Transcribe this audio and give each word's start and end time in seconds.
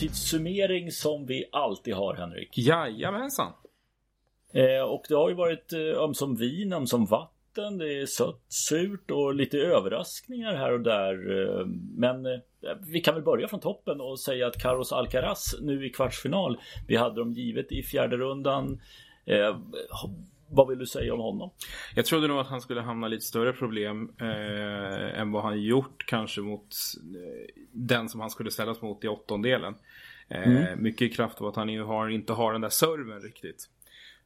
dags 0.00 0.10
halvtidssummering 0.10 0.90
som 0.90 1.26
vi 1.26 1.44
alltid 1.52 1.94
har 1.94 2.14
Henrik. 2.14 2.58
Jajamensan. 2.58 3.52
Eh, 4.52 4.82
och 4.82 5.04
det 5.08 5.14
har 5.14 5.28
ju 5.28 5.34
varit 5.34 5.72
eh, 5.72 6.02
ömsom 6.02 6.36
vin, 6.36 6.72
ömsom 6.72 7.06
vatten, 7.06 7.78
det 7.78 8.00
är 8.00 8.06
sött, 8.06 8.44
surt 8.48 9.10
och 9.10 9.34
lite 9.34 9.58
överraskningar 9.58 10.54
här 10.54 10.72
och 10.72 10.80
där. 10.80 11.14
Eh, 11.14 11.66
men 11.96 12.26
eh, 12.26 12.40
vi 12.92 13.00
kan 13.00 13.14
väl 13.14 13.24
börja 13.24 13.48
från 13.48 13.60
toppen 13.60 14.00
och 14.00 14.20
säga 14.20 14.46
att 14.46 14.62
Carlos 14.62 14.92
Alcaraz 14.92 15.54
nu 15.60 15.86
i 15.86 15.90
kvartsfinal. 15.90 16.58
Vi 16.88 16.96
hade 16.96 17.20
dem 17.20 17.32
givet 17.32 17.72
i 17.72 17.82
fjärde 17.82 18.16
rundan. 18.16 18.80
Vad 20.50 20.68
vill 20.68 20.78
du 20.78 20.86
säga 20.86 21.14
om 21.14 21.20
honom? 21.20 21.50
Jag 21.94 22.06
trodde 22.06 22.28
nog 22.28 22.38
att 22.38 22.46
han 22.46 22.60
skulle 22.60 22.80
hamna 22.80 23.08
lite 23.08 23.24
större 23.24 23.52
problem 23.52 24.10
eh, 24.20 25.20
än 25.20 25.32
vad 25.32 25.42
han 25.42 25.62
gjort 25.62 26.06
kanske 26.06 26.40
mot 26.40 26.74
eh, 27.14 27.62
den 27.72 28.08
som 28.08 28.20
han 28.20 28.30
skulle 28.30 28.50
ställas 28.50 28.82
mot 28.82 29.04
i 29.04 29.08
åttondelen. 29.08 29.74
Eh, 30.28 30.48
mm. 30.48 30.82
Mycket 30.82 31.16
kraft 31.16 31.40
av 31.40 31.46
att 31.46 31.56
han 31.56 31.68
ju 31.68 31.82
har, 31.82 32.08
inte 32.08 32.32
har 32.32 32.52
den 32.52 32.60
där 32.60 32.68
serven 32.68 33.20
riktigt. 33.20 33.66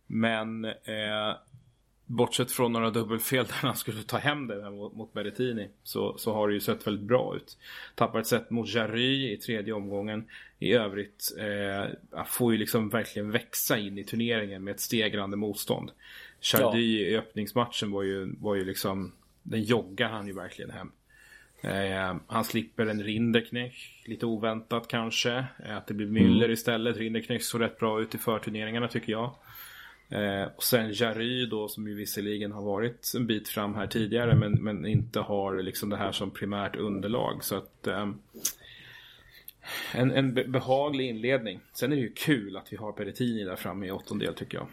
Men 0.06 0.64
eh, 0.64 1.34
bortsett 2.06 2.52
från 2.52 2.72
några 2.72 2.90
dubbelfel 2.90 3.44
där 3.46 3.54
han 3.54 3.76
skulle 3.76 4.02
ta 4.02 4.16
hem 4.16 4.46
det 4.46 4.70
mot, 4.70 4.96
mot 4.96 5.12
Berrettini 5.12 5.68
så, 5.82 6.18
så 6.18 6.34
har 6.34 6.48
det 6.48 6.54
ju 6.54 6.60
sett 6.60 6.86
väldigt 6.86 7.06
bra 7.06 7.36
ut. 7.36 7.58
Tappar 7.94 8.20
ett 8.20 8.26
set 8.26 8.50
mot 8.50 8.68
Jarry 8.68 9.32
i 9.32 9.36
tredje 9.36 9.72
omgången. 9.72 10.24
I 10.58 10.72
övrigt 10.72 11.34
eh, 11.38 12.24
får 12.26 12.52
ju 12.52 12.58
liksom 12.58 12.88
verkligen 12.88 13.30
växa 13.30 13.78
in 13.78 13.98
i 13.98 14.04
turneringen 14.04 14.64
med 14.64 14.74
ett 14.74 14.80
stegrande 14.80 15.36
motstånd. 15.36 15.90
Chardy 16.40 17.02
ja. 17.02 17.08
i 17.08 17.16
öppningsmatchen 17.16 17.90
var 17.90 18.02
ju, 18.02 18.34
var 18.40 18.54
ju 18.54 18.64
liksom, 18.64 19.12
den 19.42 19.62
joggar 19.62 20.08
han 20.08 20.26
ju 20.26 20.32
verkligen 20.32 20.70
hem. 20.70 20.92
Eh, 21.64 22.16
han 22.26 22.44
slipper 22.44 22.86
en 22.86 23.02
Rinderknech, 23.02 24.02
lite 24.06 24.26
oväntat 24.26 24.88
kanske. 24.88 25.44
Eh, 25.64 25.76
att 25.76 25.86
det 25.86 25.94
blir 25.94 26.06
Müller 26.06 26.44
mm. 26.44 26.50
istället. 26.50 26.96
Rinderknech 26.96 27.42
såg 27.42 27.60
rätt 27.60 27.78
bra 27.78 28.00
ut 28.00 28.14
i 28.14 28.18
förturneringarna 28.18 28.88
tycker 28.88 29.12
jag. 29.12 29.34
Eh, 30.14 30.48
och 30.56 30.62
sen 30.62 30.92
Jary 30.92 31.46
då 31.46 31.68
som 31.68 31.88
ju 31.88 31.94
visserligen 31.94 32.52
har 32.52 32.62
varit 32.62 33.12
en 33.16 33.26
bit 33.26 33.48
fram 33.48 33.74
här 33.74 33.86
tidigare 33.86 34.34
men, 34.34 34.52
men 34.52 34.86
inte 34.86 35.20
har 35.20 35.62
liksom 35.62 35.90
det 35.90 35.96
här 35.96 36.12
som 36.12 36.30
primärt 36.30 36.76
underlag. 36.76 37.44
Så 37.44 37.56
att 37.56 37.86
eh, 37.86 38.10
en, 39.94 40.10
en 40.10 40.34
behaglig 40.34 41.08
inledning. 41.08 41.60
Sen 41.72 41.92
är 41.92 41.96
det 41.96 42.02
ju 42.02 42.12
kul 42.12 42.56
att 42.56 42.72
vi 42.72 42.76
har 42.76 42.92
Peretini 42.92 43.44
där 43.44 43.56
framme 43.56 43.86
i 43.86 43.90
åttondel 43.90 44.34
tycker 44.34 44.58
jag. 44.58 44.66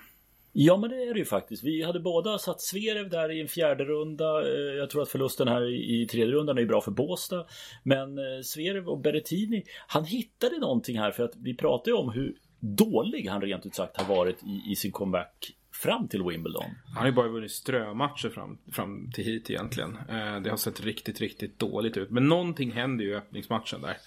Ja 0.53 0.77
men 0.77 0.89
det 0.89 1.03
är 1.03 1.13
det 1.13 1.19
ju 1.19 1.25
faktiskt. 1.25 1.63
Vi 1.63 1.83
hade 1.83 1.99
båda 1.99 2.37
satt 2.37 2.61
Zverev 2.61 3.09
där 3.09 3.31
i 3.31 3.41
en 3.41 3.47
fjärde 3.47 3.83
runda. 3.83 4.41
Eh, 4.41 4.75
jag 4.77 4.89
tror 4.89 5.01
att 5.01 5.09
förlusten 5.09 5.47
här 5.47 5.69
i 5.69 6.07
tredje 6.07 6.33
rundan 6.35 6.57
är 6.57 6.65
bra 6.65 6.81
för 6.81 6.91
Båstad. 6.91 7.45
Men 7.83 8.15
Sverev 8.15 8.43
Zverev 8.43 8.89
och 8.89 8.99
Berrettini, 8.99 9.63
han 9.87 10.05
hittade 10.05 10.59
någonting 10.59 10.99
här 10.99 11.11
för 11.11 11.23
att 11.23 11.35
vi 11.35 11.55
pratade 11.55 11.89
ju 11.89 11.97
om 11.97 12.11
hur 12.11 12.35
dålig 12.61 13.27
han 13.27 13.41
rent 13.41 13.65
ut 13.65 13.75
sagt 13.75 13.97
har 13.97 14.15
varit 14.15 14.43
i, 14.43 14.71
i 14.71 14.75
sin 14.75 14.91
comeback 14.91 15.55
fram 15.71 16.07
till 16.07 16.23
Wimbledon. 16.23 16.65
Han 16.85 16.97
har 16.97 17.05
ju 17.05 17.11
bara 17.11 17.27
vunnit 17.27 17.51
strömatcher 17.51 18.29
fram, 18.29 18.57
fram 18.71 19.11
till 19.13 19.23
hit 19.23 19.49
egentligen. 19.49 19.97
Eh, 20.09 20.39
det 20.39 20.49
har 20.49 20.57
sett 20.57 20.81
riktigt, 20.81 21.21
riktigt 21.21 21.59
dåligt 21.59 21.97
ut. 21.97 22.09
Men 22.09 22.27
någonting 22.27 22.71
händer 22.71 23.05
ju 23.05 23.11
i 23.11 23.15
öppningsmatchen 23.15 23.81
där. 23.81 23.97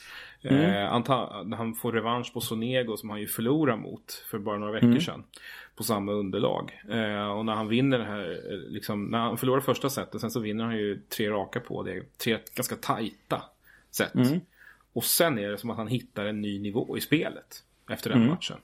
Mm. 0.42 1.04
Eh, 1.10 1.56
han 1.56 1.74
får 1.74 1.92
revansch 1.92 2.32
på 2.32 2.40
Sonego 2.40 2.96
som 2.96 3.10
han 3.10 3.20
ju 3.20 3.26
förlorade 3.26 3.78
mot 3.78 4.24
för 4.30 4.38
bara 4.38 4.58
några 4.58 4.72
veckor 4.72 4.88
mm. 4.88 5.00
sedan. 5.00 5.24
På 5.76 5.82
samma 5.82 6.12
underlag. 6.12 6.80
Eh, 6.90 7.30
och 7.30 7.44
när 7.44 7.54
han 7.54 7.68
vinner 7.68 7.98
det 7.98 8.04
här, 8.04 8.52
eh, 8.52 8.58
liksom, 8.72 9.04
när 9.04 9.18
han 9.18 9.38
förlorar 9.38 9.60
första 9.60 9.90
setet, 9.90 10.20
sen 10.20 10.30
så 10.30 10.40
vinner 10.40 10.64
han 10.64 10.76
ju 10.76 11.00
tre 11.08 11.30
raka 11.30 11.60
på 11.60 11.82
det. 11.82 12.18
Tre 12.18 12.38
ganska 12.54 12.76
tajta 12.76 13.42
set. 13.90 14.14
Mm. 14.14 14.40
Och 14.92 15.04
sen 15.04 15.38
är 15.38 15.50
det 15.50 15.58
som 15.58 15.70
att 15.70 15.76
han 15.76 15.88
hittar 15.88 16.24
en 16.24 16.40
ny 16.40 16.60
nivå 16.60 16.98
i 16.98 17.00
spelet 17.00 17.62
efter 17.88 18.10
den 18.10 18.18
mm. 18.18 18.30
matchen. 18.30 18.56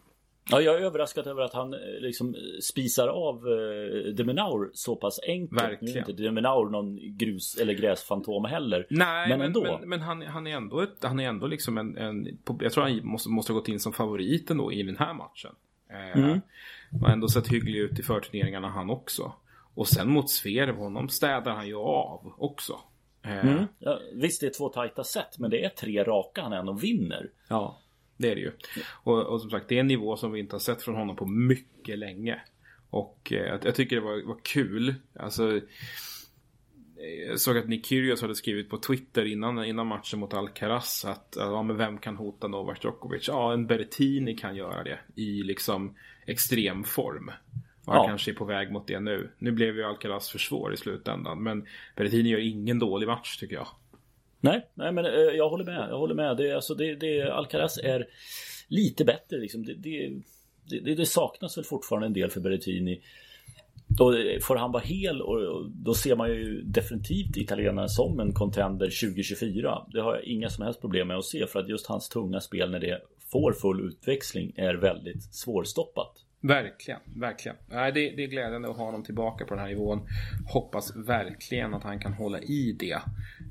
Ja, 0.50 0.60
jag 0.60 0.74
är 0.74 0.80
överraskad 0.80 1.26
över 1.26 1.42
att 1.42 1.54
han 1.54 1.74
eh, 1.74 1.80
liksom 2.00 2.34
spisar 2.62 3.08
av 3.08 3.36
eh, 3.36 4.12
Deminaur 4.12 4.70
så 4.74 4.96
pass 4.96 5.20
enkelt. 5.26 5.62
Verkligen. 5.62 5.94
Nu 5.94 6.00
är 6.00 6.08
inte 6.08 6.22
Deminaur 6.22 6.70
någon 6.70 6.98
grus 7.18 7.56
eller 7.60 7.72
gräsfantom 7.72 8.44
heller. 8.44 8.86
Nej, 8.90 9.28
men, 9.28 9.38
men 9.38 9.46
ändå. 9.46 9.62
Men, 9.62 9.88
men, 9.88 10.00
han, 10.00 10.22
han, 10.22 10.46
är 10.46 10.56
ändå 10.56 10.80
ett, 10.80 10.96
han 11.02 11.20
är 11.20 11.28
ändå 11.28 11.46
liksom 11.46 11.78
en, 11.78 11.96
en 11.96 12.38
jag 12.60 12.72
tror 12.72 12.84
han 12.84 13.00
måste, 13.06 13.28
måste 13.28 13.52
ha 13.52 13.58
gått 13.58 13.68
in 13.68 13.80
som 13.80 13.92
favorit 13.92 14.50
ändå 14.50 14.72
i 14.72 14.82
den 14.82 14.96
här 14.96 15.14
matchen. 15.14 15.52
Eh, 15.90 16.18
mm. 16.18 16.40
Har 17.02 17.08
ändå 17.08 17.28
sett 17.28 17.48
hygglig 17.48 17.78
ut 17.78 17.98
i 17.98 18.02
förturneringarna 18.02 18.68
han 18.68 18.90
också. 18.90 19.32
Och 19.74 19.88
sen 19.88 20.10
mot 20.10 20.30
Zverev, 20.30 20.76
honom 20.76 21.08
städar 21.08 21.52
han 21.52 21.66
ju 21.66 21.76
av 21.76 22.32
också. 22.38 22.78
Eh. 23.22 23.46
Mm. 23.46 23.64
Ja, 23.78 23.98
visst, 24.14 24.40
det 24.40 24.46
är 24.46 24.50
två 24.50 24.68
tajta 24.68 25.04
set, 25.04 25.38
men 25.38 25.50
det 25.50 25.64
är 25.64 25.68
tre 25.68 26.04
raka 26.04 26.42
han 26.42 26.52
ändå 26.52 26.72
vinner. 26.72 27.30
Ja. 27.48 27.78
Det 28.20 28.30
är 28.30 28.34
det 28.34 28.40
ju. 28.40 28.52
Och, 28.84 29.26
och, 29.26 29.40
som 29.40 29.50
sagt, 29.50 29.68
det 29.68 29.76
är 29.76 29.80
en 29.80 29.86
nivå 29.86 30.16
som 30.16 30.32
vi 30.32 30.40
inte 30.40 30.54
har 30.54 30.60
sett 30.60 30.82
från 30.82 30.94
honom 30.94 31.16
på 31.16 31.26
mycket 31.26 31.98
länge. 31.98 32.40
Och 32.90 33.32
eh, 33.32 33.58
jag 33.62 33.74
tycker 33.74 33.96
det 33.96 34.02
var, 34.02 34.26
var 34.26 34.38
kul. 34.42 34.94
Alltså, 35.14 35.60
jag 37.28 37.40
såg 37.40 37.58
att 37.58 37.68
Nick 37.68 37.86
Kyrgios 37.86 38.22
hade 38.22 38.34
skrivit 38.34 38.70
på 38.70 38.78
Twitter 38.78 39.24
innan, 39.24 39.64
innan 39.64 39.86
matchen 39.86 40.20
mot 40.20 40.34
Alcaraz 40.34 41.04
att 41.04 41.34
ja, 41.38 41.62
men 41.62 41.76
vem 41.76 41.98
kan 41.98 42.16
hota 42.16 42.48
Novak 42.48 42.84
Djokovic? 42.84 43.28
Ja, 43.28 43.52
en 43.52 43.66
Berrettini 43.66 44.36
kan 44.36 44.56
göra 44.56 44.82
det 44.82 44.98
i 45.14 45.42
liksom 45.42 45.94
extrem 46.26 46.84
form. 46.84 47.30
Och 47.84 47.92
han 47.94 48.02
ja. 48.02 48.08
kanske 48.08 48.30
är 48.30 48.34
på 48.34 48.44
väg 48.44 48.72
mot 48.72 48.86
det 48.86 49.00
nu. 49.00 49.30
Nu 49.38 49.52
blev 49.52 49.76
ju 49.76 49.84
Alcaraz 49.84 50.30
för 50.30 50.38
svår 50.38 50.74
i 50.74 50.76
slutändan. 50.76 51.42
Men 51.42 51.66
Berrettini 51.96 52.28
gör 52.28 52.38
ingen 52.38 52.78
dålig 52.78 53.06
match 53.06 53.36
tycker 53.36 53.54
jag. 53.54 53.68
Nej, 54.40 54.66
nej 54.74 54.92
men 54.92 55.04
eh, 55.04 55.12
jag 55.12 55.50
håller 55.50 55.64
med. 55.64 55.86
Jag 55.90 55.98
håller 55.98 56.14
med. 56.14 56.36
Det, 56.36 56.52
alltså, 56.52 56.74
det, 56.74 56.94
det, 56.94 57.22
Alcaraz 57.22 57.78
är 57.78 58.06
lite 58.68 59.04
bättre 59.04 59.38
liksom. 59.38 59.64
Det, 59.64 59.74
det, 60.80 60.94
det, 60.94 61.06
saknas 61.06 61.58
väl 61.58 61.64
fortfarande 61.64 62.06
en 62.06 62.12
del 62.12 62.30
för 62.30 62.40
Berrettini. 62.40 63.02
Då 63.86 64.14
får 64.42 64.56
han 64.56 64.72
vara 64.72 64.82
hel 64.82 65.22
och 65.22 65.70
då 65.70 65.94
ser 65.94 66.16
man 66.16 66.28
ju 66.30 66.62
definitivt 66.62 67.36
italienaren 67.36 67.88
som 67.88 68.20
en 68.20 68.32
contender 68.32 68.86
2024. 68.86 69.86
Det 69.92 70.00
har 70.00 70.14
jag 70.14 70.24
inga 70.24 70.50
som 70.50 70.64
helst 70.64 70.80
problem 70.80 71.08
med 71.08 71.16
att 71.16 71.24
se 71.24 71.46
för 71.46 71.60
att 71.60 71.68
just 71.68 71.86
hans 71.86 72.08
tunga 72.08 72.40
spel 72.40 72.70
när 72.70 72.80
det 72.80 73.00
får 73.32 73.52
full 73.52 73.86
utväxling 73.88 74.52
är 74.56 74.74
väldigt 74.74 75.22
svårstoppat. 75.34 76.24
Verkligen, 76.42 77.00
verkligen. 77.16 77.56
Nej, 77.68 77.92
det, 77.92 78.10
det 78.10 78.24
är 78.24 78.28
glädjande 78.28 78.70
att 78.70 78.76
ha 78.76 78.84
honom 78.84 79.02
tillbaka 79.02 79.44
på 79.44 79.54
den 79.54 79.62
här 79.62 79.68
nivån. 79.68 80.08
Hoppas 80.46 80.96
verkligen 80.96 81.74
att 81.74 81.82
han 81.82 82.00
kan 82.00 82.12
hålla 82.12 82.40
i 82.40 82.76
det. 82.78 83.00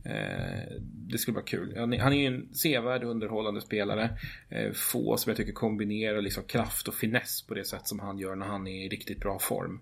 Eh, 0.06 0.82
det 0.82 1.18
skulle 1.18 1.36
vara 1.36 1.46
kul. 1.46 1.74
Han, 1.78 2.00
han 2.00 2.14
är 2.14 2.18
ju 2.18 2.26
en 2.26 2.54
sevärd 2.54 3.04
underhållande 3.04 3.62
spelare. 3.62 4.10
Eh, 4.50 4.72
få 4.72 5.18
som 5.18 5.30
jag 5.30 5.38
tycker 5.38 5.54
kombinerar 5.54 6.22
liksom 6.22 6.44
kraft 6.44 6.88
och 6.88 6.94
finess 6.94 7.42
på 7.42 7.54
det 7.54 7.66
sätt 7.66 7.88
som 7.88 8.00
han 8.00 8.18
gör 8.18 8.36
när 8.36 8.46
han 8.46 8.68
är 8.68 8.86
i 8.86 8.90
riktigt 8.90 9.20
bra 9.20 9.40
form. 9.40 9.82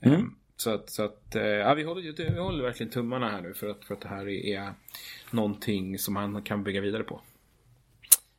Mm. 0.00 0.20
Eh, 0.20 0.26
så 0.56 0.74
att, 0.74 0.90
så 0.90 1.04
att 1.04 1.36
eh, 1.36 1.42
ja, 1.42 1.74
vi, 1.74 1.82
håller, 1.82 2.32
vi 2.32 2.38
håller 2.38 2.64
verkligen 2.64 2.92
tummarna 2.92 3.30
här 3.30 3.40
nu 3.40 3.54
för 3.54 3.68
att, 3.68 3.84
för 3.84 3.94
att 3.94 4.00
det 4.00 4.08
här 4.08 4.28
är 4.28 4.72
någonting 5.30 5.98
som 5.98 6.16
han 6.16 6.42
kan 6.42 6.64
bygga 6.64 6.80
vidare 6.80 7.02
på. 7.02 7.20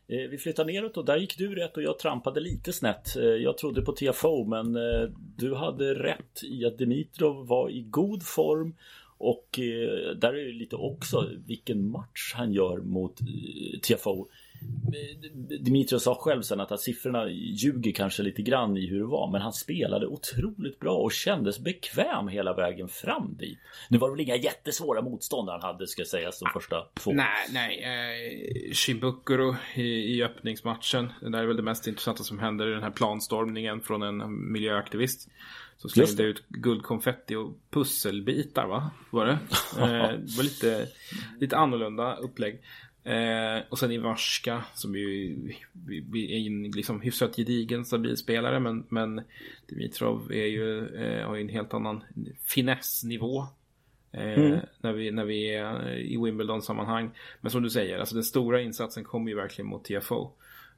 Eh, 0.09 0.29
vi 0.29 0.37
flyttar 0.37 0.65
neråt 0.65 0.97
och 0.97 1.05
där 1.05 1.17
gick 1.17 1.37
du 1.37 1.55
rätt 1.55 1.77
och 1.77 1.83
jag 1.83 1.99
trampade 1.99 2.39
lite 2.39 2.73
snett. 2.73 3.15
Eh, 3.15 3.23
jag 3.23 3.57
trodde 3.57 3.81
på 3.81 3.91
TFO 3.91 4.45
men 4.45 4.75
eh, 4.75 5.09
du 5.37 5.55
hade 5.55 5.93
rätt 5.93 6.43
i 6.43 6.65
att 6.65 6.77
Dimitrov 6.77 7.47
var 7.47 7.69
i 7.69 7.81
god 7.81 8.23
form 8.23 8.75
och 9.17 9.47
där 10.15 10.33
är 10.33 10.45
det 10.45 10.51
lite 10.51 10.75
också 10.75 11.29
vilken 11.47 11.89
match 11.89 12.33
han 12.35 12.53
gör 12.53 12.77
mot 12.77 13.19
TFO. 13.81 14.27
Dimitrios 15.59 16.03
sa 16.03 16.15
själv 16.15 16.41
sen 16.41 16.59
att, 16.59 16.71
att 16.71 16.79
siffrorna 16.79 17.29
ljuger 17.29 17.91
kanske 17.91 18.23
lite 18.23 18.41
grann 18.41 18.77
i 18.77 18.87
hur 18.87 18.99
det 18.99 19.05
var 19.05 19.31
Men 19.31 19.41
han 19.41 19.53
spelade 19.53 20.07
otroligt 20.07 20.79
bra 20.79 20.95
och 20.95 21.11
kändes 21.11 21.59
bekväm 21.59 22.27
hela 22.27 22.53
vägen 22.53 22.87
fram 22.87 23.35
dit 23.39 23.59
Nu 23.89 23.97
var 23.97 24.07
det 24.07 24.13
väl 24.13 24.21
inga 24.21 24.35
jättesvåra 24.35 25.01
motståndare 25.01 25.59
han 25.61 25.73
hade 25.73 25.87
ska 25.87 26.05
sägas 26.05 26.39
de 26.39 26.49
första 26.53 26.75
två 26.93 27.11
Nej, 27.11 27.47
nej 27.53 27.83
eh, 27.83 28.73
Shimbukuro 28.73 29.55
i, 29.75 30.15
i 30.15 30.23
öppningsmatchen 30.23 31.11
Det 31.21 31.29
där 31.29 31.39
är 31.39 31.45
väl 31.47 31.57
det 31.57 31.63
mest 31.63 31.87
intressanta 31.87 32.23
som 32.23 32.39
händer 32.39 32.67
i 32.67 32.71
den 32.71 32.83
här 32.83 32.91
planstormningen 32.91 33.81
från 33.81 34.01
en 34.01 34.51
miljöaktivist 34.51 35.29
så 35.81 35.89
slängde 35.89 36.23
ut 36.23 36.43
guldkonfetti 36.47 37.35
och 37.35 37.53
pusselbitar 37.69 38.67
va? 38.67 38.91
Var 39.09 39.25
det? 39.25 39.39
Eh, 39.79 39.85
det 39.85 40.37
var 40.37 40.43
lite, 40.43 40.87
lite 41.39 41.57
annorlunda 41.57 42.15
upplägg. 42.15 42.61
Eh, 43.03 43.63
och 43.69 43.79
sen 43.79 43.91
Ivarska 43.91 44.63
som 44.73 44.95
ju 44.95 45.33
är 46.13 46.47
en 46.47 46.71
liksom 46.71 47.01
hyfsat 47.01 47.35
gedigen 47.35 47.85
stabil 47.85 48.17
spelare 48.17 48.59
men, 48.59 48.85
men 48.89 49.21
Dimitrov 49.67 50.31
är 50.31 50.45
ju, 50.45 50.95
eh, 50.95 51.27
har 51.27 51.35
ju 51.35 51.41
en 51.41 51.49
helt 51.49 51.73
annan 51.73 52.03
finessnivå. 52.45 53.45
Eh, 54.11 54.39
mm. 54.39 54.59
när, 54.81 54.93
vi, 54.93 55.11
när 55.11 55.25
vi 55.25 55.55
är 55.55 55.97
i 55.97 56.17
Wimbledon-sammanhang. 56.17 57.11
Men 57.41 57.51
som 57.51 57.63
du 57.63 57.69
säger, 57.69 57.99
alltså 57.99 58.15
den 58.15 58.23
stora 58.23 58.61
insatsen 58.61 59.03
kommer 59.03 59.29
ju 59.29 59.35
verkligen 59.35 59.69
mot 59.69 59.83
TFO. 59.83 60.31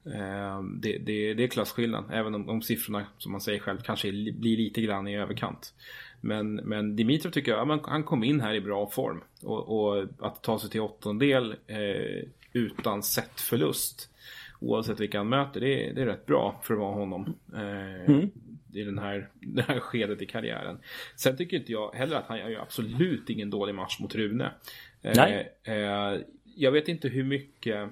Eh, 0.04 0.62
det, 0.62 0.98
det, 0.98 1.34
det 1.34 1.44
är 1.44 1.48
klasskillnad, 1.48 2.04
även 2.12 2.34
om, 2.34 2.48
om 2.48 2.62
siffrorna 2.62 3.06
som 3.18 3.32
man 3.32 3.40
säger 3.40 3.58
själv 3.58 3.78
kanske 3.78 4.12
blir 4.12 4.56
lite 4.56 4.82
grann 4.82 5.08
i 5.08 5.16
överkant. 5.16 5.74
Men, 6.24 6.54
men 6.54 6.96
Dimitrov 6.96 7.30
tycker 7.30 7.52
jag, 7.52 7.80
han 7.84 8.04
kom 8.04 8.24
in 8.24 8.40
här 8.40 8.54
i 8.54 8.60
bra 8.60 8.90
form. 8.90 9.22
Och, 9.42 9.68
och 9.68 10.06
att 10.18 10.42
ta 10.42 10.58
sig 10.58 10.70
till 10.70 10.80
åttondel 10.80 11.54
eh, 11.66 12.24
utan 12.52 13.02
setförlust. 13.02 14.08
Oavsett 14.60 15.00
vilka 15.00 15.18
han 15.18 15.28
möter. 15.28 15.60
Det 15.60 15.88
är, 15.88 15.94
det 15.94 16.02
är 16.02 16.06
rätt 16.06 16.26
bra 16.26 16.60
för 16.64 16.74
att 16.74 16.80
vara 16.80 16.94
honom. 16.94 17.34
Eh, 17.54 18.04
mm. 18.04 18.30
I 18.72 18.82
den 18.82 18.98
här, 18.98 19.28
det 19.40 19.62
här 19.62 19.80
skedet 19.80 20.22
i 20.22 20.26
karriären. 20.26 20.78
Sen 21.16 21.36
tycker 21.36 21.56
inte 21.56 21.72
jag 21.72 21.94
heller 21.94 22.16
att 22.16 22.26
han 22.26 22.38
gör 22.38 22.60
absolut 22.60 23.30
ingen 23.30 23.50
dålig 23.50 23.74
match 23.74 24.00
mot 24.00 24.14
Rune. 24.14 24.52
Eh, 25.02 25.12
Nej. 25.16 25.52
Eh, 25.64 26.20
jag 26.56 26.72
vet 26.72 26.88
inte 26.88 27.08
hur 27.08 27.24
mycket... 27.24 27.88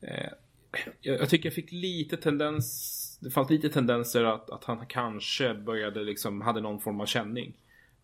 Eh, 0.00 0.30
jag, 1.00 1.20
jag, 1.20 1.28
tycker 1.28 1.46
jag 1.46 1.54
fick 1.54 1.72
lite 1.72 2.16
tendens... 2.16 2.96
Det 3.20 3.30
fanns 3.30 3.50
lite 3.50 3.68
tendenser 3.68 4.24
att, 4.24 4.50
att 4.50 4.64
han 4.64 4.86
kanske 4.86 5.54
började 5.54 6.04
liksom, 6.04 6.40
hade 6.40 6.60
någon 6.60 6.80
form 6.80 7.00
av 7.00 7.06
känning. 7.06 7.54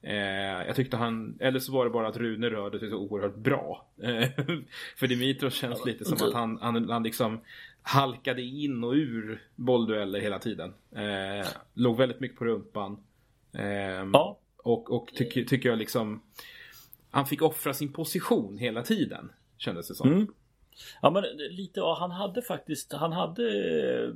Eh, 0.02 0.66
jag 0.66 0.76
tyckte 0.76 0.96
han, 0.96 1.38
eller 1.40 1.60
så 1.60 1.72
var 1.72 1.84
det 1.84 1.90
bara 1.90 2.08
att 2.08 2.16
Rune 2.16 2.50
rörde 2.50 2.78
sig 2.78 2.90
så 2.90 2.96
oerhört 2.96 3.36
bra. 3.36 3.86
Eh, 4.02 4.28
för 4.96 5.06
Dimitrov 5.06 5.50
känns 5.50 5.84
lite 5.84 6.04
som 6.04 6.28
att 6.28 6.34
han, 6.34 6.58
han, 6.62 6.90
han 6.90 7.02
liksom 7.02 7.40
halkade 7.82 8.42
in 8.42 8.84
och 8.84 8.92
ur 8.92 9.42
bolldueller 9.54 10.20
hela 10.20 10.38
tiden. 10.38 10.74
Eh, 10.92 11.46
låg 11.74 11.96
väldigt 11.96 12.20
mycket 12.20 12.38
på 12.38 12.44
rumpan. 12.44 12.96
Eh, 13.52 13.64
ja. 14.12 14.38
Och, 14.56 14.90
och 14.90 15.08
tycker, 15.14 15.44
tycker 15.44 15.68
jag 15.68 15.78
liksom, 15.78 16.22
han 17.10 17.26
fick 17.26 17.42
offra 17.42 17.74
sin 17.74 17.92
position 17.92 18.58
hela 18.58 18.82
tiden. 18.82 19.32
Kändes 19.56 19.88
det 19.88 19.94
som. 19.94 20.12
Mm. 20.12 20.26
Ja 21.02 21.10
men 21.10 21.24
lite, 21.50 21.80
ja, 21.80 21.96
han 22.00 22.10
hade 22.10 22.42
faktiskt, 22.42 22.92
han 22.92 23.12
hade 23.12 23.42
eh, 23.42 24.08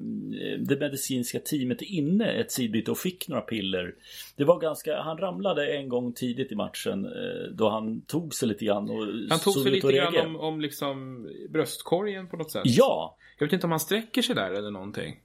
det 0.58 0.80
medicinska 0.80 1.40
teamet 1.40 1.82
inne 1.82 2.32
ett 2.32 2.52
sidbyte 2.52 2.90
och 2.90 2.98
fick 2.98 3.28
några 3.28 3.42
piller. 3.42 3.94
Det 4.36 4.44
var 4.44 4.60
ganska, 4.60 5.02
han 5.02 5.18
ramlade 5.18 5.76
en 5.76 5.88
gång 5.88 6.12
tidigt 6.12 6.52
i 6.52 6.54
matchen 6.54 7.04
eh, 7.04 7.50
då 7.52 7.68
han 7.68 8.00
tog 8.00 8.34
sig 8.34 8.48
lite 8.48 8.64
grann 8.64 8.90
och 8.90 9.06
Han 9.30 9.38
tog 9.38 9.54
sig 9.54 9.72
lite 9.72 9.92
grann 9.92 10.16
om, 10.26 10.36
om 10.36 10.60
liksom 10.60 11.28
bröstkorgen 11.48 12.28
på 12.28 12.36
något 12.36 12.50
sätt. 12.50 12.62
Ja! 12.64 13.16
Jag 13.38 13.46
vet 13.46 13.52
inte 13.52 13.66
om 13.66 13.70
han 13.70 13.80
sträcker 13.80 14.22
sig 14.22 14.34
där 14.34 14.50
eller 14.50 14.70
någonting. 14.70 15.20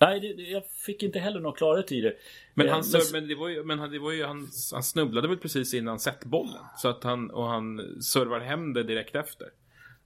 Nej, 0.00 0.20
det, 0.20 0.42
jag 0.42 0.62
fick 0.86 1.02
inte 1.02 1.18
heller 1.18 1.40
någon 1.40 1.52
klarhet 1.52 1.92
i 1.92 2.00
det. 2.00 2.14
Men, 2.54 2.68
han, 2.68 2.84
men, 2.92 3.00
men, 3.12 3.28
det 3.28 3.34
var 3.34 3.48
ju, 3.48 3.64
men 3.64 3.90
det 3.90 3.98
var 3.98 4.12
ju, 4.12 4.24
han, 4.24 4.48
han 4.72 4.82
snubblade 4.82 5.28
väl 5.28 5.36
precis 5.36 5.74
innan 5.74 5.98
setbollen. 5.98 6.62
Så 6.76 6.88
att 6.88 7.04
han, 7.04 7.30
och 7.30 7.44
han 7.44 7.78
servar 8.02 8.40
hem 8.40 8.72
det 8.72 8.82
direkt 8.82 9.14
efter. 9.14 9.48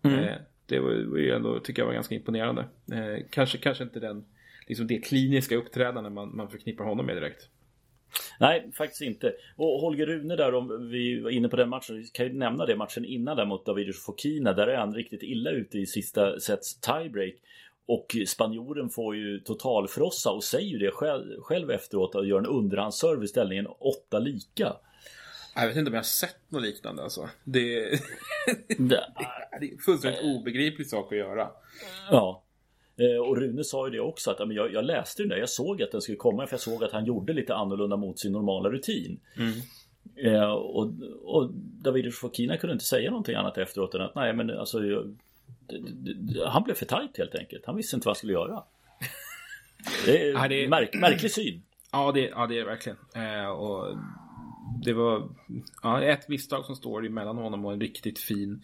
Mm. 0.02 0.38
Det 0.66 0.80
var, 0.80 1.10
var 1.10 1.18
ju 1.18 1.30
ändå, 1.30 1.60
tycker 1.60 1.82
jag 1.82 1.86
var 1.86 1.94
ganska 1.94 2.14
imponerande. 2.14 2.64
Eh, 2.92 3.24
kanske, 3.30 3.58
kanske 3.58 3.84
inte 3.84 4.00
den, 4.00 4.24
liksom 4.66 4.86
det 4.86 4.98
kliniska 4.98 5.56
uppträdande 5.56 6.10
man, 6.10 6.36
man 6.36 6.50
förknippar 6.50 6.84
honom 6.84 7.06
med 7.06 7.16
direkt. 7.16 7.48
Nej, 8.40 8.70
faktiskt 8.76 9.02
inte. 9.02 9.32
Och 9.56 9.80
Holger 9.80 10.06
Rune 10.06 10.36
där, 10.36 10.54
om 10.54 10.88
vi 10.90 11.20
var 11.20 11.30
inne 11.30 11.48
på 11.48 11.56
den 11.56 11.68
matchen, 11.68 11.96
vi 11.96 12.04
kan 12.04 12.26
ju 12.26 12.32
nämna 12.32 12.66
det 12.66 12.76
matchen 12.76 13.04
innan 13.04 13.36
där 13.36 13.46
mot 13.46 13.66
Davidus 13.66 14.04
Fokina. 14.04 14.52
Där 14.52 14.66
är 14.66 14.76
han 14.76 14.94
riktigt 14.94 15.22
illa 15.22 15.50
ute 15.50 15.78
i 15.78 15.86
sista 15.86 16.40
sets 16.40 16.80
tiebreak. 16.80 17.34
Och 17.86 18.16
spanjoren 18.26 18.90
får 18.90 19.16
ju 19.16 19.40
totalfrossa 19.40 20.30
och 20.30 20.44
säger 20.44 20.68
ju 20.68 20.78
det 20.78 20.90
själv, 20.90 21.40
själv 21.40 21.70
efteråt 21.70 22.14
och 22.14 22.26
gör 22.26 22.38
en 22.38 22.46
underhandsserve 22.46 23.24
i 23.24 23.28
ställningen 23.28 23.66
åtta 23.66 24.18
lika. 24.18 24.76
Jag 25.54 25.68
vet 25.68 25.76
inte 25.76 25.88
om 25.88 25.94
jag 25.94 25.98
har 25.98 26.04
sett 26.04 26.36
något 26.48 26.62
liknande 26.62 27.02
alltså. 27.02 27.28
Det, 27.44 27.80
det 28.78 28.96
är 29.60 29.82
fullständigt 29.84 30.22
obegriplig 30.22 30.86
sak 30.86 31.12
att 31.12 31.18
göra. 31.18 31.50
Ja. 32.10 32.42
Eh, 32.96 33.20
och 33.20 33.36
Rune 33.36 33.64
sa 33.64 33.86
ju 33.86 33.92
det 33.92 34.00
också 34.00 34.30
att 34.30 34.54
jag, 34.54 34.72
jag 34.72 34.84
läste 34.84 35.22
den 35.22 35.28
där, 35.28 35.36
jag 35.36 35.48
såg 35.48 35.82
att 35.82 35.92
den 35.92 36.00
skulle 36.00 36.16
komma 36.16 36.46
för 36.46 36.54
jag 36.54 36.60
såg 36.60 36.84
att 36.84 36.92
han 36.92 37.04
gjorde 37.04 37.32
lite 37.32 37.54
annorlunda 37.54 37.96
mot 37.96 38.18
sin 38.18 38.32
normala 38.32 38.70
rutin. 38.70 39.20
Mm. 39.36 39.52
Eh, 40.16 40.50
och, 40.50 40.90
och 41.24 41.50
David 41.54 42.14
Fokina 42.14 42.56
kunde 42.56 42.72
inte 42.72 42.84
säga 42.84 43.10
någonting 43.10 43.34
annat 43.34 43.58
efteråt 43.58 43.94
än 43.94 44.00
att 44.00 44.14
nej 44.14 44.32
men 44.32 44.50
alltså 44.50 44.84
jag, 44.84 45.16
han 46.46 46.62
blev 46.62 46.74
för 46.74 46.86
tajt 46.86 47.18
helt 47.18 47.34
enkelt. 47.34 47.66
Han 47.66 47.76
visste 47.76 47.96
inte 47.96 48.06
vad 48.06 48.10
han 48.10 48.18
skulle 48.18 48.32
göra. 48.32 48.62
Det 50.06 50.22
är, 50.22 50.32
ja, 50.32 50.48
det 50.48 50.64
är... 50.64 50.68
Märk, 50.68 50.94
märklig 50.94 51.30
syn. 51.30 51.62
Ja 51.92 52.12
det, 52.12 52.20
ja, 52.20 52.46
det 52.46 52.58
är 52.58 52.64
verkligen. 52.64 52.98
Eh, 53.14 53.46
och 53.46 53.96
det 54.82 54.92
var 54.92 55.28
ja, 55.82 56.02
ett 56.02 56.28
misstag 56.28 56.64
som 56.64 56.76
står 56.76 57.06
emellan 57.06 57.36
honom 57.36 57.64
och 57.64 57.72
en 57.72 57.80
riktigt 57.80 58.18
fin 58.18 58.62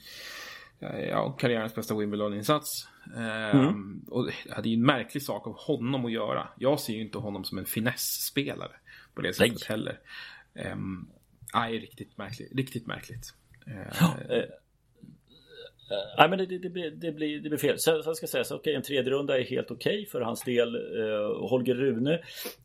ja, 0.81 1.33
karriärens 1.33 1.75
bästa 1.75 1.95
Wimbledon-insats. 1.95 2.89
Mm. 3.17 3.67
Um, 3.67 4.05
och 4.09 4.27
det 4.27 4.33
är 4.57 4.67
ju 4.67 4.75
en 4.75 4.87
märklig 4.87 5.23
sak 5.23 5.47
av 5.47 5.55
honom 5.59 6.05
att 6.05 6.13
göra. 6.13 6.49
Jag 6.59 6.81
ser 6.81 6.93
ju 6.93 7.01
inte 7.01 7.19
honom 7.19 7.45
som 7.45 7.59
en 7.59 7.65
finess-spelare 7.65 8.73
på 9.15 9.23
det 9.23 9.35
sättet 9.35 9.53
Nej. 9.53 9.63
heller. 9.69 9.99
Um, 10.73 11.09
nej, 11.55 11.79
riktigt 11.79 12.19
märkligt. 12.19 12.53
Riktigt 12.57 12.87
märkligt. 12.87 13.35
Uh, 13.69 14.43
Nej 16.19 16.29
men 16.29 16.39
det, 16.39 16.47
det, 16.47 16.59
det, 16.59 16.91
det, 16.91 17.13
blir, 17.13 17.41
det 17.41 17.49
blir 17.49 17.59
fel. 17.59 17.79
Sen, 17.79 18.03
sen 18.03 18.15
ska 18.15 18.27
sägas, 18.27 18.51
okej 18.51 18.61
okay, 18.61 18.75
en 18.75 18.83
tredje 18.83 19.13
runda 19.13 19.39
är 19.39 19.45
helt 19.45 19.71
okej 19.71 19.93
okay 19.93 20.07
för 20.07 20.21
hans 20.21 20.43
del. 20.45 20.77
Uh, 20.77 21.49
Holger 21.49 21.75
Rune 21.75 22.21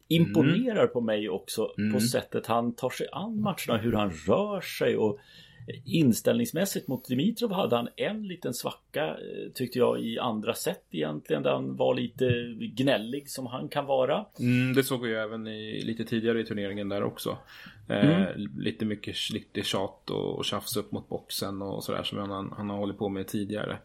imponerar 0.07 0.79
mm. 0.79 0.93
på 0.93 1.01
mig 1.01 1.29
också 1.29 1.73
mm. 1.77 1.93
på 1.93 1.99
sättet 1.99 2.47
han 2.47 2.75
tar 2.75 2.89
sig 2.89 3.07
an 3.11 3.41
matcherna, 3.41 3.77
hur 3.77 3.93
han 3.93 4.11
rör 4.27 4.61
sig 4.61 4.97
och 4.97 5.19
Inställningsmässigt 5.85 6.87
mot 6.87 7.07
Dimitrov 7.07 7.53
hade 7.53 7.75
han 7.75 7.87
en 7.95 8.27
liten 8.27 8.53
svacka 8.53 9.05
eh, 9.07 9.51
tyckte 9.53 9.79
jag 9.79 9.99
i 9.99 10.19
andra 10.19 10.53
set 10.53 10.83
egentligen 10.91 11.43
där 11.43 11.51
han 11.51 11.75
var 11.75 11.95
lite 11.95 12.55
gnällig 12.75 13.29
som 13.29 13.45
han 13.45 13.69
kan 13.69 13.85
vara. 13.85 14.25
Mm, 14.39 14.73
det 14.73 14.83
såg 14.83 15.01
vi 15.01 15.09
ju 15.09 15.15
även 15.15 15.47
i, 15.47 15.81
lite 15.83 16.05
tidigare 16.05 16.41
i 16.41 16.45
turneringen 16.45 16.89
där 16.89 17.03
också. 17.03 17.37
Eh, 17.87 18.21
mm. 18.21 18.51
Lite 18.57 18.85
mycket 18.85 19.15
lite 19.33 19.63
tjat 19.63 20.09
och, 20.09 20.37
och 20.37 20.45
tjafs 20.45 20.77
upp 20.77 20.91
mot 20.91 21.09
boxen 21.09 21.61
och 21.61 21.83
sådär 21.83 22.03
som 22.03 22.17
han, 22.17 22.53
han 22.57 22.69
har 22.69 22.77
hållit 22.77 22.97
på 22.97 23.09
med 23.09 23.27
tidigare. 23.27 23.77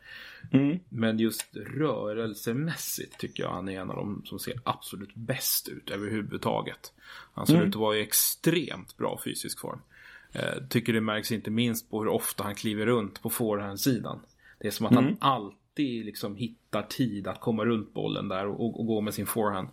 Mm. 0.52 0.78
Men 0.88 1.18
just 1.18 1.56
rörelsemässigt 1.56 3.20
tycker 3.20 3.42
jag 3.42 3.50
han 3.50 3.68
är 3.68 3.80
en 3.80 3.90
av 3.90 3.96
de 3.96 4.22
som 4.24 4.38
ser 4.38 4.54
absolut 4.64 5.14
bäst 5.14 5.68
ut 5.68 5.90
överhuvudtaget. 5.90 6.92
Han 7.34 7.46
ser 7.46 7.54
mm. 7.54 7.68
ut 7.68 7.74
att 7.74 7.80
vara 7.80 7.96
i 7.96 8.02
extremt 8.02 8.96
bra 8.96 9.20
fysisk 9.24 9.60
form. 9.60 9.80
Eh, 10.32 10.62
tycker 10.68 10.92
det 10.92 11.00
märks 11.00 11.32
inte 11.32 11.50
minst 11.50 11.90
på 11.90 12.00
hur 12.00 12.08
ofta 12.08 12.44
han 12.44 12.54
kliver 12.54 12.86
runt 12.86 13.22
på 13.22 13.30
forehandsidan. 13.30 14.20
Det 14.58 14.66
är 14.66 14.70
som 14.70 14.86
att 14.86 14.92
mm. 14.92 15.04
han 15.04 15.16
alltid 15.20 16.04
liksom 16.04 16.36
hittar 16.36 16.82
tid 16.82 17.26
att 17.26 17.40
komma 17.40 17.64
runt 17.64 17.94
bollen 17.94 18.28
där 18.28 18.46
och, 18.46 18.80
och 18.80 18.86
gå 18.86 19.00
med 19.00 19.14
sin 19.14 19.26
forehand. 19.26 19.68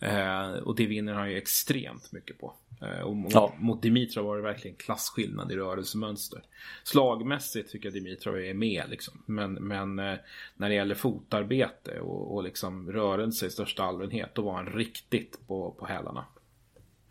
Eh, 0.00 0.50
och 0.50 0.76
det 0.76 0.86
vinner 0.86 1.14
han 1.14 1.30
ju 1.30 1.36
extremt 1.36 2.12
mycket 2.12 2.38
på. 2.38 2.54
Eh, 2.82 3.00
och 3.00 3.16
mot, 3.16 3.34
ja. 3.34 3.54
mot 3.58 3.82
Dimitrov 3.82 4.26
var 4.26 4.36
det 4.36 4.42
verkligen 4.42 4.76
klasskillnad 4.76 5.52
i 5.52 5.56
rörelsemönster. 5.56 6.42
Slagmässigt 6.84 7.72
tycker 7.72 7.86
jag 7.86 7.94
Dimitrov 7.94 8.38
är 8.38 8.54
med 8.54 8.84
liksom. 8.90 9.22
Men, 9.26 9.52
men 9.52 9.98
eh, 9.98 10.14
när 10.56 10.68
det 10.68 10.74
gäller 10.74 10.94
fotarbete 10.94 12.00
och, 12.00 12.34
och 12.34 12.44
liksom 12.44 12.92
rörelse 12.92 13.46
i 13.46 13.50
största 13.50 13.82
allmänhet 13.82 14.34
då 14.34 14.42
var 14.42 14.54
han 14.54 14.66
riktigt 14.66 15.46
på, 15.46 15.70
på 15.70 15.86
hälarna. 15.86 16.24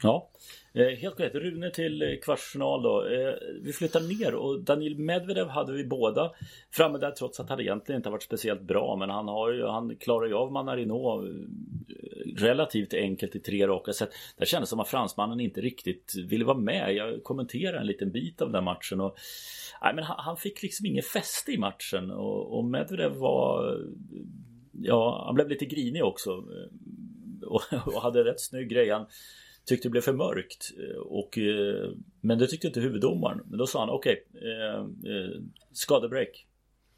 Ja, 0.05 0.29
eh, 0.73 0.87
helt 0.87 1.15
korrekt. 1.15 1.35
Rune 1.35 1.69
till 1.69 2.01
eh, 2.01 2.07
kvartsfinal 2.23 2.83
då. 2.83 3.05
Eh, 3.07 3.33
vi 3.61 3.73
flyttar 3.73 3.99
ner 3.99 4.35
och 4.35 4.59
Daniil 4.59 4.99
Medvedev 4.99 5.47
hade 5.47 5.73
vi 5.73 5.83
båda 5.83 6.31
framme 6.71 6.97
där 6.97 7.11
trots 7.11 7.39
att 7.39 7.49
han 7.49 7.59
egentligen 7.59 7.99
inte 7.99 8.09
varit 8.09 8.23
speciellt 8.23 8.61
bra. 8.61 8.95
Men 8.95 9.09
han, 9.09 9.27
har 9.27 9.51
ju, 9.51 9.65
han 9.65 9.95
klarar 9.95 10.27
ju 10.27 10.33
av 10.33 10.51
Manarino 10.51 11.27
relativt 12.37 12.93
enkelt 12.93 13.35
i 13.35 13.39
tre 13.39 13.67
raka 13.67 13.93
set. 13.93 14.09
Det 14.37 14.45
kändes 14.45 14.69
som 14.69 14.79
att 14.79 14.87
fransmannen 14.87 15.39
inte 15.39 15.61
riktigt 15.61 16.13
ville 16.27 16.45
vara 16.45 16.57
med. 16.57 16.95
Jag 16.95 17.23
kommenterar 17.23 17.77
en 17.77 17.87
liten 17.87 18.11
bit 18.11 18.41
av 18.41 18.51
den 18.51 18.63
matchen. 18.63 19.01
Och, 19.01 19.15
nej, 19.81 19.95
men 19.95 20.03
han, 20.03 20.15
han 20.19 20.37
fick 20.37 20.63
liksom 20.63 20.85
ingen 20.85 21.03
fäste 21.03 21.51
i 21.51 21.57
matchen 21.57 22.11
och, 22.11 22.57
och 22.57 22.65
Medvedev 22.65 23.11
var... 23.11 23.79
Ja, 24.81 25.23
han 25.25 25.35
blev 25.35 25.49
lite 25.49 25.65
grinig 25.65 26.03
också. 26.03 26.43
Och, 27.45 27.61
och 27.85 28.01
hade 28.01 28.23
rätt 28.23 28.41
snygg 28.41 28.69
grej. 28.69 28.89
Han, 28.89 29.05
tyckte 29.65 29.87
det 29.87 29.91
blev 29.91 30.01
för 30.01 30.13
mörkt. 30.13 30.71
Eh, 30.79 30.97
och, 30.97 31.37
eh, 31.37 31.91
men 32.21 32.39
det 32.39 32.47
tyckte 32.47 32.67
inte 32.67 32.79
huvuddomaren. 32.79 33.41
Men 33.45 33.59
då 33.59 33.67
sa 33.67 33.79
han 33.79 33.89
okej, 33.89 34.23
okay, 34.33 34.51
eh, 34.51 34.79
eh, 35.15 35.41
skadebreak. 35.71 36.45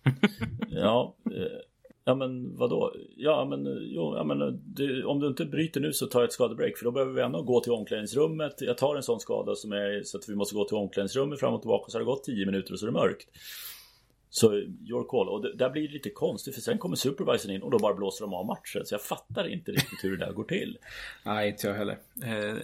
ja, 0.69 1.15
eh, 1.25 1.59
ja 2.05 2.15
men 2.15 2.55
vadå? 2.55 2.93
Ja 3.17 3.45
men, 3.45 3.65
jo, 3.81 4.15
ja, 4.15 4.23
men 4.23 4.61
det, 4.65 5.03
om 5.03 5.19
du 5.19 5.27
inte 5.27 5.45
bryter 5.45 5.81
nu 5.81 5.93
så 5.93 6.07
tar 6.07 6.19
jag 6.19 6.27
ett 6.27 6.33
skadebreak 6.33 6.77
för 6.77 6.85
då 6.85 6.91
behöver 6.91 7.13
vi 7.13 7.21
ändå 7.21 7.41
gå 7.41 7.59
till 7.59 7.71
omklädningsrummet. 7.71 8.55
Jag 8.59 8.77
tar 8.77 8.95
en 8.95 9.03
sån 9.03 9.19
skada 9.19 9.55
som 9.55 9.71
är 9.71 10.03
så 10.03 10.17
att 10.17 10.29
vi 10.29 10.35
måste 10.35 10.55
gå 10.55 10.65
till 10.65 10.77
omklädningsrummet 10.77 11.39
fram 11.39 11.53
och 11.53 11.61
tillbaka 11.61 11.91
så 11.91 11.97
har 11.97 11.99
det 11.99 12.05
gått 12.05 12.23
10 12.23 12.45
minuter 12.45 12.73
och 12.73 12.79
så 12.79 12.85
är 12.85 12.91
det 12.91 12.99
mörkt. 12.99 13.27
Så 14.37 14.53
your 14.53 15.03
call. 15.09 15.29
Och 15.29 15.41
det, 15.41 15.55
där 15.55 15.69
blir 15.69 15.87
det 15.87 15.93
lite 15.93 16.09
konstigt 16.09 16.55
för 16.55 16.61
sen 16.61 16.77
kommer 16.77 16.95
supervisorn 16.95 17.51
in 17.51 17.61
och 17.61 17.71
då 17.71 17.79
bara 17.79 17.93
blåser 17.93 18.25
de 18.25 18.33
av 18.33 18.45
matchen. 18.45 18.85
Så 18.85 18.93
jag 18.93 19.01
fattar 19.01 19.47
inte 19.47 19.71
riktigt 19.71 20.03
hur 20.03 20.17
det 20.17 20.25
där 20.25 20.33
går 20.33 20.43
till. 20.43 20.77
Nej, 21.23 21.49
inte 21.49 21.67
jag 21.67 21.75
heller. 21.75 21.97
Eh, 22.23 22.55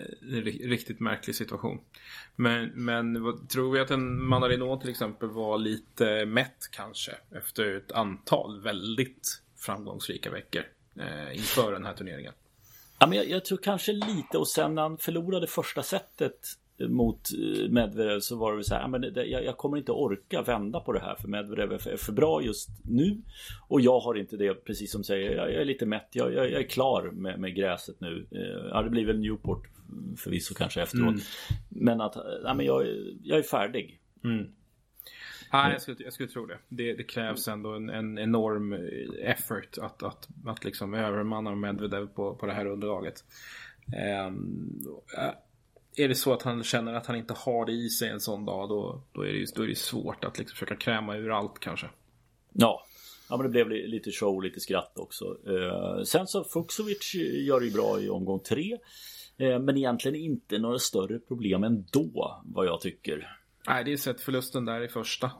riktigt 0.67 0.99
märklig 0.99 1.35
situation. 1.35 1.79
Men, 2.35 2.71
men 2.75 3.23
vad, 3.23 3.49
tror 3.49 3.71
vi 3.71 3.79
att 3.79 3.91
en 3.91 4.23
Manarino 4.23 4.79
till 4.79 4.89
exempel 4.89 5.29
var 5.29 5.57
lite 5.57 6.25
mätt 6.25 6.69
kanske 6.71 7.11
efter 7.31 7.75
ett 7.75 7.91
antal 7.91 8.61
väldigt 8.61 9.41
framgångsrika 9.57 10.31
veckor 10.31 10.63
eh, 10.99 11.37
inför 11.37 11.71
den 11.71 11.85
här 11.85 11.93
turneringen? 11.93 12.33
Ja, 12.99 13.07
men 13.07 13.17
jag, 13.17 13.29
jag, 13.29 13.45
tror 13.45 13.57
kanske 13.57 13.91
lite 13.91 14.37
och 14.37 14.47
sen 14.47 14.75
när 14.75 14.81
han 14.81 14.97
förlorade 14.97 15.47
första 15.47 15.83
setet 15.83 16.39
mot 16.79 17.29
eh, 17.33 17.69
Medvedev 17.69 18.19
så 18.19 18.35
var 18.35 18.57
det 18.57 18.63
så 18.63 18.75
här, 18.75 18.87
men 18.87 19.01
det, 19.01 19.25
jag, 19.25 19.45
jag, 19.45 19.57
kommer 19.57 19.77
inte 19.77 19.91
orka 19.91 20.41
vända 20.41 20.79
på 20.79 20.93
det 20.93 20.99
här 20.99 21.15
för 21.15 21.27
Medvedev 21.27 21.71
är 21.71 21.77
för, 21.77 21.91
är 21.91 21.97
för 21.97 22.13
bra 22.13 22.41
just 22.41 22.69
nu. 22.83 23.21
Och 23.67 23.81
jag 23.81 23.99
har 23.99 24.15
inte 24.15 24.37
det, 24.37 24.53
precis 24.53 24.91
som 24.91 25.03
säger, 25.03 25.35
jag, 25.35 25.51
jag 25.51 25.61
är 25.61 25.65
lite 25.65 25.85
mätt, 25.85 26.09
jag, 26.11 26.33
jag, 26.33 26.51
är 26.51 26.63
klar 26.63 27.11
med, 27.11 27.39
med 27.39 27.55
gräset 27.55 27.99
nu. 27.99 28.27
Eh, 28.31 28.69
ja, 28.69 28.81
det 28.81 28.89
blir 28.89 29.05
väl 29.05 29.19
Newport 29.19 29.67
förvisso 30.17 30.53
kanske 30.53 30.81
efteråt. 30.81 31.07
Mm. 31.07 31.21
Men 31.69 32.01
att, 32.01 32.15
ja, 32.43 32.53
men 32.53 32.65
jag, 32.65 32.87
jag 33.23 33.39
är 33.39 33.43
färdig. 33.43 33.99
Mm. 34.23 34.47
Nej, 35.53 35.71
jag 35.71 35.81
skulle, 35.81 35.97
jag 35.99 36.13
skulle 36.13 36.29
tro 36.29 36.45
det. 36.45 36.57
det. 36.69 36.93
det. 36.93 37.03
krävs 37.03 37.47
ändå 37.47 37.73
en, 37.73 37.89
en 37.89 38.19
enorm 38.19 38.73
effort 39.23 39.77
att, 39.81 40.03
att, 40.03 40.27
att 40.45 40.63
liksom 40.63 40.93
övermanna 40.93 41.55
Medvedev 41.55 42.07
på, 42.07 42.35
på 42.35 42.45
det 42.45 42.53
här 42.53 42.65
underlaget. 42.65 43.23
Um, 44.27 44.81
är 45.97 46.07
det 46.07 46.15
så 46.15 46.33
att 46.33 46.41
han 46.41 46.63
känner 46.63 46.93
att 46.93 47.05
han 47.05 47.15
inte 47.15 47.33
har 47.33 47.65
det 47.65 47.71
i 47.71 47.89
sig 47.89 48.09
en 48.09 48.19
sån 48.19 48.45
dag 48.45 48.69
då, 48.69 49.03
då, 49.11 49.21
är, 49.21 49.33
det, 49.33 49.55
då 49.55 49.63
är 49.63 49.67
det 49.67 49.77
svårt 49.77 50.23
att 50.23 50.37
liksom 50.37 50.55
försöka 50.55 50.75
kräma 50.75 51.15
ur 51.15 51.37
allt 51.37 51.59
kanske. 51.59 51.89
Ja, 52.53 52.85
Ja 53.29 53.37
men 53.37 53.51
det 53.51 53.65
blev 53.65 53.69
lite 53.69 54.11
show, 54.11 54.43
lite 54.43 54.59
skratt 54.59 54.93
också. 54.95 55.25
Eh, 55.25 56.03
sen 56.03 56.27
så 56.27 56.43
Fuxovic 56.43 57.15
gör 57.15 57.59
det 57.59 57.65
ju 57.65 57.71
bra 57.71 57.99
i 58.01 58.09
omgång 58.09 58.39
tre. 58.39 58.77
Eh, 59.37 59.59
men 59.59 59.77
egentligen 59.77 60.15
inte 60.15 60.59
några 60.59 60.79
större 60.79 61.19
problem 61.19 61.63
ändå, 61.63 62.41
vad 62.45 62.65
jag 62.65 62.81
tycker. 62.81 63.37
Nej, 63.67 63.83
det 63.83 63.93
är 63.93 63.97
sett 63.97 64.21
förlusten 64.21 64.65
där 64.65 64.81
i 64.81 64.87
första. 64.87 65.31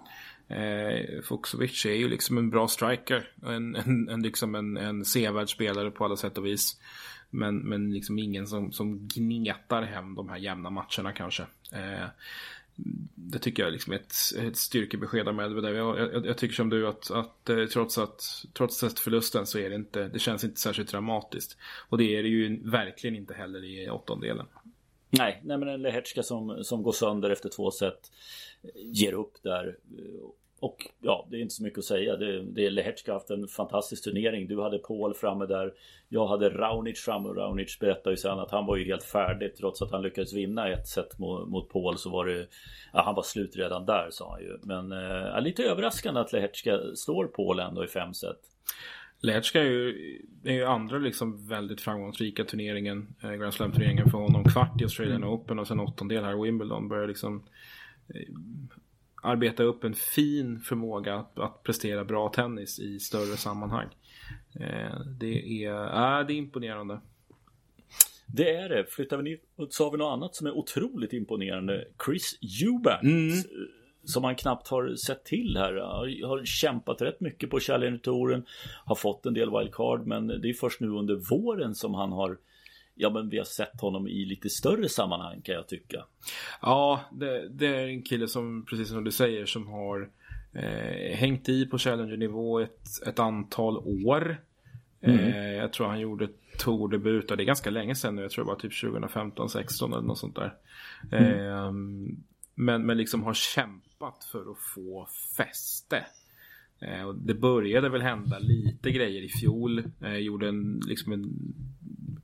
Eh, 0.47 1.21
Fuxovic 1.23 1.85
är 1.85 1.93
ju 1.93 2.09
liksom 2.09 2.37
en 2.37 2.49
bra 2.49 2.67
striker. 2.67 3.31
En, 3.45 3.75
en, 3.75 4.09
en, 4.09 4.21
liksom 4.21 4.55
en, 4.55 4.77
en 4.77 5.05
sevärd 5.05 5.49
spelare 5.49 5.91
på 5.91 6.05
alla 6.05 6.15
sätt 6.15 6.37
och 6.37 6.45
vis. 6.45 6.79
Men, 7.33 7.57
men 7.57 7.93
liksom 7.93 8.19
ingen 8.19 8.47
som, 8.47 8.71
som 8.71 9.07
gnetar 9.07 9.81
hem 9.81 10.15
de 10.15 10.29
här 10.29 10.37
jämna 10.37 10.69
matcherna 10.69 11.11
kanske. 11.15 11.43
Eh, 11.71 12.07
det 13.15 13.39
tycker 13.39 13.63
jag 13.63 13.73
liksom 13.73 13.93
är 13.93 13.97
ett, 13.97 14.13
ett 14.47 14.57
styrkebesked 14.57 15.27
av 15.27 15.35
Medvedev. 15.35 15.75
Jag, 15.75 15.99
jag, 15.99 16.25
jag, 16.25 16.37
tycker 16.37 16.55
som 16.55 16.69
du 16.69 16.87
att, 16.87 17.11
att 17.11 17.49
eh, 17.49 17.65
trots 17.65 17.97
att 17.97 18.45
trots 18.53 18.83
att 18.83 18.99
förlusten 18.99 19.45
så 19.45 19.59
är 19.59 19.69
det 19.69 19.75
inte, 19.75 20.07
det 20.07 20.19
känns 20.19 20.43
inte 20.43 20.59
särskilt 20.59 20.91
dramatiskt. 20.91 21.57
Och 21.89 21.97
det 21.97 22.15
är 22.15 22.23
det 22.23 22.29
ju 22.29 22.69
verkligen 22.69 23.15
inte 23.15 23.33
heller 23.33 23.63
i 23.63 23.89
åttondelen. 23.89 24.45
Nej, 25.09 25.41
nej 25.43 25.57
men 25.57 25.67
en 25.67 25.81
Lehetska 25.81 26.23
som, 26.23 26.63
som 26.63 26.83
går 26.83 26.91
sönder 26.91 27.29
efter 27.29 27.49
två 27.49 27.71
set 27.71 28.11
ger 28.75 29.13
upp 29.13 29.43
där 29.43 29.77
och 30.63 30.87
ja, 31.01 31.27
det 31.31 31.37
är 31.37 31.41
inte 31.41 31.53
så 31.53 31.63
mycket 31.63 31.79
att 31.79 31.85
säga. 31.85 32.15
Det, 32.15 32.41
det 32.41 32.69
Lehetska 32.69 33.11
har 33.11 33.19
haft 33.19 33.29
en 33.29 33.47
fantastisk 33.47 34.03
turnering. 34.03 34.47
Du 34.47 34.61
hade 34.61 34.77
Paul 34.77 35.13
framme 35.13 35.45
där. 35.45 35.73
Jag 36.09 36.27
hade 36.27 36.49
Raunic 36.49 36.99
framme 36.99 37.29
och 37.29 37.35
Raunic 37.35 37.79
berättade 37.79 38.09
ju 38.09 38.17
sen 38.17 38.39
att 38.39 38.51
han 38.51 38.65
var 38.65 38.77
ju 38.77 38.85
helt 38.85 39.03
färdig. 39.03 39.55
Trots 39.55 39.81
att 39.81 39.91
han 39.91 40.01
lyckades 40.01 40.33
vinna 40.33 40.69
ett 40.69 40.87
set 40.87 41.19
mot, 41.19 41.49
mot 41.49 41.69
Paul 41.69 41.97
så 41.97 42.09
var 42.09 42.25
det... 42.25 42.47
Ja, 42.93 43.01
han 43.05 43.15
var 43.15 43.23
slut 43.23 43.55
redan 43.55 43.85
där 43.85 44.07
sa 44.11 44.31
han 44.31 44.41
ju. 44.41 44.57
Men 44.61 44.91
eh, 44.91 45.41
lite 45.41 45.63
överraskande 45.63 46.19
att 46.19 46.33
Lehetska 46.33 46.79
slår 46.95 47.25
Paul 47.25 47.59
ändå 47.59 47.83
i 47.83 47.87
fem 47.87 48.13
set. 48.13 48.39
Lehetska 49.19 49.59
är 49.59 49.65
ju, 49.65 50.19
är 50.43 50.53
ju 50.53 50.65
andra 50.65 50.97
liksom 50.97 51.47
väldigt 51.47 51.81
framgångsrika 51.81 52.43
turneringen. 52.43 53.15
Eh, 53.23 53.31
Grand 53.31 53.53
Slam-turneringen 53.53 54.09
för 54.09 54.17
honom. 54.17 54.43
Kvart 54.43 54.81
i 54.81 54.83
Australian 54.83 55.23
mm. 55.23 55.29
Open 55.29 55.59
och 55.59 55.67
sen 55.67 55.79
åttondel 55.79 56.23
här 56.23 56.39
i 56.39 56.41
Wimbledon. 56.41 56.89
Börjar 56.89 57.07
liksom 57.07 57.43
eh, 58.07 58.21
arbeta 59.23 59.63
upp 59.63 59.83
en 59.83 59.93
fin 59.93 60.59
förmåga 60.59 61.15
att, 61.15 61.39
att 61.39 61.63
prestera 61.63 62.05
bra 62.05 62.29
tennis 62.29 62.79
i 62.79 62.99
större 62.99 63.37
sammanhang. 63.37 63.87
Eh, 64.59 64.99
det, 65.19 65.65
är, 65.65 65.73
äh, 65.73 66.27
det 66.27 66.33
är 66.33 66.37
imponerande. 66.37 67.01
Det 68.27 68.55
är 68.55 68.69
det. 68.69 68.85
Flyttar 68.89 69.17
vi 69.17 69.23
ner 69.23 69.37
så 69.69 69.83
har 69.83 69.91
vi 69.91 69.97
något 69.97 70.13
annat 70.13 70.35
som 70.35 70.47
är 70.47 70.51
otroligt 70.51 71.13
imponerande. 71.13 71.87
Chris 72.05 72.39
Eubanks. 72.63 73.45
Mm. 73.45 73.67
Som 74.05 74.21
man 74.21 74.35
knappt 74.35 74.67
har 74.67 74.95
sett 74.95 75.25
till 75.25 75.57
här. 75.57 75.73
Har 76.27 76.45
kämpat 76.45 77.01
rätt 77.01 77.19
mycket 77.19 77.49
på 77.49 77.59
Challenger-touren. 77.59 78.45
Har 78.85 78.95
fått 78.95 79.25
en 79.25 79.33
del 79.33 79.51
wildcard 79.57 80.07
men 80.07 80.27
det 80.27 80.49
är 80.49 80.53
först 80.53 80.79
nu 80.79 80.87
under 80.87 81.15
våren 81.15 81.75
som 81.75 81.93
han 81.93 82.11
har 82.11 82.37
ja 82.95 83.09
men 83.09 83.29
vi 83.29 83.37
har 83.37 83.45
sett 83.45 83.81
honom 83.81 84.07
i 84.07 84.25
lite 84.25 84.49
större 84.49 84.89
sammanhang 84.89 85.41
kan 85.41 85.55
jag 85.55 85.67
tycka. 85.67 86.05
Ja, 86.61 87.01
det, 87.11 87.49
det 87.49 87.67
är 87.67 87.87
en 87.87 88.03
kille 88.03 88.27
som, 88.27 88.65
precis 88.65 88.89
som 88.89 89.03
du 89.03 89.11
säger, 89.11 89.45
som 89.45 89.67
har 89.67 90.09
eh, 90.53 91.15
hängt 91.15 91.49
i 91.49 91.65
på 91.65 91.77
Challenger-nivå 91.77 92.59
ett, 92.59 93.07
ett 93.07 93.19
antal 93.19 93.77
år. 93.77 94.37
Mm. 95.01 95.19
Eh, 95.19 95.51
jag 95.51 95.73
tror 95.73 95.87
han 95.87 95.99
gjorde 95.99 96.27
tourdebut, 96.57 97.27
det 97.27 97.33
är 97.33 97.45
ganska 97.45 97.69
länge 97.69 97.95
sedan 97.95 98.15
nu, 98.15 98.21
jag 98.21 98.31
tror 98.31 98.45
det 98.45 98.49
var 98.49 98.55
typ 98.55 98.81
2015, 98.81 99.49
16 99.49 99.93
eller 99.93 100.03
något 100.03 100.17
sånt 100.17 100.35
där. 100.35 100.53
Mm. 101.11 101.25
Eh, 101.25 101.71
men, 102.55 102.85
men 102.85 102.97
liksom 102.97 103.23
har 103.23 103.33
kämpat 103.33 104.23
för 104.31 104.51
att 104.51 104.59
få 104.75 105.07
fäste. 105.37 106.05
Eh, 106.79 107.09
det 107.13 107.33
började 107.33 107.89
väl 107.89 108.01
hända 108.01 108.39
lite 108.39 108.91
grejer 108.91 109.21
i 109.21 109.29
fjol. 109.29 109.83
Eh, 110.01 110.17
gjorde 110.17 110.47
en, 110.47 110.81
liksom 110.87 111.13
en 111.13 111.53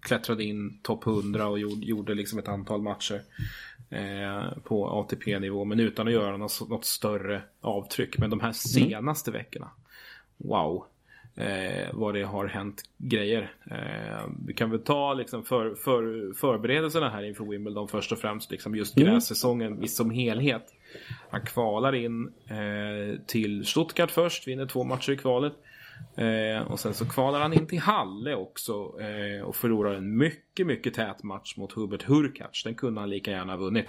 klättrade 0.01 0.44
in 0.44 0.79
topp 0.82 1.08
100 1.08 1.48
och 1.48 1.60
gjorde, 1.60 1.86
gjorde 1.86 2.13
liksom 2.13 2.39
ett 2.39 2.48
antal 2.48 2.82
matcher 2.82 3.22
eh, 3.89 4.58
på 4.63 4.89
ATP-nivå. 4.89 5.65
Men 5.65 5.79
utan 5.79 6.08
att 6.08 6.13
göra 6.13 6.38
något, 6.38 6.70
något, 6.70 6.86
större 6.86 7.41
avtryck. 7.62 8.18
Men 8.18 8.29
de 8.29 8.39
här 8.39 8.48
mm. 8.48 8.53
senaste 8.53 9.32
mm. 9.32 9.39
veckorna, 9.39 9.70
wow. 10.38 10.86
Eh, 11.36 11.88
vad 11.94 12.13
det 12.13 12.24
har 12.24 12.48
hänt 12.48 12.84
grejer. 12.98 13.53
Eh, 13.72 14.27
vi 14.46 14.53
kan 14.53 14.72
väl 14.72 14.79
ta 14.79 15.13
liksom 15.13 15.44
för, 15.44 15.75
för, 15.75 16.34
förberedelserna 16.34 17.10
här 17.10 17.24
inför 17.24 17.46
Wimbledon 17.46 17.88
först 17.88 18.12
och 18.12 18.20
främst. 18.20 18.51
Liksom 18.51 18.75
just 18.75 18.98
mm. 18.98 19.13
grässäsongen 19.13 19.88
som 19.88 20.12
helhet. 20.12 20.74
Han 21.29 21.41
kvalar 21.41 21.96
in 21.96 22.34
eh, 22.48 23.20
till 23.25 23.65
Stuttgart 23.65 24.12
först, 24.12 24.48
vinner 24.48 24.65
två 24.65 24.84
matcher 24.84 25.12
i 25.12 25.18
kvalet. 25.18 25.53
Eh, 26.15 26.62
och 26.62 26.79
sen 26.79 26.94
så 26.94 27.06
kvalar 27.06 27.41
han 27.41 27.53
in 27.53 27.68
till 27.68 27.79
Halle 27.79 28.36
också 28.36 29.01
eh, 29.01 29.41
och 29.44 29.56
förlorar 29.56 29.94
en 29.94 30.18
mycket, 30.18 30.68
mycket 30.68 30.94
tät 30.94 31.24
match 31.24 31.58
mot 31.58 31.74
Hubert 31.74 32.03
Hurkacz. 32.03 32.63
Den 32.63 32.75
kunde 32.75 33.01
han 33.01 33.10
lika 33.10 33.32
gärna 33.32 33.53
ha 33.53 33.58
vunnit. 33.58 33.86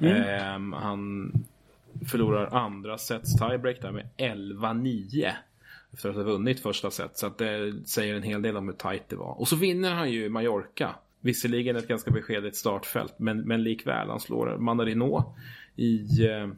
Mm. 0.00 0.72
Eh, 0.72 0.78
han 0.78 1.32
förlorar 2.10 2.56
andra 2.56 2.98
sets 2.98 3.36
tiebreak 3.36 3.82
där 3.82 3.92
med 3.92 4.08
11-9. 4.16 5.32
Efter 5.92 6.08
att 6.08 6.16
ha 6.16 6.22
vunnit 6.22 6.60
första 6.60 6.90
set. 6.90 7.18
Så 7.18 7.26
att 7.26 7.38
det 7.38 7.88
säger 7.88 8.14
en 8.14 8.22
hel 8.22 8.42
del 8.42 8.56
om 8.56 8.66
hur 8.66 8.74
tight 8.74 9.08
det 9.08 9.16
var. 9.16 9.40
Och 9.40 9.48
så 9.48 9.56
vinner 9.56 9.94
han 9.94 10.12
ju 10.12 10.28
Mallorca. 10.28 10.94
Visserligen 11.20 11.76
ett 11.76 11.88
ganska 11.88 12.10
beskedligt 12.10 12.56
startfält, 12.56 13.18
men, 13.18 13.40
men 13.40 13.62
likväl. 13.62 14.08
Han 14.08 14.20
slår 14.20 14.58
Manarino 14.58 15.34
i, 15.76 16.26
eh, 16.26 16.48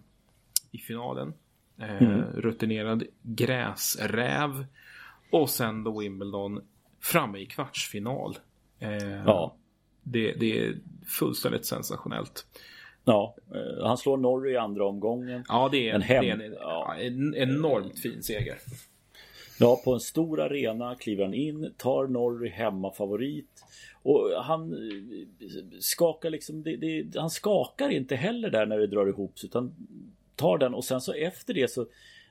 i 0.71 0.79
finalen. 0.79 1.35
Eh, 1.79 2.03
mm. 2.03 2.23
Rutinerad 2.35 3.03
gräsräv. 3.23 4.67
Och 5.33 5.51
sen 5.51 5.85
då 5.85 6.01
Wimbledon 6.01 6.61
framme 7.01 7.39
i 7.39 7.47
kvartsfinal. 7.47 8.39
Eh, 8.79 9.23
ja. 9.27 9.57
Det, 10.03 10.33
det, 10.33 10.59
är 10.59 10.79
fullständigt 11.07 11.67
sensationellt. 11.67 12.47
Ja, 13.05 13.37
eh, 13.55 13.87
han 13.87 13.99
slår 13.99 14.17
Norrie 14.17 14.55
i 14.55 14.57
andra 14.57 14.87
omgången. 14.87 15.45
Ja, 15.49 15.69
det 15.73 15.89
är 15.89 15.95
en, 15.95 16.03
hem... 16.03 16.25
det 16.25 16.31
är 16.31 16.47
en, 16.47 16.53
ja. 16.61 16.97
en 16.99 17.35
enormt 17.35 17.99
fin 17.99 18.23
seger. 18.23 18.59
Ja, 19.59 19.81
på 19.85 19.95
en 19.95 20.01
stor 20.01 20.41
arena 20.41 20.95
kliver 20.95 21.25
han 21.25 21.35
in, 21.35 21.75
tar 21.77 22.07
Norrie 22.07 22.53
hemma 22.53 22.93
favorit. 22.93 23.65
Och 24.03 24.31
han 24.43 24.73
eh, 24.73 25.49
skakar 25.81 26.31
liksom, 26.31 26.63
det, 26.63 26.77
det, 26.77 27.19
han 27.19 27.31
skakar 27.31 27.89
inte 27.89 28.17
heller 28.17 28.51
där 28.51 28.67
när 28.67 28.79
det 28.79 28.87
drar 28.87 29.07
ihop 29.07 29.39
sig 29.39 29.49
utan 29.49 29.75
tar 30.37 30.59
den 30.59 30.75
och 30.75 30.85
sen 30.85 31.01
så 31.01 31.13
efter 31.13 31.55
det 31.55 31.71
så 31.71 31.87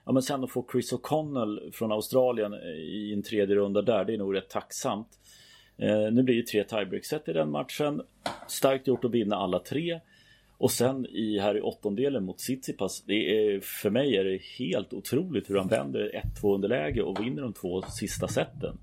Ja 0.05 0.11
men 0.11 0.21
sen 0.21 0.43
att 0.43 0.51
få 0.51 0.65
Chris 0.71 0.93
O'Connell 0.93 1.71
från 1.71 1.91
Australien 1.91 2.53
eh, 2.53 2.59
i 2.69 3.13
en 3.13 3.23
tredje 3.23 3.55
runda 3.55 3.81
där, 3.81 4.05
det 4.05 4.13
är 4.13 4.17
nog 4.17 4.35
rätt 4.35 4.49
tacksamt. 4.49 5.07
Eh, 5.77 6.11
nu 6.11 6.23
blir 6.23 6.35
det 6.35 6.47
tre 6.47 6.63
tiebreak-set 6.63 7.29
i 7.29 7.33
den 7.33 7.51
matchen. 7.51 8.01
Starkt 8.47 8.87
gjort 8.87 9.05
att 9.05 9.11
vinna 9.11 9.35
alla 9.35 9.59
tre. 9.59 9.99
Och 10.57 10.71
sen 10.71 11.05
i 11.05 11.39
här 11.39 11.57
i 11.57 11.61
åttondelen 11.61 12.25
mot 12.25 12.37
Tsitsipas, 12.37 13.01
det 13.01 13.13
är, 13.13 13.59
för 13.59 13.89
mig 13.89 14.15
är 14.15 14.23
det 14.23 14.41
helt 14.59 14.93
otroligt 14.93 15.49
hur 15.49 15.57
han 15.57 15.67
vänder 15.67 16.21
1-2 16.41 16.55
underläge 16.55 17.01
och 17.01 17.25
vinner 17.25 17.41
de 17.41 17.53
två 17.53 17.81
sista 17.81 18.27
seten. 18.27 18.77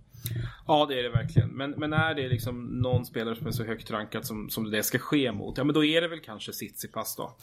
Ja, 0.66 0.87
det 0.88 0.99
är 0.99 1.02
det 1.02 1.11
verkligen. 1.11 1.49
Men, 1.49 1.70
men 1.70 1.92
är 1.92 2.14
det 2.14 2.28
liksom 2.28 2.66
någon 2.66 3.06
spelare 3.06 3.37
som 3.37 3.47
är 3.47 3.50
så 3.50 3.64
högt 3.64 3.90
rankad 3.90 4.26
som, 4.26 4.50
som 4.50 4.70
det 4.70 4.82
ska 4.82 4.99
ske 4.99 5.32
mot, 5.32 5.58
ja 5.58 5.64
men 5.64 5.75
då 5.75 5.85
är 5.85 6.00
det 6.00 6.08
väl 6.08 6.20
kanske 6.20 6.52
Tsitsipas 6.52 7.16
då. 7.16 7.37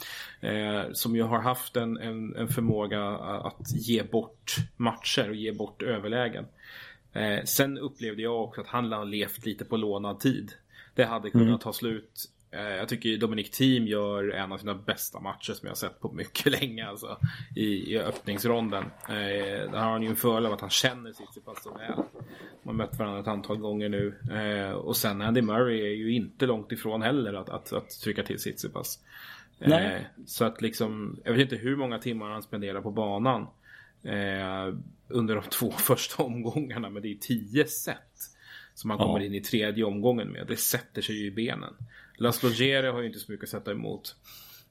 Eh, 0.48 0.82
som 0.92 1.16
ju 1.16 1.22
har 1.22 1.40
haft 1.40 1.76
en, 1.76 1.96
en, 1.96 2.36
en, 2.36 2.48
förmåga 2.48 3.08
att 3.18 3.72
ge 3.74 4.02
bort 4.02 4.56
matcher 4.76 5.28
och 5.28 5.36
ge 5.36 5.52
bort 5.52 5.82
överlägen. 5.82 6.44
Eh, 7.12 7.44
sen 7.44 7.78
upplevde 7.78 8.22
jag 8.22 8.44
också 8.44 8.60
att 8.60 8.66
han 8.66 8.92
har 8.92 9.04
levt 9.04 9.46
lite 9.46 9.64
på 9.64 9.76
lånad 9.76 10.20
tid. 10.20 10.52
Det 10.94 11.04
hade 11.04 11.30
kunnat 11.30 11.46
mm. 11.46 11.58
ta 11.58 11.72
slut 11.72 12.30
jag 12.50 12.88
tycker 12.88 13.16
Dominic 13.18 13.50
Thiem 13.50 13.86
gör 13.86 14.30
en 14.30 14.52
av 14.52 14.58
sina 14.58 14.74
bästa 14.74 15.20
matcher 15.20 15.52
som 15.52 15.66
jag 15.66 15.70
har 15.70 15.76
sett 15.76 16.00
på 16.00 16.12
mycket 16.12 16.52
länge 16.60 16.86
alltså, 16.86 17.18
i, 17.56 17.92
i 17.92 17.98
öppningsronden. 17.98 18.84
Eh, 19.08 19.70
där 19.70 19.78
har 19.78 19.90
han 19.90 20.02
ju 20.02 20.08
en 20.08 20.16
fördel 20.16 20.46
av 20.46 20.52
att 20.52 20.60
han 20.60 20.70
känner 20.70 21.12
Tsitsipas 21.12 21.62
så 21.62 21.74
väl. 21.74 21.96
Man 21.96 22.06
har 22.64 22.72
mött 22.72 22.98
varandra 22.98 23.20
ett 23.20 23.28
antal 23.28 23.56
gånger 23.56 23.88
nu. 23.88 24.14
Eh, 24.32 24.72
och 24.72 24.96
sen 24.96 25.22
Andy 25.22 25.42
Murray 25.42 25.80
är 25.80 25.94
ju 25.94 26.12
inte 26.12 26.46
långt 26.46 26.72
ifrån 26.72 27.02
heller 27.02 27.34
att, 27.34 27.48
att, 27.48 27.72
att 27.72 27.90
trycka 27.90 28.22
till 28.22 28.38
Tsitsipas. 28.38 28.98
Eh, 29.60 30.00
så 30.26 30.44
att 30.44 30.62
liksom, 30.62 31.20
jag 31.24 31.32
vet 31.32 31.40
inte 31.40 31.56
hur 31.56 31.76
många 31.76 31.98
timmar 31.98 32.30
han 32.30 32.42
spenderar 32.42 32.80
på 32.80 32.90
banan 32.90 33.42
eh, 34.02 34.74
under 35.08 35.34
de 35.34 35.42
två 35.50 35.70
första 35.70 36.22
omgångarna, 36.22 36.90
men 36.90 37.02
det 37.02 37.08
är 37.08 37.14
tio 37.14 37.66
set 37.66 37.96
som 38.74 38.90
han 38.90 38.98
kommer 38.98 39.20
in 39.20 39.34
i 39.34 39.40
tredje 39.40 39.84
omgången 39.84 40.28
med. 40.28 40.46
Det 40.46 40.56
sätter 40.56 41.02
sig 41.02 41.16
ju 41.16 41.26
i 41.26 41.30
benen. 41.30 41.74
Laszlo 42.16 42.50
Gere 42.50 42.86
har 42.86 43.00
ju 43.00 43.06
inte 43.06 43.18
så 43.18 43.32
mycket 43.32 43.44
att 43.44 43.50
sätta 43.50 43.70
emot. 43.70 44.16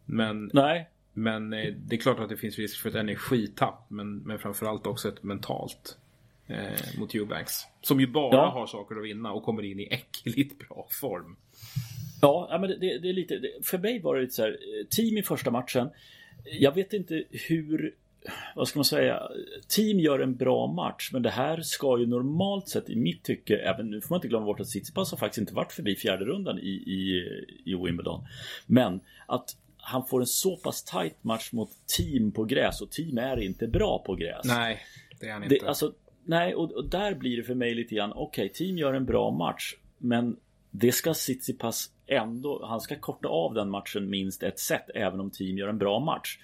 Men, 0.05 0.49
Nej. 0.53 0.89
men 1.13 1.53
eh, 1.53 1.73
det 1.87 1.95
är 1.95 1.99
klart 1.99 2.19
att 2.19 2.29
det 2.29 2.37
finns 2.37 2.57
risk 2.57 2.81
för 2.81 2.89
ett 2.89 2.95
energitapp, 2.95 3.85
men, 3.89 4.17
men 4.17 4.39
framförallt 4.39 4.87
också 4.87 5.07
ett 5.07 5.23
mentalt 5.23 5.97
eh, 6.47 6.99
mot 6.99 7.15
Eubanks. 7.15 7.61
Som 7.81 7.99
ju 7.99 8.07
bara 8.07 8.35
ja. 8.35 8.49
har 8.49 8.67
saker 8.67 8.95
att 8.95 9.03
vinna 9.03 9.31
och 9.31 9.43
kommer 9.43 9.63
in 9.63 9.79
i 9.79 9.87
äckligt 9.91 10.59
bra 10.67 10.87
form. 11.01 11.35
Ja, 12.21 12.57
men 12.61 12.69
det, 12.69 12.97
det 12.97 13.09
är 13.09 13.13
lite, 13.13 13.41
för 13.63 13.77
mig 13.77 13.99
var 13.99 14.15
det 14.15 14.21
lite 14.21 14.33
så 14.33 14.41
här, 14.41 14.57
team 14.89 15.17
i 15.17 15.23
första 15.23 15.51
matchen. 15.51 15.89
Jag 16.59 16.75
vet 16.75 16.93
inte 16.93 17.23
hur, 17.31 17.95
vad 18.55 18.67
ska 18.67 18.79
man 18.79 18.85
säga, 18.85 19.21
team 19.67 19.99
gör 19.99 20.19
en 20.19 20.35
bra 20.35 20.67
match, 20.67 21.09
men 21.13 21.21
det 21.21 21.29
här 21.29 21.61
ska 21.61 21.99
ju 21.99 22.05
normalt 22.05 22.69
sett 22.69 22.89
i 22.89 22.95
mitt 22.95 23.23
tycke, 23.23 23.57
även 23.57 23.89
nu 23.89 24.01
får 24.01 24.09
man 24.09 24.17
inte 24.17 24.27
glömma 24.27 24.45
bort 24.45 24.59
att 24.59 24.67
Tsitsipas 24.67 25.11
har 25.11 25.17
faktiskt 25.17 25.41
inte 25.41 25.53
varit 25.53 25.71
förbi 25.71 25.95
fjärde 25.95 26.25
rundan 26.25 26.59
i, 26.59 26.69
i, 26.69 27.23
i 27.65 27.75
Wimbledon. 27.75 28.25
Men 28.65 28.99
att 29.25 29.55
han 29.77 30.05
får 30.05 30.19
en 30.19 30.27
så 30.27 30.57
pass 30.57 30.83
tight 30.83 31.23
match 31.23 31.51
mot 31.51 31.69
team 31.97 32.31
på 32.31 32.43
gräs 32.43 32.81
och 32.81 32.91
team 32.91 33.17
är 33.17 33.39
inte 33.39 33.67
bra 33.67 34.03
på 34.05 34.15
gräs. 34.15 34.45
Nej, 34.45 34.79
det 35.19 35.27
är 35.27 35.33
han 35.33 35.43
inte. 35.43 35.55
Det, 35.55 35.67
alltså, 35.67 35.93
nej, 36.23 36.55
och, 36.55 36.71
och, 36.71 36.89
där 36.89 37.15
blir 37.15 37.37
det 37.37 37.43
för 37.43 37.55
mig 37.55 37.75
lite 37.75 37.95
grann, 37.95 38.11
okej, 38.15 38.45
okay, 38.45 38.53
team 38.53 38.77
gör 38.77 38.93
en 38.93 39.05
bra 39.05 39.31
match, 39.31 39.75
men 39.97 40.37
det 40.71 40.91
ska 40.91 41.13
Tsitsipas 41.13 41.89
ändå, 42.07 42.65
han 42.65 42.81
ska 42.81 42.95
korta 42.95 43.27
av 43.27 43.53
den 43.53 43.69
matchen 43.69 44.09
minst 44.09 44.43
ett 44.43 44.59
set 44.59 44.89
även 44.95 45.19
om 45.19 45.31
team 45.31 45.57
gör 45.57 45.67
en 45.67 45.77
bra 45.77 45.99
match. 45.99 46.39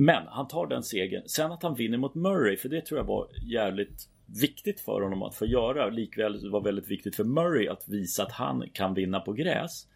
Men 0.00 0.26
han 0.26 0.48
tar 0.48 0.66
den 0.66 0.82
segern. 0.82 1.22
Sen 1.26 1.52
att 1.52 1.62
han 1.62 1.74
vinner 1.74 1.98
mot 1.98 2.14
Murray, 2.14 2.56
för 2.56 2.68
det 2.68 2.80
tror 2.80 3.00
jag 3.00 3.04
var 3.04 3.28
jävligt 3.42 4.08
viktigt 4.40 4.80
för 4.80 5.00
honom 5.02 5.22
att 5.22 5.34
få 5.34 5.46
göra. 5.46 5.88
Likväl 5.88 6.50
var 6.50 6.60
väldigt 6.60 6.90
viktigt 6.90 7.16
för 7.16 7.24
Murray 7.24 7.68
att 7.68 7.88
visa 7.88 8.22
att 8.22 8.32
han 8.32 8.64
kan 8.72 8.94
vinna 8.94 9.20
på 9.20 9.32
gräs. 9.32 9.86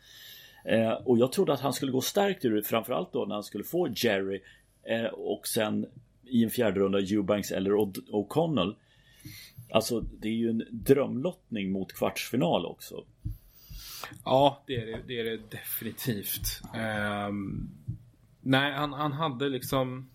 Eh, 0.65 0.93
och 0.93 1.19
jag 1.19 1.33
trodde 1.33 1.53
att 1.53 1.61
han 1.61 1.73
skulle 1.73 1.93
gå 1.93 2.01
starkt 2.01 2.45
ur 2.45 2.55
det, 2.55 2.63
framförallt 2.63 3.13
då 3.13 3.25
när 3.25 3.35
han 3.35 3.45
skulle 3.45 3.65
få 3.65 3.89
Jerry 3.97 4.41
eh, 4.83 5.05
och 5.05 5.47
sen 5.47 5.87
i 6.25 6.45
en 6.45 6.51
fjärde 6.51 6.81
runda 6.81 6.99
Eubanks 6.99 7.51
eller 7.51 7.71
O'Connell. 7.71 8.75
Alltså 9.71 10.01
det 10.01 10.29
är 10.29 10.33
ju 10.33 10.51
en 10.51 10.65
drömlottning 10.71 11.73
mot 11.73 11.93
kvartsfinal 11.93 12.67
också. 12.67 13.05
Ja, 14.25 14.63
det 14.67 14.77
är 14.77 14.87
det, 14.87 15.01
det, 15.07 15.21
är 15.21 15.25
det 15.25 15.51
definitivt. 15.51 16.61
Um, 17.29 17.71
nej, 18.43 18.73
han, 18.73 18.93
han 18.93 19.13
hade 19.13 19.49
liksom... 19.49 20.09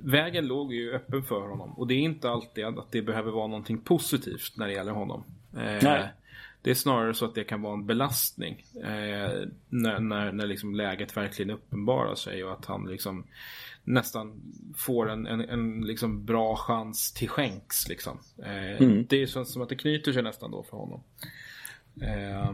Vägen 0.00 0.46
låg 0.46 0.74
ju 0.74 0.92
öppen 0.92 1.22
för 1.22 1.48
honom 1.48 1.72
och 1.72 1.86
det 1.86 1.94
är 1.94 1.98
inte 1.98 2.30
alltid 2.30 2.64
att 2.64 2.92
det 2.92 3.02
behöver 3.02 3.32
vara 3.32 3.46
någonting 3.46 3.78
positivt 3.78 4.52
när 4.56 4.66
det 4.66 4.72
gäller 4.72 4.92
honom. 4.92 5.24
Uh, 5.54 5.78
nej. 5.82 6.08
Det 6.62 6.70
är 6.70 6.74
snarare 6.74 7.14
så 7.14 7.24
att 7.24 7.34
det 7.34 7.44
kan 7.44 7.62
vara 7.62 7.74
en 7.74 7.86
belastning 7.86 8.64
eh, 8.74 9.48
när, 9.68 10.00
när, 10.00 10.32
när 10.32 10.46
liksom 10.46 10.74
läget 10.74 11.16
verkligen 11.16 11.50
uppenbarar 11.50 12.14
sig 12.14 12.44
och 12.44 12.52
att 12.52 12.64
han 12.64 12.86
liksom 12.86 13.24
nästan 13.84 14.40
får 14.76 15.10
en, 15.10 15.26
en, 15.26 15.40
en 15.40 15.80
liksom 15.80 16.24
bra 16.24 16.56
chans 16.56 17.12
till 17.12 17.28
skänks. 17.28 17.88
Liksom. 17.88 18.18
Eh, 18.38 18.82
mm. 18.82 19.06
Det 19.08 19.26
känns 19.26 19.52
som 19.52 19.62
att 19.62 19.68
det 19.68 19.76
knyter 19.76 20.12
sig 20.12 20.22
nästan 20.22 20.50
då 20.50 20.62
för 20.62 20.76
honom. 20.76 21.02
Eh, 22.00 22.52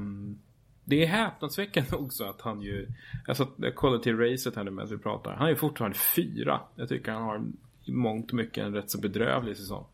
det 0.85 1.03
är 1.03 1.07
häpnadsväckande 1.07 1.97
också 1.97 2.25
att 2.25 2.41
han 2.41 2.63
ju, 2.63 2.89
alltså 3.29 3.49
jag 3.57 3.75
kollar 3.75 3.99
till 3.99 4.19
racet 4.19 4.57
här 4.57 4.65
nu 4.65 4.71
medan 4.71 4.91
vi 4.91 4.99
pratar, 4.99 5.35
han 5.35 5.49
är 5.49 5.55
fortfarande 5.55 5.99
fyra. 5.99 6.61
Jag 6.75 6.89
tycker 6.89 7.13
han 7.13 7.23
har 7.23 7.43
i 7.85 7.93
mångt 7.93 8.31
och 8.31 8.37
mycket 8.37 8.65
en 8.65 8.75
rätt 8.75 8.91
så 8.91 9.01
bedrövlig 9.01 9.57
säsong. 9.57 9.85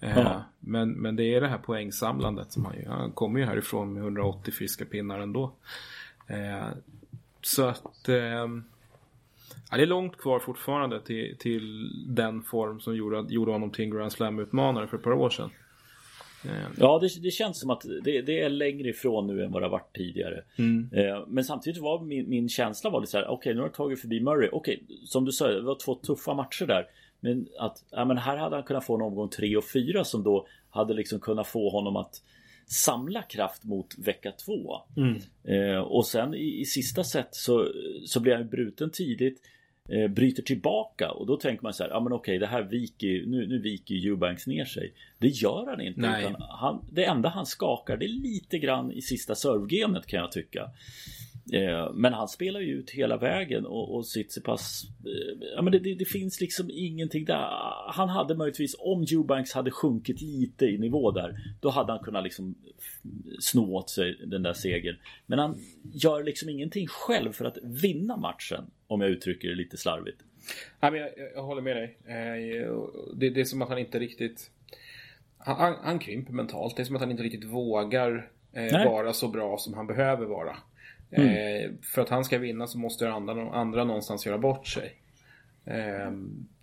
Eh, 0.00 0.40
men, 0.60 0.92
men 0.92 1.16
det 1.16 1.34
är 1.34 1.40
det 1.40 1.48
här 1.48 1.58
poängsamlandet 1.58 2.52
som 2.52 2.64
han 2.64 2.76
ju, 2.76 2.88
han 2.88 3.12
kommer 3.12 3.40
ju 3.40 3.46
härifrån 3.46 3.92
med 3.92 4.02
180 4.02 4.54
friska 4.54 4.84
pinnar 4.84 5.18
ändå. 5.18 5.52
Eh, 6.26 6.68
så 7.42 7.64
att 7.66 8.08
eh, 8.08 8.46
Ja, 9.70 9.76
det 9.76 9.82
är 9.82 9.86
långt 9.86 10.16
kvar 10.16 10.38
fortfarande 10.38 11.00
till, 11.00 11.36
till 11.38 11.90
den 12.14 12.42
form 12.42 12.80
som 12.80 12.96
gjorde, 12.96 13.24
gjorde 13.28 13.52
honom 13.52 13.70
till 13.70 13.84
en 13.84 13.90
Grand 13.90 14.12
Slam-utmanare 14.12 14.86
för 14.86 14.96
ett 14.96 15.02
par 15.02 15.12
år 15.12 15.30
sedan. 15.30 15.50
Ja, 16.78 16.98
det, 16.98 17.22
det, 17.22 17.30
känns 17.30 17.60
som 17.60 17.70
att 17.70 17.84
det, 18.04 18.22
det, 18.22 18.40
är 18.40 18.48
längre 18.48 18.88
ifrån 18.88 19.26
nu 19.26 19.44
än 19.44 19.52
vad 19.52 19.62
det 19.62 19.66
har 19.66 19.70
varit 19.70 19.96
tidigare. 19.96 20.44
Mm. 20.58 20.90
Eh, 20.92 21.24
men 21.28 21.44
samtidigt 21.44 21.82
var 21.82 22.04
min, 22.04 22.28
min 22.28 22.48
känsla 22.48 22.90
var 22.90 23.00
lite 23.00 23.10
så 23.10 23.18
här, 23.18 23.24
okej, 23.24 23.34
okay, 23.34 23.54
nu 23.54 23.60
har 23.60 23.68
du 23.68 23.74
tagit 23.74 24.00
förbi 24.00 24.20
Murray. 24.20 24.48
Okej, 24.52 24.82
okay, 24.84 24.96
som 25.04 25.24
du 25.24 25.32
sa, 25.32 25.48
det 25.48 25.62
var 25.62 25.78
två 25.84 25.94
tuffa 25.94 26.34
matcher 26.34 26.66
där. 26.66 26.86
Men 27.20 27.46
att, 27.58 27.84
ja 27.90 28.04
men 28.04 28.18
här 28.18 28.36
hade 28.36 28.56
han 28.56 28.64
kunnat 28.64 28.84
få 28.84 28.94
en 28.94 29.02
omgång 29.02 29.28
3 29.28 29.56
och 29.56 29.64
4 29.64 30.04
som 30.04 30.22
då 30.22 30.46
hade 30.70 30.94
liksom 30.94 31.20
kunnat 31.20 31.46
få 31.46 31.70
honom 31.70 31.96
att 31.96 32.22
samla 32.66 33.22
kraft 33.22 33.64
mot 33.64 33.98
vecka 33.98 34.32
2. 34.32 34.76
Mm. 34.96 35.20
Eh, 35.44 35.78
och 35.78 36.06
sen 36.06 36.34
i, 36.34 36.60
i 36.60 36.64
sista 36.64 37.04
set 37.04 37.28
så, 37.30 37.68
så 38.06 38.20
blir 38.20 38.34
han 38.34 38.48
bruten 38.48 38.90
tidigt 38.90 39.40
eh, 39.88 40.08
bryter 40.08 40.42
tillbaka 40.42 41.10
och 41.10 41.26
då 41.26 41.36
tänker 41.36 41.62
man 41.62 41.74
så 41.74 41.82
här, 41.82 41.90
ja 41.90 42.00
men 42.00 42.12
okej 42.12 42.38
det 42.38 42.46
här 42.46 42.62
viker 42.62 43.26
nu, 43.26 43.46
nu 43.46 43.58
viker 43.58 44.06
Eubanks 44.06 44.46
ner 44.46 44.64
sig. 44.64 44.94
Det 45.18 45.28
gör 45.28 45.66
han 45.66 45.80
inte. 45.80 46.00
Utan 46.00 46.36
han, 46.38 46.84
det 46.92 47.04
enda 47.04 47.28
han 47.28 47.46
skakar 47.46 47.96
det 47.96 48.04
är 48.04 48.22
lite 48.22 48.58
grann 48.58 48.92
i 48.92 49.02
sista 49.02 49.34
servegenet 49.34 50.06
kan 50.06 50.20
jag 50.20 50.32
tycka. 50.32 50.70
Eh, 51.52 51.92
men 51.94 52.12
han 52.12 52.28
spelar 52.28 52.60
ju 52.60 52.66
ut 52.66 52.90
hela 52.90 53.16
vägen 53.16 53.66
och, 53.66 53.96
och 53.96 54.04
Tsitsipas 54.04 54.84
eh, 55.04 55.48
Ja 55.54 55.62
men 55.62 55.72
det, 55.72 55.78
det, 55.78 55.94
det, 55.94 56.04
finns 56.04 56.40
liksom 56.40 56.70
ingenting 56.72 57.24
där 57.24 57.48
Han 57.88 58.08
hade 58.08 58.34
möjligtvis 58.34 58.76
om 58.78 59.06
Eubanks 59.12 59.52
hade 59.52 59.70
sjunkit 59.70 60.20
lite 60.20 60.66
i 60.66 60.78
nivå 60.78 61.10
där 61.10 61.38
Då 61.60 61.70
hade 61.70 61.92
han 61.92 62.04
kunnat 62.04 62.24
liksom 62.24 62.54
Sno 63.40 63.74
åt 63.74 63.90
sig 63.90 64.18
den 64.26 64.42
där 64.42 64.52
segern 64.52 64.96
Men 65.26 65.38
han 65.38 65.58
gör 65.92 66.24
liksom 66.24 66.48
ingenting 66.48 66.86
själv 66.86 67.32
för 67.32 67.44
att 67.44 67.58
vinna 67.62 68.16
matchen 68.16 68.64
Om 68.86 69.00
jag 69.00 69.10
uttrycker 69.10 69.48
det 69.48 69.54
lite 69.54 69.76
slarvigt 69.76 70.18
Nej, 70.80 70.90
men 70.90 71.00
jag, 71.00 71.10
jag 71.34 71.42
håller 71.42 71.62
med 71.62 71.76
dig 71.76 71.96
eh, 72.06 72.78
det, 73.14 73.30
det, 73.30 73.40
är 73.40 73.44
som 73.44 73.62
att 73.62 73.68
han 73.68 73.78
inte 73.78 73.98
riktigt 73.98 74.50
han, 75.38 75.56
han, 75.56 75.74
han 75.82 75.98
krymper 75.98 76.32
mentalt 76.32 76.76
Det 76.76 76.82
är 76.82 76.84
som 76.84 76.96
att 76.96 77.02
han 77.02 77.10
inte 77.10 77.22
riktigt 77.22 77.44
vågar 77.44 78.30
vara 78.84 79.12
så 79.12 79.28
bra 79.28 79.58
som 79.58 79.74
han 79.74 79.86
behöver 79.86 80.26
vara 80.26 80.56
Mm. 81.16 81.28
Eh, 81.28 81.70
för 81.82 82.02
att 82.02 82.08
han 82.08 82.24
ska 82.24 82.38
vinna 82.38 82.66
så 82.66 82.78
måste 82.78 83.10
andra, 83.10 83.50
andra 83.50 83.84
någonstans 83.84 84.26
göra 84.26 84.38
bort 84.38 84.66
sig. 84.66 84.94
Eh, 85.64 86.12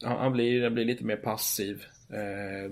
han, 0.03 0.33
blir, 0.33 0.63
han 0.63 0.73
blir 0.73 0.85
lite 0.85 1.03
mer 1.03 1.15
passiv. 1.15 1.83
Eh, 2.09 2.71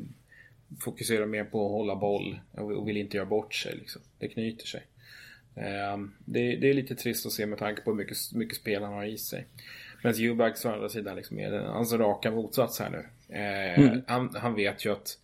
fokuserar 0.79 1.25
mer 1.25 1.43
på 1.43 1.65
att 1.65 1.71
hålla 1.71 1.95
boll 1.95 2.39
och 2.51 2.87
vill 2.87 2.97
inte 2.97 3.17
göra 3.17 3.27
bort 3.27 3.53
sig. 3.53 3.75
Liksom. 3.75 4.01
Det 4.19 4.27
knyter 4.27 4.65
sig. 4.65 4.81
Eh, 5.59 5.97
det, 6.25 6.55
det, 6.55 6.69
är 6.69 6.73
lite 6.73 6.95
trist 6.95 7.25
att 7.25 7.31
se 7.31 7.45
med 7.45 7.59
tanke 7.59 7.81
på 7.81 7.91
hur 7.91 7.97
mycket, 7.97 8.17
mycket 8.33 8.57
spel 8.57 8.83
han 8.83 8.93
har 8.93 9.05
i 9.05 9.17
sig. 9.17 9.45
Medan 10.03 10.21
Eubanks 10.21 10.65
å 10.65 10.69
andra 10.69 10.89
sidan 10.89 11.15
liksom 11.15 11.39
är 11.39 11.51
hans 11.51 11.93
raka 11.93 12.31
motsats 12.31 12.79
här 12.79 12.89
nu. 12.89 13.05
Eh, 13.35 13.79
mm. 13.79 14.01
han, 14.07 14.35
han 14.35 14.55
vet 14.55 14.85
ju 14.85 14.91
att 14.91 15.17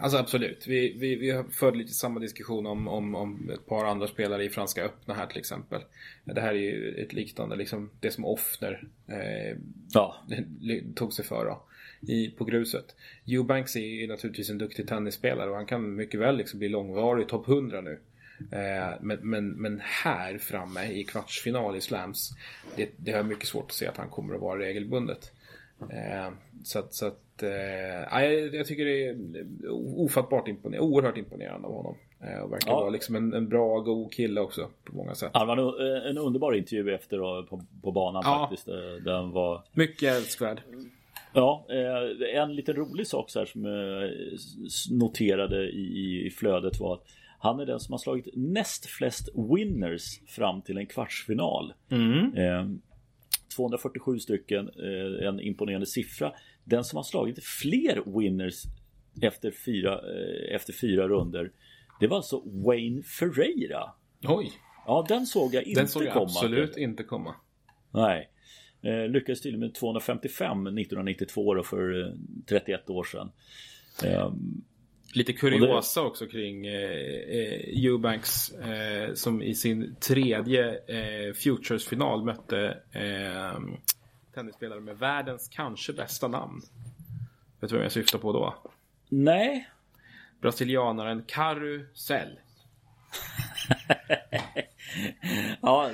Alltså 0.00 0.18
absolut. 0.18 0.66
Vi, 0.66 0.92
vi, 0.98 1.16
vi 1.16 1.42
förde 1.50 1.78
lite 1.78 1.92
samma 1.92 2.20
diskussion 2.20 2.66
om, 2.66 2.88
om, 2.88 3.14
om 3.14 3.50
ett 3.54 3.66
par 3.66 3.84
andra 3.84 4.06
spelare 4.06 4.44
i 4.44 4.50
Franska 4.50 4.84
öppna 4.84 5.14
här 5.14 5.26
till 5.26 5.38
exempel. 5.38 5.80
Det 6.24 6.40
här 6.40 6.54
är 6.54 6.58
ju 6.58 6.94
ett 6.94 7.12
liknande, 7.12 7.56
liksom 7.56 7.90
det 8.00 8.10
som 8.10 8.24
Offner 8.24 8.84
eh, 9.06 9.56
ja. 9.92 10.24
tog 10.94 11.12
sig 11.12 11.24
för 11.24 11.44
då, 11.44 11.62
i, 12.12 12.30
på 12.30 12.44
gruset. 12.44 12.96
Eubanks 13.26 13.76
är 13.76 13.80
ju 13.80 14.06
naturligtvis 14.06 14.50
en 14.50 14.58
duktig 14.58 14.88
tennisspelare 14.88 15.50
och 15.50 15.56
han 15.56 15.66
kan 15.66 15.94
mycket 15.94 16.20
väl 16.20 16.36
liksom 16.36 16.58
bli 16.58 16.68
långvarig 16.68 17.28
topp 17.28 17.48
100 17.48 17.80
nu. 17.80 17.98
Eh, 18.50 18.94
men, 19.00 19.18
men, 19.22 19.48
men 19.48 19.80
här 19.84 20.38
framme 20.38 20.92
i 20.92 21.04
kvartsfinal 21.04 21.76
i 21.76 21.80
slams, 21.80 22.30
det, 22.76 22.90
det 22.96 23.10
har 23.10 23.18
jag 23.18 23.26
mycket 23.26 23.46
svårt 23.46 23.64
att 23.64 23.72
se 23.72 23.86
att 23.86 23.96
han 23.96 24.08
kommer 24.08 24.34
att 24.34 24.40
vara 24.40 24.58
regelbundet. 24.58 25.32
Eh, 25.90 26.32
så 26.64 26.78
att, 26.78 26.94
så 26.94 27.06
att 27.06 27.42
eh, 27.42 28.50
jag, 28.52 28.66
tycker 28.66 28.84
det 28.84 29.06
är 29.06 29.16
ofattbart 29.96 30.48
imponerande, 30.48 30.88
oerhört 30.88 31.16
imponerande 31.16 31.68
av 31.68 31.74
honom. 31.74 31.96
Och 32.44 32.52
verkar 32.52 32.70
ja. 32.70 32.80
vara 32.80 32.90
liksom 32.90 33.16
en, 33.16 33.32
en, 33.32 33.48
bra, 33.48 33.80
god 33.80 34.12
kille 34.12 34.40
också 34.40 34.68
på 34.84 34.96
många 34.96 35.14
sätt. 35.14 35.30
Ja, 35.34 35.40
det 35.40 35.62
var 35.62 35.80
en, 35.80 36.06
en 36.06 36.18
underbar 36.18 36.54
intervju 36.54 36.94
efter 36.94 37.42
på, 37.42 37.62
på 37.82 37.92
banan 37.92 38.22
ja. 38.26 38.38
faktiskt. 38.38 38.66
Den 39.04 39.30
var... 39.30 39.62
Mycket 39.72 40.14
älskvärd. 40.14 40.60
Ja, 41.32 41.66
en 42.34 42.54
liten 42.54 42.76
rolig 42.76 43.06
sak 43.06 43.30
så 43.30 43.38
här 43.38 43.46
som 43.46 43.62
noterade 44.98 45.70
i, 45.70 46.26
i 46.26 46.30
flödet 46.30 46.80
var 46.80 46.94
att 46.94 47.06
han 47.42 47.60
är 47.60 47.66
den 47.66 47.80
som 47.80 47.92
har 47.92 47.98
slagit 47.98 48.28
näst 48.34 48.86
flest 48.86 49.28
winners 49.34 50.20
fram 50.28 50.62
till 50.62 50.78
en 50.78 50.86
kvartsfinal. 50.86 51.74
Mm. 51.90 52.80
247 53.56 54.18
stycken, 54.18 54.68
eh, 54.68 55.28
en 55.28 55.40
imponerande 55.40 55.86
siffra. 55.86 56.32
Den 56.64 56.84
som 56.84 56.96
har 56.96 57.02
slagit 57.02 57.44
fler 57.44 58.18
winners 58.18 58.62
efter 59.22 59.52
fyra, 59.64 59.92
eh, 59.92 60.54
efter 60.54 60.72
fyra 60.72 61.08
runder 61.08 61.52
Det 62.00 62.06
var 62.06 62.16
alltså 62.16 62.42
Wayne 62.44 63.02
Ferreira 63.02 63.90
Oj! 64.22 64.52
Ja, 64.86 65.06
den 65.08 65.26
såg 65.26 65.54
jag 65.54 65.62
inte 65.62 65.80
Den 65.80 65.88
såg 65.88 66.04
jag 66.04 66.12
komma. 66.12 66.24
absolut 66.24 66.76
inte 66.76 67.02
komma. 67.02 67.34
Nej. 67.90 68.30
Eh, 68.82 69.08
lyckades 69.08 69.40
till 69.40 69.58
med 69.58 69.74
255 69.74 70.66
1992 70.66 71.54
då 71.54 71.62
för 71.62 72.08
eh, 72.08 72.14
31 72.48 72.90
år 72.90 73.04
sedan. 73.04 73.30
Lite 75.12 75.32
kuriosa 75.32 76.00
det... 76.00 76.06
också 76.06 76.26
kring 76.26 76.66
eh, 76.66 76.74
eh, 76.74 77.84
Eubanks 77.84 78.52
eh, 78.52 79.14
som 79.14 79.42
i 79.42 79.54
sin 79.54 79.96
tredje 80.00 80.68
eh, 80.68 81.34
Futures-final 81.34 82.24
mötte 82.24 82.76
eh, 82.92 83.60
tennisspelare 84.34 84.80
med 84.80 84.98
världens 84.98 85.48
kanske 85.48 85.92
bästa 85.92 86.28
namn. 86.28 86.60
Vet 87.60 87.70
du 87.70 87.76
vem 87.76 87.82
jag 87.82 87.92
syftar 87.92 88.18
på 88.18 88.32
då? 88.32 88.54
Nej. 89.08 89.68
Brasilianaren 90.40 91.22
Carusel. 91.26 92.28
ja, 95.62 95.90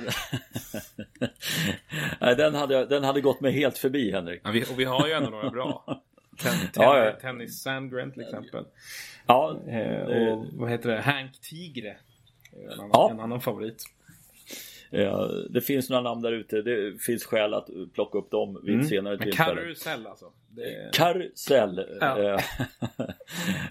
den 2.37 2.55
hade, 2.55 2.85
den 2.85 3.03
hade 3.03 3.21
gått 3.21 3.41
mig 3.41 3.51
helt 3.51 3.77
förbi 3.77 4.11
Henrik. 4.11 4.41
Ja, 4.43 4.51
vi, 4.51 4.63
och 4.63 4.79
vi 4.79 4.83
har 4.83 5.07
ju 5.07 5.13
ändå 5.13 5.29
några 5.29 5.49
bra. 5.49 6.01
Ten, 6.41 6.53
ten, 6.73 6.83
ja, 6.83 7.05
ja. 7.05 7.11
Tennis 7.11 7.61
Sandgren 7.61 8.11
till 8.11 8.21
exempel. 8.21 8.65
Ja, 9.27 9.59
eh, 9.67 10.01
och 10.01 10.45
vad 10.53 10.69
heter 10.69 10.89
det? 10.89 11.01
Hank 11.01 11.41
Tigre. 11.41 11.97
En 12.51 12.71
annan, 12.71 12.89
ja. 12.93 13.11
en 13.11 13.19
annan 13.19 13.41
favorit. 13.41 13.83
Ja, 14.91 15.29
det 15.49 15.61
finns 15.61 15.89
några 15.89 16.03
namn 16.03 16.21
där 16.21 16.31
ute. 16.31 16.61
Det 16.61 17.01
finns 17.01 17.25
skäl 17.25 17.53
att 17.53 17.69
plocka 17.93 18.17
upp 18.17 18.31
dem 18.31 18.61
vid 18.63 18.75
mm. 18.75 18.87
senare 18.87 19.17
tillfälle. 19.17 19.55
Karusell 19.55 20.07
alltså? 20.07 20.25
Det... 20.49 20.89
Karusell. 20.93 21.85
Ja. 21.99 22.39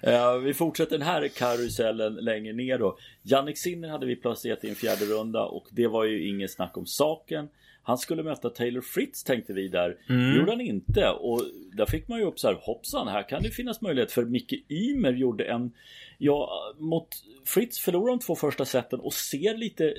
ja, 0.02 0.36
vi 0.44 0.54
fortsätter 0.54 0.98
den 0.98 1.06
här 1.06 1.28
karusellen 1.28 2.14
längre 2.14 2.52
ner 2.52 2.78
då. 2.78 2.98
Jannik 3.22 3.58
Sinner 3.58 3.88
hade 3.88 4.06
vi 4.06 4.16
placerat 4.16 4.64
i 4.64 4.68
en 4.68 4.74
fjärde 4.74 5.04
runda 5.04 5.44
och 5.44 5.66
det 5.70 5.86
var 5.86 6.04
ju 6.04 6.28
ingen 6.28 6.48
snack 6.48 6.76
om 6.76 6.86
saken. 6.86 7.48
Han 7.88 7.98
skulle 7.98 8.22
möta 8.22 8.50
Taylor 8.50 8.80
Fritz 8.80 9.24
tänkte 9.24 9.52
vi 9.52 9.68
där. 9.68 9.96
Mm. 10.08 10.36
Gjorde 10.36 10.50
han 10.50 10.60
inte 10.60 11.08
och 11.08 11.42
där 11.72 11.86
fick 11.86 12.08
man 12.08 12.18
ju 12.18 12.24
upp 12.24 12.38
så 12.38 12.48
här 12.48 12.58
hoppsan 12.60 13.08
här 13.08 13.28
kan 13.28 13.42
det 13.42 13.50
finnas 13.50 13.80
möjlighet 13.80 14.12
för 14.12 14.24
Micke 14.24 14.54
Ymer 14.68 15.12
gjorde 15.12 15.44
en 15.44 15.72
Ja, 16.18 16.50
mot 16.78 17.08
Fritz 17.44 17.78
förlorar 17.78 18.06
de 18.06 18.18
två 18.18 18.34
första 18.34 18.64
seten 18.64 19.00
och 19.00 19.14
ser 19.14 19.56
lite 19.56 19.84
eh, 19.86 19.92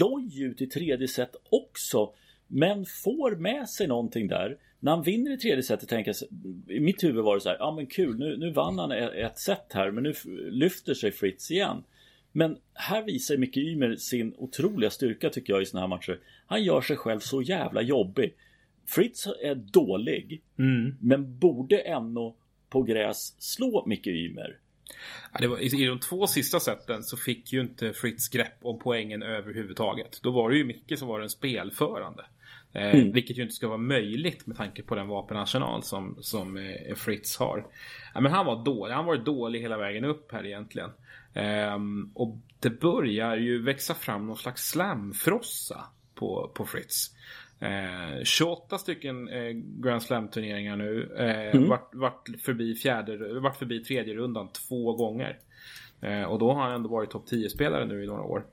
loj 0.00 0.42
ut 0.42 0.60
i 0.60 0.66
tredje 0.66 1.08
set 1.08 1.36
också. 1.50 2.12
Men 2.46 2.84
får 3.04 3.36
med 3.36 3.68
sig 3.68 3.86
någonting 3.86 4.28
där. 4.28 4.56
När 4.80 4.92
han 4.92 5.02
vinner 5.02 5.32
i 5.34 5.36
tredje 5.36 5.62
setet 5.62 5.88
tänker 5.88 6.14
jag, 6.20 6.76
i 6.76 6.80
mitt 6.80 7.04
huvud 7.04 7.24
var 7.24 7.34
det 7.34 7.40
så 7.40 7.48
här, 7.48 7.56
ja 7.60 7.74
men 7.76 7.86
kul, 7.86 8.18
nu, 8.18 8.36
nu 8.36 8.52
vann 8.52 8.78
han 8.78 8.92
ett 8.92 9.38
set 9.38 9.66
här, 9.70 9.90
men 9.90 10.02
nu 10.02 10.14
lyfter 10.50 10.94
sig 10.94 11.12
Fritz 11.12 11.50
igen. 11.50 11.82
Men 12.32 12.58
här 12.74 13.02
visar 13.02 13.36
Micke 13.36 13.56
Ymer 13.56 13.96
sin 13.96 14.34
otroliga 14.38 14.90
styrka 14.90 15.30
tycker 15.30 15.52
jag 15.52 15.62
i 15.62 15.66
såna 15.66 15.80
här 15.80 15.88
matcher. 15.88 16.20
Han 16.46 16.64
gör 16.64 16.80
sig 16.80 16.96
själv 16.96 17.20
så 17.20 17.42
jävla 17.42 17.82
jobbig. 17.82 18.34
Fritz 18.86 19.26
är 19.26 19.54
dålig, 19.54 20.42
mm. 20.58 20.96
men 21.00 21.38
borde 21.38 21.78
ändå 21.78 22.36
på 22.68 22.82
gräs 22.82 23.34
slå 23.38 23.84
Micke 23.86 24.06
Ymer. 24.06 24.58
Ja, 25.40 25.48
var, 25.48 25.58
I 25.82 25.86
de 25.86 26.00
två 26.00 26.26
sista 26.26 26.60
sätten 26.60 27.02
så 27.02 27.16
fick 27.16 27.52
ju 27.52 27.60
inte 27.60 27.92
Fritz 27.92 28.28
grepp 28.28 28.58
om 28.62 28.78
poängen 28.78 29.22
överhuvudtaget. 29.22 30.20
Då 30.22 30.30
var 30.30 30.50
det 30.50 30.56
ju 30.56 30.64
Micke 30.64 30.98
som 30.98 31.08
var 31.08 31.20
den 31.20 31.30
spelförande. 31.30 32.24
Eh, 32.72 32.94
mm. 32.94 33.12
Vilket 33.12 33.38
ju 33.38 33.42
inte 33.42 33.54
ska 33.54 33.68
vara 33.68 33.78
möjligt 33.78 34.46
med 34.46 34.56
tanke 34.56 34.82
på 34.82 34.94
den 34.94 35.08
vapenarsenal 35.08 35.82
som, 35.82 36.18
som 36.20 36.56
eh, 36.56 36.94
Fritz 36.94 37.36
har. 37.36 37.66
Ja, 38.14 38.20
men 38.20 38.32
han 38.32 38.46
var 38.46 38.64
dålig. 38.64 38.94
Han 38.94 39.04
var 39.04 39.16
dålig 39.16 39.60
hela 39.60 39.78
vägen 39.78 40.04
upp 40.04 40.32
här 40.32 40.46
egentligen. 40.46 40.90
Eh, 41.38 41.78
och 42.14 42.36
det 42.60 42.80
börjar 42.80 43.36
ju 43.36 43.62
växa 43.62 43.94
fram 43.94 44.26
någon 44.26 44.36
slags 44.36 44.70
slamfrossa 44.70 45.84
på, 46.14 46.50
på 46.54 46.66
Fritz. 46.66 47.14
Eh, 47.60 48.24
28 48.24 48.78
stycken 48.78 49.28
eh, 49.28 49.50
Grand 49.54 50.02
Slam-turneringar 50.02 50.76
nu. 50.76 51.12
Eh, 51.18 51.56
mm. 51.56 51.68
vart, 51.68 51.94
vart, 51.94 52.28
förbi 52.42 52.74
fjärde, 52.74 53.40
vart 53.40 53.56
förbi 53.56 53.84
tredje 53.84 54.14
rundan 54.14 54.48
två 54.52 54.94
gånger. 54.94 55.38
Eh, 56.00 56.22
och 56.22 56.38
då 56.38 56.52
har 56.52 56.62
han 56.62 56.72
ändå 56.72 56.88
varit 56.88 57.10
topp 57.10 57.26
10-spelare 57.30 57.86
nu 57.86 58.04
i 58.04 58.06
några 58.06 58.22
år. 58.22 58.46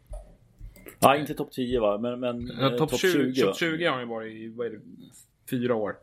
Ja, 0.99 1.17
inte 1.17 1.33
topp 1.33 1.51
10 1.51 1.79
va, 1.79 1.97
men, 1.97 2.19
men 2.19 2.51
ja, 2.59 2.69
topp 2.69 2.89
top 2.89 2.99
20. 2.99 3.33
20, 3.33 3.41
top 3.41 3.57
20 3.57 3.85
har 3.85 3.91
han 3.91 4.01
ju 4.01 4.07
varit 4.07 4.33
i, 4.33 4.47
vad 4.47 4.67
är 4.67 4.71
det, 4.71 4.81
fyra 5.49 5.75
år. 5.75 5.95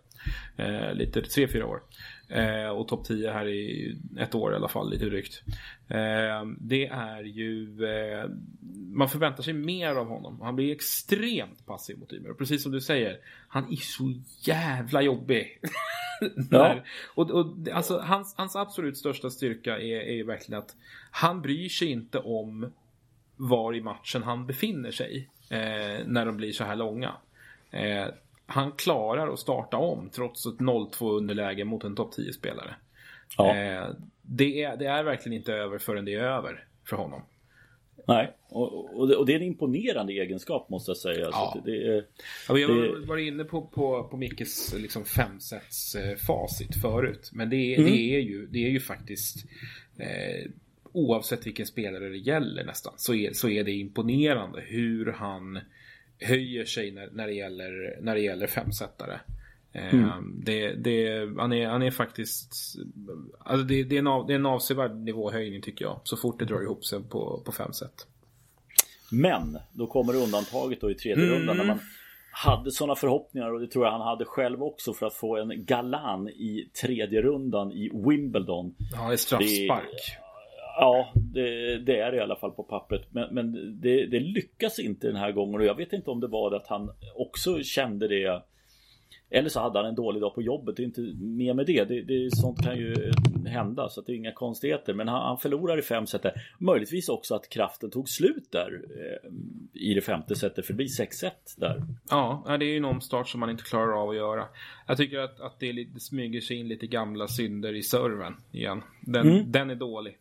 Eh, 0.57 0.95
lite, 0.95 1.23
tre, 1.23 1.49
fyra 1.49 1.67
år. 1.67 1.83
Eh, 2.33 2.69
och 2.69 2.89
topp 2.89 3.05
10 3.05 3.33
här 3.33 3.49
i 3.49 3.97
ett 4.19 4.35
år 4.35 4.53
i 4.53 4.57
alla 4.57 4.69
fall, 4.69 4.91
lite 4.91 5.05
drygt. 5.05 5.43
Eh, 5.89 6.45
det 6.59 6.87
är 6.87 7.23
ju... 7.23 7.85
Eh, 7.85 8.31
man 8.93 9.09
förväntar 9.09 9.43
sig 9.43 9.55
mer 9.55 9.95
av 9.95 10.09
honom. 10.09 10.41
Han 10.41 10.57
blir 10.57 10.73
extremt 10.73 11.67
passiv 11.67 11.99
mot 11.99 12.13
Ymer. 12.13 12.31
Och 12.31 12.39
precis 12.39 12.63
som 12.63 12.73
du 12.73 12.81
säger, 12.81 13.19
han 13.49 13.73
är 13.73 13.77
så 13.77 14.13
jävla 14.41 15.03
jobbig. 15.03 15.61
Ja. 16.51 16.77
och, 17.15 17.31
och, 17.31 17.47
alltså, 17.73 17.99
hans, 17.99 18.35
hans 18.37 18.57
absolut 18.57 18.99
största 18.99 19.31
styrka 19.31 19.79
är, 19.79 20.01
är 20.01 20.13
ju 20.13 20.25
verkligen 20.25 20.59
att 20.59 20.77
han 21.11 21.43
bryr 21.43 21.69
sig 21.69 21.89
inte 21.89 22.19
om 22.19 22.73
var 23.37 23.75
i 23.75 23.81
matchen 23.81 24.23
han 24.23 24.47
befinner 24.47 24.91
sig 24.91 25.29
eh, 25.49 26.07
när 26.07 26.27
de 26.27 26.37
blir 26.37 26.53
så 26.53 26.65
här 26.65 26.77
långa. 26.77 27.13
Eh, 27.71 28.07
han 28.53 28.73
klarar 28.73 29.33
att 29.33 29.39
starta 29.39 29.77
om 29.77 30.11
trots 30.11 30.47
ett 30.47 30.59
0-2 30.59 31.17
underläge 31.17 31.65
mot 31.65 31.85
en 31.85 31.97
topp 31.97 32.15
10-spelare. 32.17 32.75
Ja. 33.39 33.57
Eh, 33.57 33.87
det, 34.23 34.63
är, 34.63 34.77
det 34.77 34.87
är 34.87 35.05
verkligen 35.05 35.39
inte 35.39 35.53
över 35.53 35.79
förrän 35.79 36.05
det 36.05 36.15
är 36.15 36.23
över 36.23 36.65
för 36.89 36.97
honom. 36.97 37.23
Nej, 38.07 38.37
och, 38.49 38.99
och, 38.99 39.09
det, 39.09 39.17
och 39.17 39.27
det 39.27 39.33
är 39.33 39.37
en 39.37 39.43
imponerande 39.43 40.13
egenskap 40.13 40.69
måste 40.69 40.91
jag 40.91 40.97
säga. 40.97 41.29
Ja. 41.33 41.61
det, 41.65 41.71
det, 41.71 42.05
ja, 42.49 42.55
vi 42.55 42.63
har 42.63 43.07
varit 43.07 43.27
inne 43.27 43.45
på, 43.45 43.63
på, 43.63 44.09
på 44.11 44.17
Mickes 44.17 44.75
liksom 44.75 45.05
femsets 45.05 45.97
facit 46.27 46.81
förut. 46.83 47.31
Men 47.33 47.51
det, 47.51 47.75
mm. 47.75 47.91
det, 47.91 48.17
är, 48.17 48.21
ju, 48.21 48.47
det 48.47 48.67
är 48.67 48.71
ju 48.71 48.81
faktiskt 48.81 49.47
eh, 49.99 50.51
oavsett 50.93 51.47
vilken 51.47 51.67
spelare 51.67 52.09
det 52.09 52.19
gäller 52.19 52.65
nästan 52.65 52.93
så 52.97 53.15
är, 53.15 53.33
så 53.33 53.49
är 53.49 53.65
det 53.65 53.73
imponerande 53.73 54.61
hur 54.61 55.13
han 55.13 55.61
höjer 56.25 56.65
sig 56.65 56.91
när, 56.91 57.09
när, 57.13 57.27
det, 57.27 57.33
gäller, 57.33 57.99
när 58.01 58.15
det 58.15 58.21
gäller 58.21 58.47
femsättare. 58.47 59.19
Eh, 59.73 59.95
mm. 59.95 60.43
Det, 60.45 60.75
det, 60.75 61.29
han, 61.39 61.53
är, 61.53 61.67
han 61.67 61.83
är 61.83 61.91
faktiskt 61.91 62.55
alltså 63.39 63.67
det, 63.67 63.85
det, 63.85 63.95
är 63.95 63.99
en 63.99 64.07
av, 64.07 64.27
det 64.27 64.33
är 64.33 64.35
en 64.35 64.47
avsevärd 64.47 64.97
nivåhöjning 64.97 65.63
tycker 65.63 65.85
jag. 65.85 66.01
Så 66.05 66.17
fort 66.17 66.39
det 66.39 66.45
drar 66.45 66.63
ihop 66.63 66.85
sig 66.85 67.03
på, 67.03 67.43
på 67.45 67.53
fem 67.53 67.73
set. 67.73 68.07
Men 69.11 69.59
då 69.73 69.87
kommer 69.87 70.17
undantaget 70.17 70.81
då 70.81 70.91
i 70.91 70.95
tredje 70.95 71.25
mm. 71.25 71.39
rundan 71.39 71.57
när 71.57 71.65
man 71.65 71.79
hade 72.33 72.71
sådana 72.71 72.95
förhoppningar 72.95 73.53
och 73.53 73.61
det 73.61 73.67
tror 73.67 73.85
jag 73.85 73.93
han 73.93 74.01
hade 74.01 74.25
själv 74.25 74.63
också 74.63 74.93
för 74.93 75.07
att 75.07 75.15
få 75.15 75.37
en 75.37 75.65
Galan 75.65 76.29
i 76.29 76.71
tredje 76.83 77.23
rundan 77.23 77.73
i 77.73 77.91
Wimbledon. 77.95 78.75
Ja, 78.93 79.13
i 79.13 79.19
straffspark. 79.19 80.22
Ja, 80.77 81.13
det, 81.15 81.79
det, 81.79 81.99
är 81.99 82.13
det 82.13 82.17
i 82.17 82.21
alla 82.21 82.37
fall 82.37 82.51
på 82.51 82.63
pappret. 82.63 83.03
Men, 83.11 83.35
men 83.35 83.53
det, 83.81 84.07
det, 84.07 84.21
lyckas 84.21 84.79
inte 84.79 85.07
den 85.07 85.17
här 85.17 85.33
gången 85.33 85.61
och 85.61 85.67
jag 85.67 85.75
vet 85.75 85.93
inte 85.93 86.11
om 86.11 86.21
det 86.21 86.27
var 86.27 86.51
det 86.51 86.57
att 86.57 86.67
han 86.67 86.91
också 87.15 87.63
kände 87.63 88.09
det. 88.09 88.43
Eller 89.31 89.49
så 89.49 89.61
hade 89.61 89.79
han 89.79 89.89
en 89.89 89.95
dålig 89.95 90.23
dag 90.23 90.35
på 90.35 90.43
jobbet. 90.43 90.77
Det 90.77 90.83
är 90.83 90.85
inte 90.85 91.15
mer 91.21 91.55
med 91.55 91.67
det. 91.67 91.85
det, 91.85 92.03
det 92.03 92.37
sånt 92.37 92.65
kan 92.65 92.77
ju 92.77 93.13
hända 93.47 93.89
så 93.89 94.01
det 94.01 94.13
är 94.13 94.17
inga 94.17 94.33
konstigheter. 94.33 94.95
Men 94.95 95.09
han, 95.09 95.23
han 95.23 95.39
förlorar 95.39 95.79
i 95.79 95.83
fem 95.83 96.07
set. 96.07 96.23
Möjligtvis 96.59 97.09
också 97.09 97.35
att 97.35 97.49
kraften 97.49 97.91
tog 97.91 98.09
slut 98.09 98.49
där 98.51 98.81
eh, 98.97 99.31
i 99.73 99.95
det 99.95 100.01
femte 100.01 100.35
setet. 100.35 100.67
För 100.67 100.73
det 100.73 100.77
blir 100.77 100.87
6-1 100.87 101.31
där. 101.57 101.83
Ja, 102.11 102.57
det 102.59 102.65
är 102.65 102.71
ju 102.71 102.77
en 102.77 102.85
omstart 102.85 103.29
som 103.29 103.41
man 103.41 103.51
inte 103.51 103.65
klarar 103.65 104.03
av 104.03 104.09
att 104.09 104.17
göra. 104.17 104.45
Jag 104.87 104.97
tycker 104.97 105.19
att, 105.19 105.41
att 105.41 105.61
det, 105.61 105.73
lite, 105.73 106.01
smyger 106.01 106.41
sig 106.41 106.57
in 106.57 106.69
lite 106.69 106.87
gamla 106.87 107.29
synder 107.29 107.75
i 107.75 107.83
serven 107.83 108.35
igen. 108.53 108.83
Den, 109.01 109.31
mm. 109.31 109.53
den 109.53 109.71
är 109.71 109.75
dålig. 109.75 110.19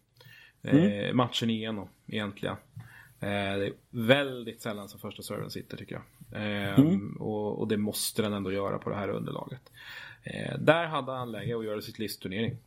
Mm. 0.64 1.06
Eh, 1.06 1.14
matchen 1.14 1.50
igenom 1.50 1.90
egentligen. 2.08 2.56
Eh, 3.20 3.30
det 3.30 3.66
är 3.66 3.74
väldigt 3.90 4.62
sällan 4.62 4.90
som 4.90 5.00
första 5.00 5.24
serven 5.24 5.50
sitter 5.50 5.78
tycker 5.78 5.96
jag. 5.96 6.04
Eh, 6.42 6.80
mm. 6.80 7.18
och, 7.20 7.60
och, 7.60 7.68
det 7.68 7.78
måste 7.78 8.22
den 8.22 8.34
ändå 8.34 8.52
göra 8.52 8.78
på 8.78 8.90
det 8.90 8.96
här 8.96 9.10
underlaget. 9.10 9.62
Där 10.60 10.86
hade 10.86 11.12
han 11.12 11.32
läge 11.32 11.58
att 11.58 11.66
göra 11.66 11.82
sitt 11.82 12.00
listturnering. 12.00 12.58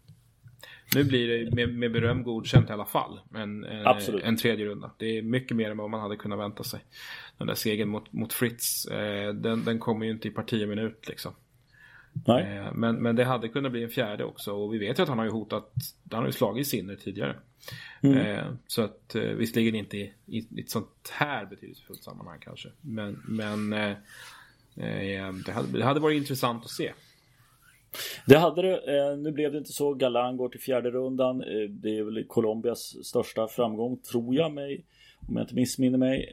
Nu 0.95 1.05
blir 1.05 1.29
det 1.29 1.55
med, 1.55 1.75
med 1.75 1.93
beröm 1.93 2.23
godkänt 2.23 2.71
i 2.71 2.73
alla 2.73 2.85
fall. 2.85 3.21
En, 3.35 3.65
en, 3.65 3.87
en, 4.23 4.37
tredje 4.37 4.67
runda. 4.67 4.91
Det 4.99 5.19
är 5.19 5.23
mycket 5.23 5.57
mer 5.57 5.71
än 5.71 5.77
vad 5.77 5.91
man 5.91 6.01
hade 6.01 6.17
kunnat 6.17 6.39
vänta 6.39 6.65
sig. 6.65 6.81
Den 7.39 7.47
där 7.47 7.55
segern 7.55 7.89
mot, 7.89 8.13
mot 8.13 8.33
Fritz, 8.33 8.87
eh, 8.87 9.35
den, 9.35 9.65
den 9.65 9.79
kommer 9.79 10.07
ju 10.07 10.13
inte 10.13 10.29
i 10.29 10.31
parti 10.31 10.69
minut 10.69 11.09
liksom. 11.09 11.33
Eh, 12.29 12.73
men, 12.75 12.97
men 12.97 13.17
det 13.17 13.25
hade 13.25 13.49
kunnat 13.49 13.73
bli 13.73 13.83
en 13.83 13.91
fjärde 13.91 14.25
också 14.25 14.53
och 14.53 14.75
vi 14.75 14.79
vet 14.79 14.99
ju 14.99 15.03
att 15.03 15.09
han 15.09 15.19
har 15.19 15.25
ju 15.25 15.31
hotat, 15.31 15.73
han 16.11 16.21
har 16.21 16.27
ju 16.27 16.33
slagit 16.33 16.69
Sinner 16.69 16.97
tidigare. 16.97 17.37
Mm. 18.03 18.19
Eh, 18.19 18.45
så 18.67 18.83
att 18.83 19.15
eh, 19.15 19.23
visserligen 19.23 19.75
inte 19.75 19.97
i, 19.97 20.13
i 20.27 20.61
ett 20.61 20.71
sånt 20.71 21.13
här 21.13 21.47
betydelsefullt 21.47 22.03
sammanhang 22.03 22.39
kanske. 22.41 22.69
Men, 22.81 23.23
men 23.29 23.73
eh, 23.73 23.91
eh, 24.77 25.33
det, 25.47 25.53
hade, 25.53 25.79
det 25.79 25.85
hade 25.85 26.01
varit 26.01 26.17
intressant 26.17 26.65
att 26.65 26.71
se. 26.71 26.93
Det 28.27 28.39
hade 28.39 28.63
det. 28.63 29.17
Nu 29.17 29.33
blev 29.33 29.53
det 29.53 29.59
inte 29.59 29.73
så. 29.73 29.95
Galan 29.95 30.37
går 30.37 30.49
till 30.49 30.61
fjärde 30.61 30.91
rundan. 30.91 31.39
Det 31.69 31.99
är 31.99 32.03
väl 32.03 32.25
Colombias 32.25 33.07
största 33.07 33.49
framgång, 33.49 33.97
tror 33.97 34.35
jag 34.35 34.53
mig. 34.53 34.85
Om 35.29 35.37
jag 35.37 35.45
inte 35.45 35.55
missminner 35.55 35.99
mig. 35.99 36.29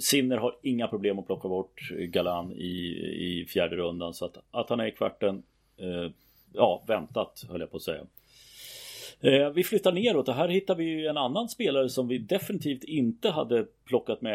Sinner 0.00 0.36
har 0.36 0.56
inga 0.62 0.88
problem 0.88 1.18
att 1.18 1.26
plocka 1.26 1.48
bort 1.48 1.90
Galan 1.90 2.52
i, 2.52 2.96
i 3.16 3.46
fjärde 3.48 3.76
rundan 3.76 4.14
så 4.14 4.24
att, 4.24 4.36
att 4.50 4.70
han 4.70 4.80
är 4.80 4.86
i 4.86 4.90
kvarten 4.90 5.42
Ja, 6.52 6.84
väntat 6.86 7.44
höll 7.48 7.60
jag 7.60 7.70
på 7.70 7.76
att 7.76 7.82
säga. 7.82 8.06
Eh, 9.22 9.50
vi 9.50 9.64
flyttar 9.64 9.92
neråt 9.92 10.28
och 10.28 10.34
här 10.34 10.48
hittar 10.48 10.74
vi 10.74 11.06
en 11.06 11.16
annan 11.16 11.48
spelare 11.48 11.88
som 11.88 12.08
vi 12.08 12.18
definitivt 12.18 12.84
inte 12.84 13.30
hade 13.30 13.66
plockat 13.84 14.22
med 14.22 14.34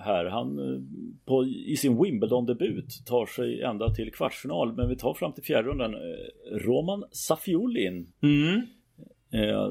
här. 0.00 0.24
Han 0.24 0.58
eh, 0.58 0.80
på, 1.24 1.44
i 1.46 1.76
sin 1.76 2.02
Wimbledon-debut 2.02 3.06
tar 3.06 3.26
sig 3.26 3.62
ända 3.62 3.94
till 3.94 4.12
kvartsfinal 4.12 4.72
men 4.72 4.88
vi 4.88 4.96
tar 4.96 5.14
fram 5.14 5.32
till 5.32 5.44
fjärde 5.44 5.68
rundan. 5.68 5.94
Eh, 5.94 6.56
Roman 6.56 7.04
Safiulin. 7.10 8.12
Mm. 8.22 8.62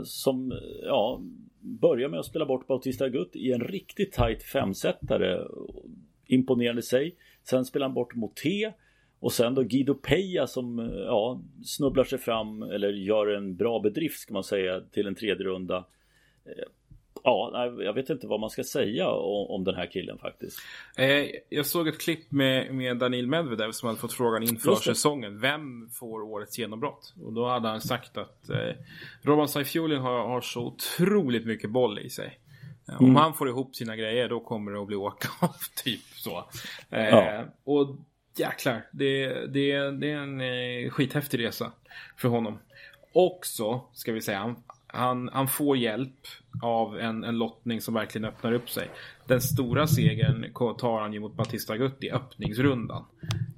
Som 0.03 0.53
ja, 0.83 1.21
börjar 1.59 2.09
med 2.09 2.19
att 2.19 2.25
spela 2.25 2.45
bort 2.45 2.67
Bautista 2.67 3.05
Agut 3.05 3.35
i 3.35 3.51
en 3.51 3.61
riktigt 3.61 4.11
tight 4.11 4.43
femsetare. 4.43 5.47
Imponerande 6.27 6.81
sig. 6.81 7.15
Sen 7.43 7.65
spelar 7.65 7.85
han 7.85 7.93
bort 7.93 8.15
Moté. 8.15 8.73
Och 9.23 9.33
sen 9.33 9.55
då 9.55 9.63
Guido 9.63 9.93
Peja 9.93 10.47
som 10.47 10.93
ja, 11.05 11.41
snubblar 11.65 12.03
sig 12.03 12.19
fram 12.19 12.63
eller 12.63 12.89
gör 12.89 13.27
en 13.27 13.55
bra 13.55 13.79
bedrift 13.79 14.19
ska 14.19 14.33
man 14.33 14.43
säga 14.43 14.81
till 14.91 15.07
en 15.07 15.15
tredje 15.15 15.45
runda. 15.45 15.77
Eh, 16.45 16.63
ja, 17.23 17.71
jag 17.79 17.93
vet 17.93 18.09
inte 18.09 18.27
vad 18.27 18.39
man 18.39 18.49
ska 18.49 18.63
säga 18.63 19.09
om, 19.09 19.47
om 19.49 19.63
den 19.63 19.75
här 19.75 19.85
killen 19.91 20.17
faktiskt. 20.17 20.59
Eh, 20.97 21.25
jag 21.49 21.65
såg 21.65 21.87
ett 21.87 22.01
klipp 22.01 22.31
med, 22.31 22.75
med 22.75 22.97
Daniil 22.97 23.27
Medvedev 23.27 23.71
som 23.71 23.87
hade 23.87 23.99
fått 23.99 24.13
frågan 24.13 24.43
inför 24.43 24.75
säsongen. 24.75 25.39
Vem 25.39 25.89
får 25.89 26.21
årets 26.21 26.59
genombrott? 26.59 27.13
Och 27.23 27.33
då 27.33 27.47
hade 27.47 27.67
han 27.67 27.81
sagt 27.81 28.17
att 28.17 28.49
eh, 28.49 28.75
Roman 29.21 29.47
Saifiolin 29.47 30.01
har, 30.01 30.27
har 30.27 30.41
så 30.41 30.61
otroligt 30.61 31.45
mycket 31.45 31.69
boll 31.69 31.99
i 31.99 32.09
sig. 32.09 32.39
Eh, 32.89 32.99
om 32.99 33.05
mm. 33.05 33.15
han 33.15 33.33
får 33.33 33.49
ihop 33.49 33.75
sina 33.75 33.95
grejer 33.95 34.29
då 34.29 34.39
kommer 34.39 34.71
det 34.71 34.81
att 34.81 34.87
bli 34.87 34.95
åka 34.95 35.29
av, 35.45 35.55
typ 35.83 36.03
så. 36.15 36.49
Eh, 36.89 37.09
ja. 37.09 37.43
Och 37.63 37.97
jäklar, 38.39 38.85
det, 38.91 39.27
det, 39.27 39.91
det 39.91 40.11
är 40.11 40.17
en 40.17 40.41
eh, 40.41 40.89
skithäftig 40.89 41.39
resa 41.39 41.71
för 42.17 42.29
honom. 42.29 42.59
Också, 43.13 43.81
ska 43.93 44.11
vi 44.11 44.21
säga, 44.21 44.55
han, 44.87 45.29
han 45.33 45.47
får 45.47 45.77
hjälp 45.77 46.27
av 46.61 46.99
en, 46.99 47.23
en 47.23 47.37
lottning 47.37 47.81
som 47.81 47.93
verkligen 47.93 48.25
öppnar 48.25 48.53
upp 48.53 48.69
sig. 48.69 48.89
Den 49.27 49.41
stora 49.41 49.87
segern 49.87 50.53
tar 50.53 51.01
han 51.01 51.13
ju 51.13 51.19
mot 51.19 51.35
Batista 51.35 51.77
Gutti 51.77 52.07
i 52.07 52.11
öppningsrundan. 52.11 53.05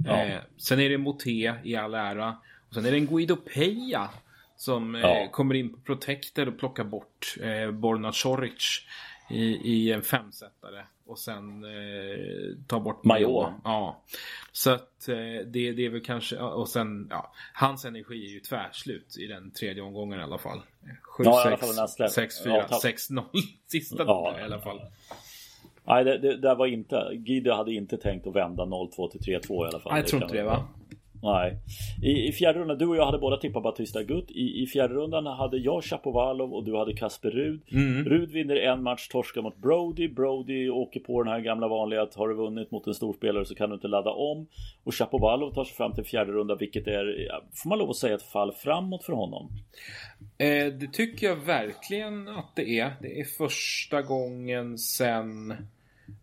Ja. 0.06 0.24
Eh, 0.24 0.40
sen 0.58 0.80
är 0.80 0.90
det 0.90 0.98
Moté 0.98 1.54
i 1.64 1.76
all 1.76 1.94
ära. 1.94 2.38
Och 2.70 2.74
sen 2.74 2.86
är 2.86 2.92
det 2.92 2.98
en 2.98 3.08
Guido 3.08 3.36
Peja 3.36 4.10
som 4.58 4.96
eh, 4.96 5.02
ja. 5.02 5.24
eh, 5.24 5.30
kommer 5.30 5.56
in 5.56 5.74
på 5.74 5.80
Protector 5.80 6.48
och 6.48 6.60
plockar 6.60 6.84
bort 6.84 7.36
eh, 7.42 7.72
Borna 7.72 8.12
Coric 8.24 8.82
i, 9.30 9.44
i 9.44 9.92
en 9.92 10.02
femsättare 10.02 10.86
och 11.06 11.20
sen 11.20 11.64
eh, 11.64 12.58
ta 12.68 12.80
bort 12.80 13.04
Major. 13.04 13.54
Ja. 13.64 14.04
Så 14.52 14.72
att 14.72 15.08
eh, 15.08 15.16
det, 15.46 15.72
det 15.72 15.86
är 15.86 15.90
väl 15.90 16.02
kanske, 16.02 16.38
och 16.38 16.70
sen, 16.70 17.08
ja, 17.10 17.34
hans 17.54 17.86
energi 17.86 18.26
är 18.26 18.30
ju 18.30 18.40
tvärslut 18.40 19.18
i 19.18 19.28
den 19.28 19.52
tredje 19.52 19.84
omgången 19.84 20.20
i 20.20 20.24
alla 20.24 20.38
fall. 20.38 20.62
7, 21.02 21.24
ja, 21.24 21.58
6, 21.98 22.14
6, 22.14 22.44
4, 22.44 22.66
ja, 22.70 22.80
6, 22.82 23.10
0 23.10 23.26
sista 23.68 24.04
ja. 24.04 24.36
i 24.40 24.44
alla 24.44 24.62
fall. 24.62 24.82
Nej, 25.88 26.04
det, 26.04 26.18
det, 26.18 26.38
det 26.38 26.56
var 26.56 26.68
inte, 26.68 27.10
Guido 27.14 27.52
hade 27.52 27.74
inte 27.74 27.98
tänkt 27.98 28.28
att 28.28 28.36
vända 28.36 28.64
0-2 28.64 29.10
till 29.10 29.22
3-2 29.22 29.66
i 29.66 29.68
alla 29.68 29.80
fall. 29.80 29.94
Nej, 29.94 30.02
jag 30.02 30.08
tror 30.08 30.24
inte 30.24 30.36
det 30.36 30.44
va? 30.44 30.68
Nej. 31.26 31.58
I, 32.02 32.28
I 32.28 32.32
fjärde 32.32 32.60
rundan, 32.60 32.78
du 32.78 32.86
och 32.86 32.96
jag 32.96 33.06
hade 33.06 33.18
båda 33.18 33.38
tippat 33.38 33.64
Batista 33.64 34.04
Gutt. 34.04 34.32
I, 34.32 34.64
I 34.64 34.68
fjärde 34.68 34.94
rundan 34.94 35.26
hade 35.26 35.58
jag 35.58 35.84
Chapovalov 35.84 36.54
och 36.54 36.64
du 36.64 36.78
hade 36.78 36.94
Kasper 36.94 37.32
Rud. 37.32 37.62
Mm. 37.72 38.06
Rud 38.06 38.32
vinner 38.32 38.56
en 38.56 38.84
match, 38.84 39.08
torskar 39.08 39.42
mot 39.42 39.58
Brody. 39.58 40.08
Brody 40.08 40.70
åker 40.70 41.00
på 41.00 41.24
den 41.24 41.34
här 41.34 41.40
gamla 41.40 41.68
vanliga 41.68 42.02
att 42.02 42.16
har 42.16 42.30
du 42.30 42.36
vunnit 42.36 42.72
mot 42.72 42.88
en 42.88 42.94
storspelare 42.94 43.46
så 43.46 43.56
kan 43.56 43.70
du 43.70 43.76
inte 43.76 43.88
ladda 43.88 44.10
om. 44.10 44.48
Och 44.84 44.94
Chapovalov 44.94 45.54
tar 45.54 45.64
sig 45.64 45.76
fram 45.76 45.94
till 45.94 46.04
fjärde 46.04 46.32
runda 46.32 46.56
vilket 46.56 46.88
är, 46.88 47.30
får 47.54 47.70
man 47.70 47.80
lov 47.80 47.90
att 47.90 47.96
säga, 47.96 48.16
ett 48.16 48.24
fall 48.24 48.52
framåt 48.52 49.04
för 49.04 49.14
honom. 49.14 49.50
Eh, 50.38 50.74
det 50.74 50.94
tycker 50.94 51.28
jag 51.28 51.36
verkligen 51.36 52.28
att 52.28 52.56
det 52.56 52.80
är. 52.80 52.94
Det 53.02 53.20
är 53.20 53.24
första 53.24 54.02
gången 54.02 54.78
sen 54.78 55.52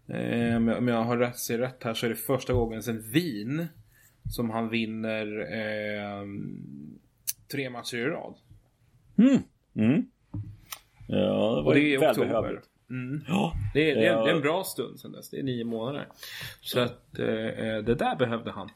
eh, 0.09 0.57
om 0.57 0.88
jag 0.88 1.03
har 1.03 1.17
rätt, 1.17 1.38
ser 1.38 1.59
rätt 1.59 1.85
här 1.85 1.95
så 1.95 2.07
är 2.07 2.11
det 2.11 2.17
första 2.17 2.53
gången 2.53 2.83
sen 2.83 3.11
Wien 3.12 3.69
som 4.31 4.51
han 4.51 4.69
vinner 4.69 5.41
eh, 5.41 6.27
tre 7.53 7.71
matcher 7.71 7.97
i 7.97 8.05
rad. 8.05 8.35
Mm. 9.19 9.43
Mm. 9.77 10.07
Ja, 11.09 11.17
det 11.17 11.63
var 11.63 11.65
Och 11.65 11.75
det 11.75 11.95
är 11.95 12.11
oktober. 12.11 12.63
Mm. 12.91 13.25
Ja. 13.29 13.53
Det, 13.75 13.91
är, 13.91 13.95
det, 13.95 14.07
är, 14.07 14.25
det 14.25 14.31
är 14.31 14.35
en 14.35 14.41
bra 14.41 14.65
stund 14.65 15.01
sen 15.01 15.13
dess. 15.13 15.31
Det 15.31 15.39
är 15.39 15.43
nio 15.43 15.65
månader. 15.65 16.07
Så 16.61 16.81
att 16.81 17.19
eh, 17.19 17.27
eh, 17.27 17.83
det 17.83 17.95
där 17.95 18.17
behövde 18.17 18.51
han. 18.51 18.71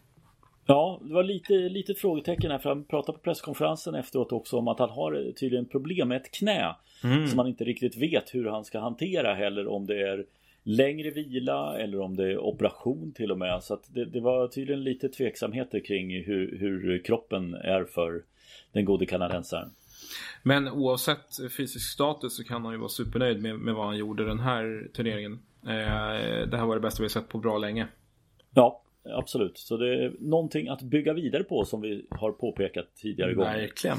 Ja, 0.66 1.00
det 1.02 1.14
var 1.14 1.22
lite 1.22 1.52
litet 1.52 1.98
frågetecken 1.98 2.50
här 2.50 2.58
för 2.58 2.68
han 2.68 2.84
pratade 2.84 3.18
på 3.18 3.24
presskonferensen 3.24 3.94
efteråt 3.94 4.32
också 4.32 4.56
om 4.56 4.68
att 4.68 4.78
han 4.78 4.90
har 4.90 5.32
tydligen 5.40 5.66
problem 5.66 6.08
med 6.08 6.16
ett 6.16 6.30
knä. 6.30 6.76
Mm. 7.04 7.26
Som 7.26 7.36
man 7.36 7.46
inte 7.46 7.64
riktigt 7.64 7.96
vet 7.96 8.34
hur 8.34 8.46
han 8.46 8.64
ska 8.64 8.80
hantera 8.80 9.34
heller 9.34 9.68
om 9.68 9.86
det 9.86 10.08
är 10.08 10.24
längre 10.66 11.10
vila 11.10 11.78
eller 11.78 12.00
om 12.00 12.16
det 12.16 12.32
är 12.32 12.38
operation 12.38 13.12
till 13.12 13.32
och 13.32 13.38
med. 13.38 13.62
Så 13.62 13.78
det, 13.88 14.04
det 14.04 14.20
var 14.20 14.48
tydligen 14.48 14.84
lite 14.84 15.08
tveksamheter 15.08 15.80
kring 15.80 16.24
hur, 16.24 16.58
hur 16.58 17.04
kroppen 17.04 17.54
är 17.54 17.84
för 17.84 18.22
den 18.72 18.84
gode 18.84 19.06
kanadensaren. 19.06 19.70
Men 20.42 20.68
oavsett 20.68 21.52
fysisk 21.56 21.92
status 21.92 22.36
så 22.36 22.44
kan 22.44 22.64
han 22.64 22.72
ju 22.72 22.78
vara 22.78 22.88
supernöjd 22.88 23.42
med, 23.42 23.58
med 23.58 23.74
vad 23.74 23.86
han 23.86 23.96
gjorde 23.96 24.24
den 24.24 24.40
här 24.40 24.88
turneringen. 24.94 25.32
Eh, 25.62 26.48
det 26.48 26.56
här 26.56 26.66
var 26.66 26.74
det 26.74 26.80
bästa 26.80 27.02
vi 27.02 27.08
sett 27.08 27.28
på 27.28 27.38
bra 27.38 27.58
länge. 27.58 27.88
Ja, 28.54 28.82
absolut. 29.04 29.58
Så 29.58 29.76
det 29.76 30.04
är 30.04 30.12
någonting 30.20 30.68
att 30.68 30.82
bygga 30.82 31.12
vidare 31.12 31.44
på 31.44 31.64
som 31.64 31.80
vi 31.80 32.06
har 32.10 32.32
påpekat 32.32 32.86
tidigare 32.96 33.34
gånger. 33.34 33.58
Verkligen. 33.58 33.98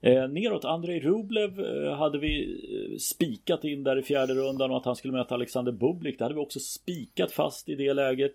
Eh, 0.00 0.28
neråt, 0.28 0.64
Andrei 0.64 1.00
Rublev 1.00 1.60
eh, 1.60 1.96
hade 1.96 2.18
vi 2.18 2.42
eh, 2.42 2.96
spikat 2.98 3.64
in 3.64 3.84
där 3.84 3.98
i 3.98 4.02
fjärde 4.02 4.34
rundan 4.34 4.70
och 4.70 4.76
att 4.76 4.84
han 4.84 4.96
skulle 4.96 5.12
möta 5.12 5.34
Alexander 5.34 5.72
Bublik. 5.72 6.18
Det 6.18 6.24
hade 6.24 6.34
vi 6.34 6.40
också 6.40 6.60
spikat 6.60 7.32
fast 7.32 7.68
i 7.68 7.74
det 7.74 7.94
läget. 7.94 8.32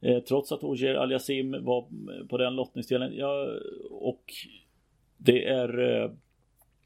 Eh, 0.00 0.18
trots 0.18 0.52
att 0.52 0.64
Ogier 0.64 0.94
Aliasim 0.94 1.64
var 1.64 1.78
eh, 1.78 2.26
på 2.26 2.38
den 2.38 2.56
lottningsdelen. 2.56 3.12
Ja, 3.16 3.46
och 3.90 4.24
det 5.18 5.44
är 5.44 6.02
eh, 6.02 6.10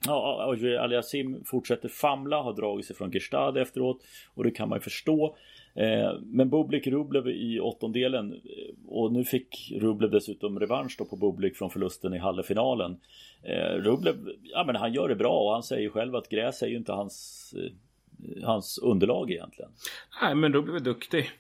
Ja, 0.07 0.47
Ogier 0.53 0.79
Aliasim 0.79 1.45
fortsätter 1.45 1.89
famla, 1.89 2.43
har 2.43 2.53
dragit 2.53 2.87
sig 2.87 2.97
från 2.97 3.13
Gestad 3.13 3.57
efteråt 3.57 4.05
och 4.35 4.45
det 4.45 4.51
kan 4.51 4.69
man 4.69 4.79
ju 4.79 4.83
förstå. 4.83 5.37
Eh, 5.79 6.13
men 6.21 6.51
Bublik 6.51 6.87
Rublev 6.87 7.29
i 7.29 7.61
åttondelen 7.61 8.33
eh, 8.33 8.75
och 8.87 9.13
nu 9.13 9.25
fick 9.25 9.73
Rublev 9.77 10.11
dessutom 10.11 10.61
revansch 10.61 10.95
då 10.99 11.05
på 11.05 11.17
Bublik 11.17 11.57
från 11.57 11.71
förlusten 11.71 12.15
i 12.15 12.19
halvfinalen. 12.19 13.01
Eh, 13.43 13.75
Rublev, 13.75 14.15
ja 14.43 14.65
men 14.65 14.77
han 14.77 14.93
gör 14.93 15.09
det 15.09 15.15
bra 15.15 15.41
och 15.41 15.53
han 15.53 15.63
säger 15.63 15.91
själv 15.91 16.17
att 16.17 16.29
gräs 16.29 16.63
är 16.63 16.67
ju 16.67 16.77
inte 16.77 16.93
hans 16.93 17.55
hans 18.43 18.79
underlag 18.79 19.31
egentligen. 19.31 19.71
Nej 20.23 20.35
men 20.35 20.53
Rublev 20.53 20.77
är 20.77 20.81
duktig 20.81 21.31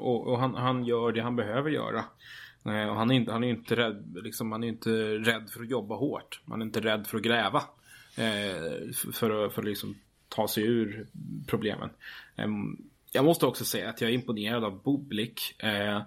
och, 0.00 0.26
och 0.26 0.38
han, 0.38 0.54
han, 0.54 0.84
gör 0.84 1.12
det 1.12 1.20
han 1.20 1.36
behöver 1.36 1.70
göra. 1.70 2.04
och 2.62 2.96
han 2.96 3.10
är 3.10 3.14
inte, 3.14 3.32
han 3.32 3.44
är 3.44 3.48
inte 3.48 3.76
rädd, 3.76 4.16
liksom, 4.24 4.52
han 4.52 4.64
är 4.64 4.68
inte 4.68 4.90
rädd 5.14 5.50
för 5.50 5.60
att 5.60 5.70
jobba 5.70 5.94
hårt. 5.94 6.40
Han 6.48 6.60
är 6.60 6.66
inte 6.66 6.80
rädd 6.80 7.06
för 7.06 7.16
att 7.16 7.22
gräva. 7.22 7.62
för 9.14 9.44
att, 9.44 9.52
för 9.52 9.62
att 9.62 9.68
liksom 9.68 9.94
ta 10.28 10.48
sig 10.48 10.64
ur 10.64 11.06
problemen. 11.46 11.90
Ehm, 12.36 12.89
jag 13.12 13.24
måste 13.24 13.46
också 13.46 13.64
säga 13.64 13.90
att 13.90 14.00
jag 14.00 14.10
är 14.10 14.14
imponerad 14.14 14.64
av 14.64 14.82
Bublik. 14.82 15.54
Eh, 15.58 16.02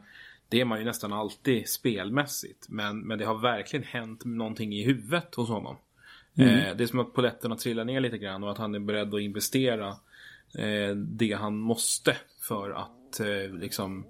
det 0.49 0.61
är 0.61 0.65
man 0.65 0.79
ju 0.79 0.85
nästan 0.85 1.13
alltid 1.13 1.69
spelmässigt. 1.69 2.65
Men, 2.69 2.99
men 2.99 3.19
det 3.19 3.25
har 3.25 3.39
verkligen 3.39 3.85
hänt 3.85 4.25
någonting 4.25 4.73
i 4.73 4.83
huvudet 4.83 5.35
hos 5.35 5.49
honom. 5.49 5.77
Mm. 6.35 6.49
Eh, 6.49 6.75
det 6.75 6.83
är 6.83 6.87
som 6.87 6.99
att 6.99 7.13
poletterna 7.13 7.55
trillar 7.55 7.85
ner 7.85 7.99
lite 7.99 8.17
grann 8.17 8.43
och 8.43 8.51
att 8.51 8.57
han 8.57 8.75
är 8.75 8.79
beredd 8.79 9.13
att 9.13 9.21
investera 9.21 9.87
eh, 10.57 10.95
det 10.95 11.33
han 11.33 11.57
måste 11.57 12.17
för 12.39 12.71
att 12.71 13.19
eh, 13.19 13.53
liksom 13.59 14.05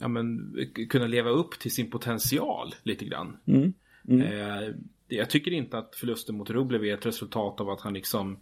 ja, 0.00 0.08
men, 0.08 0.54
kunna 0.88 1.06
leva 1.06 1.30
upp 1.30 1.58
till 1.58 1.74
sin 1.74 1.90
potential 1.90 2.74
lite 2.82 3.04
grann. 3.04 3.36
Mm. 3.46 3.72
Mm. 4.08 4.22
Eh, 4.22 4.74
jag 5.08 5.30
tycker 5.30 5.50
inte 5.50 5.78
att 5.78 5.96
förlusten 5.96 6.36
mot 6.36 6.50
Rublev 6.50 6.84
är 6.84 6.94
ett 6.94 7.06
resultat 7.06 7.60
av 7.60 7.70
att 7.70 7.80
han 7.80 7.94
liksom 7.94 8.38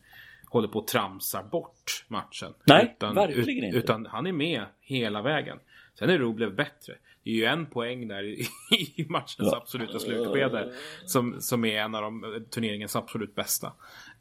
håller 0.46 0.68
på 0.68 0.78
att 0.78 0.88
tramsa 0.88 1.42
bort 1.42 2.04
matchen. 2.08 2.54
Nej, 2.64 2.94
utan, 2.96 3.14
verkligen 3.14 3.64
inte. 3.64 3.78
Utan 3.78 4.06
han 4.06 4.26
är 4.26 4.32
med 4.32 4.64
hela 4.80 5.22
vägen. 5.22 5.58
Sen 5.98 6.10
är 6.10 6.18
Rublev 6.18 6.54
bättre. 6.54 6.94
Det 7.22 7.30
är 7.30 7.34
ju 7.34 7.44
en 7.44 7.66
poäng 7.66 8.08
där 8.08 8.24
i, 8.24 8.46
i 8.96 9.06
matchens 9.08 9.48
ja. 9.52 9.56
absoluta 9.56 9.98
slutskede. 9.98 10.72
Som, 11.06 11.40
som 11.40 11.64
är 11.64 11.78
en 11.78 11.94
av 11.94 12.02
de, 12.02 12.44
turneringens 12.50 12.96
absolut 12.96 13.34
bästa. 13.34 13.72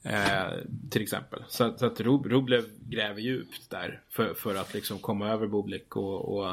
Eh, 0.04 0.54
till 0.90 1.02
exempel. 1.02 1.44
Så, 1.48 1.74
så 1.78 1.86
att 1.86 2.02
Rublev 2.02 2.64
gräver 2.90 3.22
djupt 3.22 3.70
där. 3.70 4.02
För, 4.10 4.34
för 4.34 4.56
att 4.56 4.74
liksom 4.74 5.00
komma 5.00 5.30
över 5.30 5.48
Bublik. 5.48 5.96
Och, 5.96 6.38
och 6.38 6.50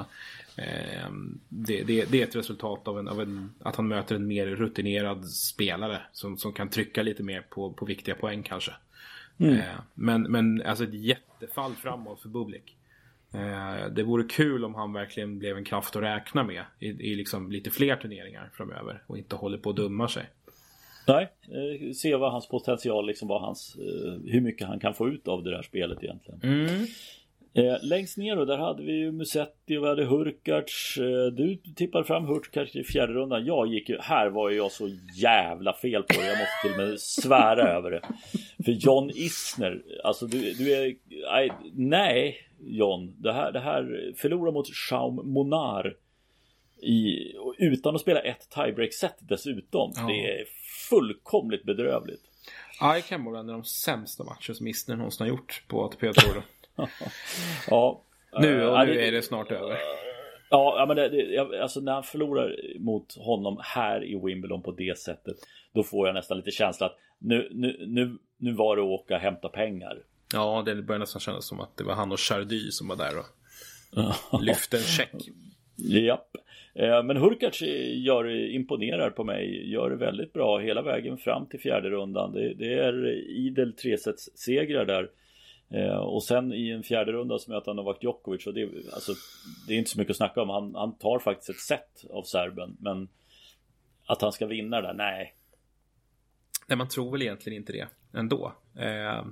eh, 0.57 1.11
det, 1.49 1.83
det, 1.83 2.05
det, 2.05 2.23
är 2.23 2.27
ett 2.27 2.37
resultat 2.37 2.89
av, 2.89 2.99
en, 2.99 3.09
av 3.09 3.21
en, 3.21 3.55
att 3.61 3.77
han 3.77 3.89
möter 3.89 4.15
en 4.15 4.27
mer 4.27 4.47
rutinerad 4.47 5.29
spelare. 5.29 6.01
Som, 6.13 6.39
som 6.39 6.53
kan 6.53 6.69
trycka 6.69 7.03
lite 7.03 7.23
mer 7.23 7.41
på, 7.41 7.73
på 7.73 7.85
viktiga 7.85 8.15
poäng 8.15 8.43
kanske. 8.43 8.73
Mm. 9.43 9.55
Eh, 9.55 9.65
men, 9.95 10.23
men 10.23 10.63
alltså 10.63 10.85
ett 10.85 10.95
jättefall 10.95 11.75
framåt 11.75 12.21
för 12.21 12.29
Bublik. 12.29 12.77
Eh, 13.35 13.89
det 13.91 14.03
vore 14.03 14.25
kul 14.25 14.65
om 14.65 14.75
han 14.75 14.93
verkligen 14.93 15.39
blev 15.39 15.57
en 15.57 15.65
kraft 15.65 15.97
att 15.97 16.03
räkna 16.03 16.45
med 16.45 16.65
i, 16.79 16.87
i 16.87 17.15
liksom 17.15 17.53
lite 17.53 17.71
fler 17.71 17.97
turneringar 17.97 18.51
framöver 18.55 19.03
och 19.07 19.19
inte 19.19 19.37
håller 19.37 19.59
på 19.59 19.71
att 19.71 19.77
dumma 19.77 20.09
sig. 20.09 20.31
Nej, 21.07 21.29
eh, 21.43 21.93
se 21.93 22.17
vad 22.17 22.33
hans 22.33 22.49
potential, 22.49 23.07
liksom 23.07 23.29
vad 23.29 23.41
hans, 23.41 23.77
hur 24.27 24.41
mycket 24.41 24.67
han 24.67 24.81
kan 24.81 24.95
få 24.95 25.09
ut 25.09 25.29
av 25.29 25.43
det 25.43 25.51
där 25.51 25.63
spelet 25.63 26.05
egentligen. 26.05 26.41
Mm. 26.43 26.87
Eh, 27.55 27.77
längst 27.83 28.17
ner 28.17 28.37
då, 28.37 28.45
där 28.45 28.59
hade 28.59 28.83
vi 28.83 28.93
ju 28.93 29.12
Musetti 29.12 29.77
och 29.77 29.85
vi 29.85 29.88
hade 29.88 30.05
Hurkacz. 30.05 30.97
Eh, 30.99 31.27
du 31.27 31.57
tippade 31.77 32.05
fram 32.05 32.25
Hurkacz 32.25 32.77
i 32.77 32.85
fjärde 32.85 33.12
rundan. 33.12 33.45
Jag 33.45 33.67
gick 33.67 33.88
ju, 33.88 33.99
här 34.01 34.31
var 34.31 34.51
ju 34.51 34.57
jag 34.57 34.73
så 34.73 34.88
jävla 35.17 35.73
fel 35.73 36.03
på 36.03 36.21
det. 36.21 36.27
Jag 36.27 36.38
måste 36.38 36.62
till 36.62 36.73
och 36.73 36.88
med 36.88 37.01
svära 37.01 37.69
över 37.69 37.91
det. 37.91 38.01
För 38.65 38.73
John 38.73 39.11
Isner, 39.15 39.83
alltså 40.05 40.27
du, 40.27 40.53
du 40.53 40.73
är, 40.73 40.95
nej, 41.25 41.53
nej 41.75 42.37
John, 42.61 43.15
det 43.19 43.33
här, 43.33 43.53
det 43.53 43.61
här 43.61 44.12
förlora 44.17 44.53
mot 44.53 44.69
Schaum 44.69 45.15
Monar 45.15 45.97
i, 46.83 47.33
utan 47.59 47.95
att 47.95 48.01
spela 48.01 48.21
ett 48.21 48.51
tiebreak 48.51 48.93
set 48.93 49.17
dessutom. 49.21 49.93
Ja. 49.97 50.07
Det 50.07 50.41
är 50.41 50.45
fullkomligt 50.91 51.65
bedrövligt. 51.65 52.23
Icam 52.99 53.25
var 53.25 53.33
en 53.33 53.49
av 53.49 53.55
de 53.55 53.65
sämsta 53.65 54.25
matcher 54.25 54.53
som 54.53 54.67
Isner 54.67 54.97
någonsin 54.97 55.25
har 55.25 55.29
gjort 55.29 55.65
på 55.69 55.85
ATP 55.85 56.12
Tour. 56.12 56.43
Ja. 57.71 58.05
Nu, 58.41 58.67
och 58.67 58.87
nu 58.87 59.01
är 59.01 59.13
det 59.13 59.23
snart 59.23 59.51
över. 59.51 59.79
Ja, 60.51 60.85
men 60.89 60.97
det, 60.97 61.09
det, 61.09 61.63
alltså 61.63 61.81
när 61.81 61.93
han 61.93 62.03
förlorar 62.03 62.57
mot 62.79 63.15
honom 63.17 63.61
här 63.63 64.05
i 64.05 64.21
Wimbledon 64.25 64.63
på 64.63 64.73
det 64.73 64.99
sättet 64.99 65.37
Då 65.75 65.83
får 65.83 66.07
jag 66.07 66.15
nästan 66.15 66.37
lite 66.37 66.51
känsla 66.51 66.87
att 66.87 66.97
nu, 67.19 67.49
nu, 67.53 67.87
nu, 67.89 68.19
nu 68.39 68.53
var 68.53 68.77
det 68.77 68.83
att 68.83 68.89
åka 68.89 69.15
och 69.15 69.21
hämta 69.21 69.49
pengar. 69.49 69.99
Ja, 70.35 70.63
det 70.67 70.83
börjar 70.83 70.99
nästan 70.99 71.21
kännas 71.21 71.47
som 71.47 71.61
att 71.61 71.77
det 71.77 71.85
var 71.85 71.95
han 71.95 72.13
och 72.13 72.21
Chardy 72.21 72.71
som 72.71 72.89
var 72.89 72.97
där 72.97 73.19
och 73.19 74.43
lyfte 74.43 74.77
en 74.77 74.83
check. 74.83 75.15
Japp. 75.77 76.37
Eh, 76.75 77.03
Men 77.03 77.17
Hurkacz 77.17 77.63
gör, 77.95 78.51
imponerar 78.55 79.11
på 79.11 79.25
mig 79.25 79.73
Gör 79.73 79.91
det 79.91 79.97
väldigt 79.97 80.33
bra 80.33 80.59
hela 80.59 80.83
vägen 80.83 81.19
fram 81.19 81.47
till 81.47 81.61
fjärde 81.61 81.91
rundan. 81.91 82.33
Det, 82.33 82.55
det 82.55 82.75
är 82.75 83.07
idel 83.31 83.75
segrar 84.35 84.85
där 84.85 85.09
Eh, 85.73 85.97
och 85.97 86.23
sen 86.23 86.53
i 86.53 86.71
en 86.71 86.83
fjärde 86.83 87.13
runda 87.13 87.39
så 87.39 87.51
möter 87.51 87.67
han 87.67 87.77
Novak 87.77 88.03
Djokovic 88.03 88.47
och 88.47 88.55
det, 88.55 88.71
alltså, 88.93 89.13
det 89.67 89.75
är 89.75 89.79
inte 89.79 89.91
så 89.91 89.99
mycket 89.99 90.11
att 90.11 90.17
snacka 90.17 90.43
om. 90.43 90.49
Han, 90.49 90.75
han 90.75 90.93
tar 90.93 91.19
faktiskt 91.19 91.51
ett 91.51 91.61
set 91.61 92.05
av 92.11 92.23
serben. 92.23 92.77
Men 92.81 93.09
att 94.07 94.23
han 94.23 94.33
ska 94.33 94.47
vinna 94.47 94.81
där, 94.81 94.95
nej. 94.95 95.35
Nej, 96.67 96.79
man 96.79 96.89
tror 96.89 97.13
väl 97.13 97.23
egentligen 97.23 97.57
inte 97.57 97.73
det 97.73 97.89
ändå. 98.19 98.53
Eh, 98.79 99.25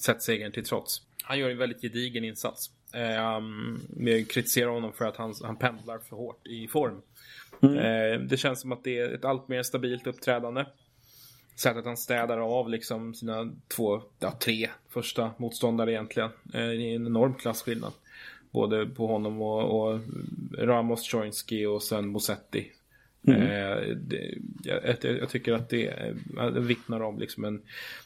Sett-segern 0.00 0.52
till 0.52 0.64
trots. 0.64 1.02
Han 1.22 1.38
gör 1.38 1.50
en 1.50 1.58
väldigt 1.58 1.82
gedigen 1.82 2.24
insats. 2.24 2.70
Eh, 2.94 3.10
jag 3.10 4.28
kritiserar 4.28 4.70
honom 4.70 4.92
för 4.92 5.04
att 5.04 5.16
han, 5.16 5.34
han 5.42 5.56
pendlar 5.56 5.98
för 5.98 6.16
hårt 6.16 6.46
i 6.46 6.68
form. 6.68 7.02
Mm. 7.62 7.76
Eh, 7.76 8.20
det 8.20 8.36
känns 8.36 8.60
som 8.60 8.72
att 8.72 8.84
det 8.84 8.98
är 8.98 9.14
ett 9.14 9.24
allt 9.24 9.48
mer 9.48 9.62
stabilt 9.62 10.06
uppträdande 10.06 10.64
sättet 11.54 11.84
han 11.84 11.96
städar 11.96 12.38
av 12.38 12.68
liksom 12.68 13.14
sina 13.14 13.52
två, 13.68 14.02
ja 14.18 14.32
tre 14.40 14.68
första 14.88 15.30
motståndare 15.36 15.92
egentligen. 15.92 16.30
Eh, 16.54 16.66
det 16.66 16.92
är 16.92 16.96
en 16.96 17.06
enorm 17.06 17.34
klasskillnad. 17.34 17.92
Både 18.50 18.86
på 18.86 19.06
honom 19.06 19.42
och, 19.42 19.92
och 19.92 20.00
Ramos, 20.58 21.08
Choinsky 21.08 21.66
och 21.66 21.82
sen 21.82 22.08
Mosetti. 22.08 22.72
Mm. 23.26 23.42
Eh, 23.42 23.96
det, 23.96 24.34
jag, 24.62 24.96
jag, 25.02 25.28
tycker 25.28 25.52
att 25.52 25.68
det, 25.68 26.14
det 26.54 26.60
vittnar 26.60 27.00
om 27.00 27.18
liksom 27.18 27.44
en 27.44 27.62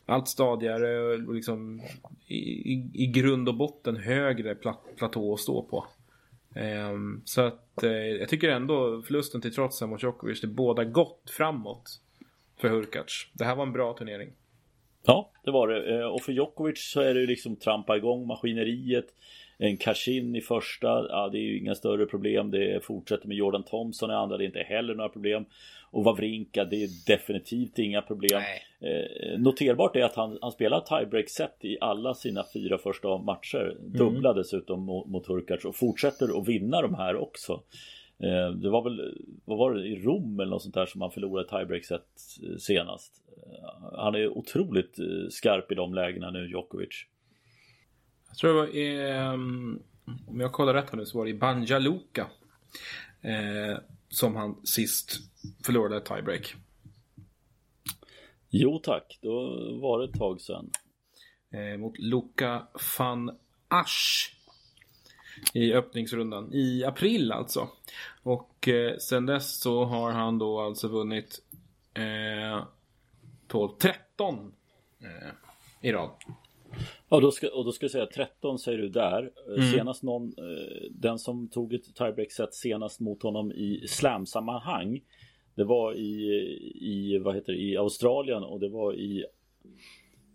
allt 0.06 0.28
stadigare 0.28 1.00
och 1.00 1.34
liksom 1.34 1.82
i, 2.26 2.72
i, 2.72 2.90
i 2.94 3.06
grund 3.06 3.48
och 3.48 3.54
botten 3.54 3.96
högre 3.96 4.54
plat, 4.54 4.80
platå 4.96 5.34
att 5.34 5.40
stå 5.40 5.62
på. 5.62 5.86
Eh, 6.54 6.92
så 7.24 7.40
att 7.40 7.82
eh, 7.82 7.90
jag 7.90 8.28
tycker 8.28 8.48
ändå 8.48 9.02
förlusten 9.02 9.40
till 9.40 9.54
trots 9.54 9.82
mot 9.82 10.02
Djokovic, 10.02 10.40
det 10.40 10.46
båda 10.46 10.84
gott 10.84 11.30
framåt 11.30 12.00
för 12.60 12.68
Hurkacz. 12.68 13.12
Det 13.32 13.44
här 13.44 13.56
var 13.56 13.62
en 13.62 13.72
bra 13.72 13.92
turnering. 13.92 14.32
Ja, 15.06 15.30
det 15.44 15.50
var 15.50 15.68
det. 15.68 15.98
Eh, 15.98 16.06
och 16.06 16.22
för 16.22 16.32
Djokovic 16.32 16.90
så 16.92 17.00
är 17.00 17.14
det 17.14 17.26
liksom 17.26 17.56
trampa 17.56 17.96
igång 17.96 18.26
maskineriet. 18.26 19.06
En 19.58 19.76
Cashin 19.76 20.36
i 20.36 20.40
första, 20.40 20.86
ja 20.86 21.28
det 21.32 21.38
är 21.38 21.42
ju 21.42 21.58
inga 21.58 21.74
större 21.74 22.06
problem. 22.06 22.50
Det 22.50 22.84
fortsätter 22.84 23.28
med 23.28 23.36
Jordan 23.36 23.62
Thompson 23.62 24.10
i 24.10 24.14
andra, 24.14 24.36
det 24.36 24.44
är 24.44 24.46
inte 24.46 24.58
heller 24.58 24.94
några 24.94 25.08
problem. 25.08 25.44
Och 25.90 26.04
Wawrinka, 26.04 26.64
det 26.64 26.82
är 26.84 26.88
definitivt 27.06 27.78
inga 27.78 28.02
problem. 28.02 28.42
Eh, 28.80 29.38
noterbart 29.38 29.96
är 29.96 30.04
att 30.04 30.14
han, 30.14 30.38
han 30.42 30.52
spelar 30.52 30.80
tiebreak 30.80 31.28
set 31.28 31.56
i 31.60 31.78
alla 31.80 32.14
sina 32.14 32.44
fyra 32.54 32.78
första 32.78 33.18
matcher. 33.18 33.76
Mm. 33.78 33.92
Dubbla 33.92 34.32
dessutom 34.32 34.82
mot, 34.82 35.06
mot 35.08 35.26
Hurkacz 35.26 35.64
och 35.64 35.76
fortsätter 35.76 36.38
att 36.38 36.48
vinna 36.48 36.82
de 36.82 36.94
här 36.94 37.16
också. 37.16 37.62
Eh, 38.22 38.50
det 38.50 38.70
var 38.70 38.82
väl, 38.82 39.18
vad 39.44 39.58
var 39.58 39.74
det, 39.74 39.86
i 39.86 39.96
Rom 39.96 40.40
eller 40.40 40.50
något 40.50 40.62
sånt 40.62 40.74
där 40.74 40.86
som 40.86 41.00
han 41.00 41.10
förlorade 41.10 41.48
tiebreak-set 41.48 42.06
eh, 42.42 42.56
senast. 42.56 43.12
Eh, 43.36 43.98
han 43.98 44.14
är 44.14 44.28
otroligt 44.28 44.98
skarp 45.30 45.72
i 45.72 45.74
de 45.74 45.94
lägena 45.94 46.30
nu, 46.30 46.48
Djokovic. 46.48 47.06
Jag 48.28 48.36
tror 48.36 48.50
det 48.52 48.60
var 48.60 49.32
um, 49.34 49.82
om 50.26 50.40
jag 50.40 50.52
kollar 50.52 50.74
rätt 50.74 50.90
här 50.90 50.96
nu 50.98 51.06
så 51.06 51.18
var 51.18 51.24
det 51.24 51.30
i 51.30 51.34
Banja 51.34 51.78
Luka. 51.78 52.26
Eh, 53.20 53.78
som 54.08 54.36
han 54.36 54.66
sist 54.66 55.18
förlorade 55.64 56.00
tiebreak. 56.00 56.54
Jo 58.50 58.78
tack, 58.78 59.18
då 59.22 59.32
var 59.80 59.98
det 59.98 60.04
ett 60.04 60.18
tag 60.18 60.40
sedan. 60.40 60.70
Eh, 61.50 61.78
mot 61.78 61.98
Luka 61.98 62.66
van 62.98 63.38
Asch 63.68 64.35
i 65.52 65.72
öppningsrundan 65.72 66.52
i 66.52 66.84
april 66.84 67.32
alltså. 67.32 67.68
Och 68.22 68.68
eh, 68.68 68.96
sen 68.96 69.26
dess 69.26 69.60
så 69.60 69.84
har 69.84 70.12
han 70.12 70.38
då 70.38 70.60
alltså 70.60 70.88
vunnit 70.88 71.42
eh, 71.94 72.64
12-13 73.48 73.92
eh, 75.00 75.30
i 75.80 75.92
rad. 75.92 76.10
Ja, 77.08 77.20
då 77.20 77.30
ska, 77.30 77.48
och 77.48 77.64
då 77.64 77.72
ska 77.72 77.84
jag 77.84 77.90
säga 77.90 78.06
13 78.06 78.58
säger 78.58 78.78
du 78.78 78.88
där. 78.88 79.30
Eh, 79.48 79.54
mm. 79.54 79.72
Senast 79.72 80.02
någon, 80.02 80.34
eh, 80.38 80.90
den 80.90 81.18
som 81.18 81.48
tog 81.48 81.74
ett 81.74 81.94
tiebreak 81.94 82.32
set 82.32 82.54
senast 82.54 83.00
mot 83.00 83.22
honom 83.22 83.52
i 83.52 83.84
slam-sammanhang. 83.88 85.00
Det 85.54 85.64
var 85.64 85.94
i, 85.94 86.30
i, 86.74 87.18
vad 87.18 87.34
heter 87.34 87.52
det, 87.52 87.58
i 87.58 87.76
Australien 87.76 88.42
och 88.42 88.60
det 88.60 88.68
var 88.68 88.94
i 88.94 89.24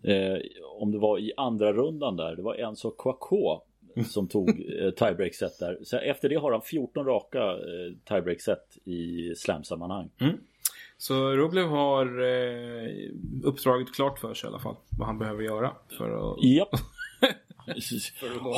eh, 0.02 0.38
om 0.80 0.92
det 0.92 0.98
var 0.98 1.18
i 1.18 1.32
andra 1.36 1.72
rundan 1.72 2.16
där. 2.16 2.36
Det 2.36 2.42
var 2.42 2.54
Enzo 2.54 2.90
Kouakou 2.90 3.60
som 4.06 4.28
tog 4.28 4.48
eh, 4.48 4.90
tiebreak 4.90 5.34
set 5.34 5.58
där. 5.58 5.78
Så 5.82 5.96
efter 5.96 6.28
det 6.28 6.36
har 6.36 6.52
han 6.52 6.62
14 6.62 7.06
raka 7.06 7.38
eh, 7.38 7.92
tiebreak 8.08 8.40
set 8.40 8.78
i 8.84 9.34
slam-sammanhang. 9.36 10.10
Mm. 10.20 10.36
Så 10.98 11.30
Rublev 11.30 11.66
har 11.66 12.06
eh, 12.20 13.10
uppdraget 13.44 13.94
klart 13.94 14.18
för 14.18 14.34
sig 14.34 14.48
i 14.48 14.50
alla 14.50 14.60
fall. 14.60 14.76
Vad 14.98 15.06
han 15.06 15.18
behöver 15.18 15.42
göra 15.42 15.72
för 15.98 16.32
att... 16.32 16.36
Ja. 16.40 16.70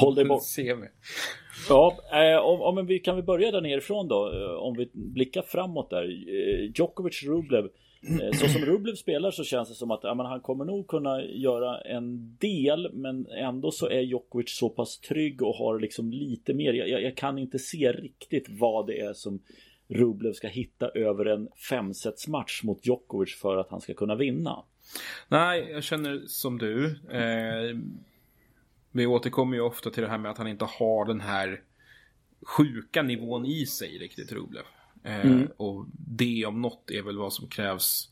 Håll 0.00 0.14
dig 0.14 0.24
bort. 0.24 0.42
Ja, 1.68 1.98
eh, 2.12 2.38
om, 2.38 2.78
om 2.78 2.86
vi 2.86 2.98
kan 2.98 3.16
vi 3.16 3.22
börja 3.22 3.50
där 3.50 3.60
nerifrån 3.60 4.08
då. 4.08 4.32
Eh, 4.32 4.62
om 4.62 4.76
vi 4.76 4.90
blickar 4.92 5.42
framåt 5.42 5.90
där. 5.90 6.04
Djokovic, 6.74 7.22
Rublev. 7.22 7.68
Eh, 8.04 8.38
så 8.38 8.48
som 8.48 8.64
Rublev 8.64 8.94
spelar 8.94 9.30
så 9.30 9.44
känns 9.44 9.68
det 9.68 9.74
som 9.74 9.90
att 9.90 10.00
ja, 10.02 10.14
men 10.14 10.26
han 10.26 10.40
kommer 10.40 10.64
nog 10.64 10.86
kunna 10.86 11.24
göra 11.24 11.80
en 11.80 12.36
del 12.36 12.92
Men 12.92 13.26
ändå 13.26 13.70
så 13.70 13.88
är 13.88 14.00
Djokovic 14.00 14.56
så 14.56 14.68
pass 14.68 15.00
trygg 15.00 15.42
och 15.42 15.54
har 15.54 15.78
liksom 15.78 16.10
lite 16.10 16.54
mer 16.54 16.72
jag, 16.72 17.02
jag 17.02 17.16
kan 17.16 17.38
inte 17.38 17.58
se 17.58 17.92
riktigt 17.92 18.46
vad 18.48 18.86
det 18.86 19.00
är 19.00 19.12
som 19.12 19.42
Rublev 19.88 20.32
ska 20.32 20.48
hitta 20.48 20.88
över 20.88 21.24
en 21.24 21.48
femsetsmatch 21.68 22.62
mot 22.62 22.86
Djokovic 22.86 23.34
för 23.34 23.56
att 23.56 23.70
han 23.70 23.80
ska 23.80 23.94
kunna 23.94 24.14
vinna. 24.14 24.64
Nej, 25.28 25.68
jag 25.70 25.84
känner 25.84 26.22
som 26.26 26.58
du. 26.58 26.86
Eh, 27.10 27.78
vi 28.90 29.06
återkommer 29.06 29.56
ju 29.56 29.62
ofta 29.62 29.90
till 29.90 30.02
det 30.02 30.08
här 30.08 30.18
med 30.18 30.30
att 30.30 30.38
han 30.38 30.48
inte 30.48 30.64
har 30.64 31.06
den 31.06 31.20
här 31.20 31.60
sjuka 32.46 33.02
nivån 33.02 33.46
i 33.46 33.66
sig 33.66 33.98
riktigt, 33.98 34.32
Rublev. 34.32 34.64
Eh, 35.04 35.26
mm. 35.26 35.48
Och 35.56 35.86
det 36.08 36.46
om 36.46 36.62
något 36.62 36.90
är 36.90 37.02
väl 37.02 37.18
vad 37.18 37.32
som 37.32 37.48
krävs 37.48 38.10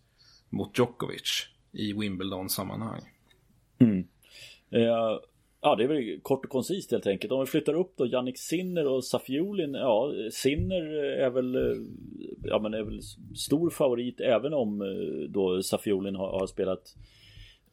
mot 0.51 0.79
Djokovic 0.79 1.47
i 1.73 1.93
Wimbledon-sammanhang. 1.93 3.03
Mm. 3.79 4.07
Eh, 4.71 5.21
ja, 5.61 5.77
det 5.77 5.85
är 5.85 5.89
väl 5.89 6.21
kort 6.23 6.45
och 6.45 6.51
koncist 6.51 6.91
helt 6.91 7.07
enkelt. 7.07 7.33
Om 7.33 7.41
vi 7.41 7.47
flyttar 7.47 7.75
upp 7.75 7.93
då 7.97 8.07
Jannik 8.07 8.39
Sinner 8.39 8.87
och 8.87 9.05
Safiulin. 9.05 9.75
Ja, 9.75 10.13
Sinner 10.31 10.83
är 10.95 11.31
väl, 11.31 11.57
ja, 12.45 12.59
men 12.59 12.75
är 12.75 12.83
väl 12.83 13.01
stor 13.37 13.71
favorit 13.71 14.21
även 14.21 14.55
om 14.55 14.83
eh, 14.83 15.29
då 15.29 15.63
Safiulin 15.63 16.17
har, 16.17 16.39
har 16.39 16.47
spelat 16.47 16.97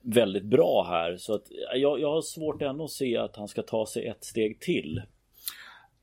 väldigt 0.01 0.43
bra 0.43 0.85
här. 0.89 1.17
Så 1.17 1.33
att 1.33 1.45
jag, 1.75 1.99
jag 1.99 2.11
har 2.11 2.21
svårt 2.21 2.61
ändå 2.61 2.83
att 2.83 2.91
se 2.91 3.17
att 3.17 3.35
han 3.35 3.47
ska 3.47 3.61
ta 3.61 3.85
sig 3.85 4.05
ett 4.05 4.23
steg 4.23 4.59
till. 4.59 5.01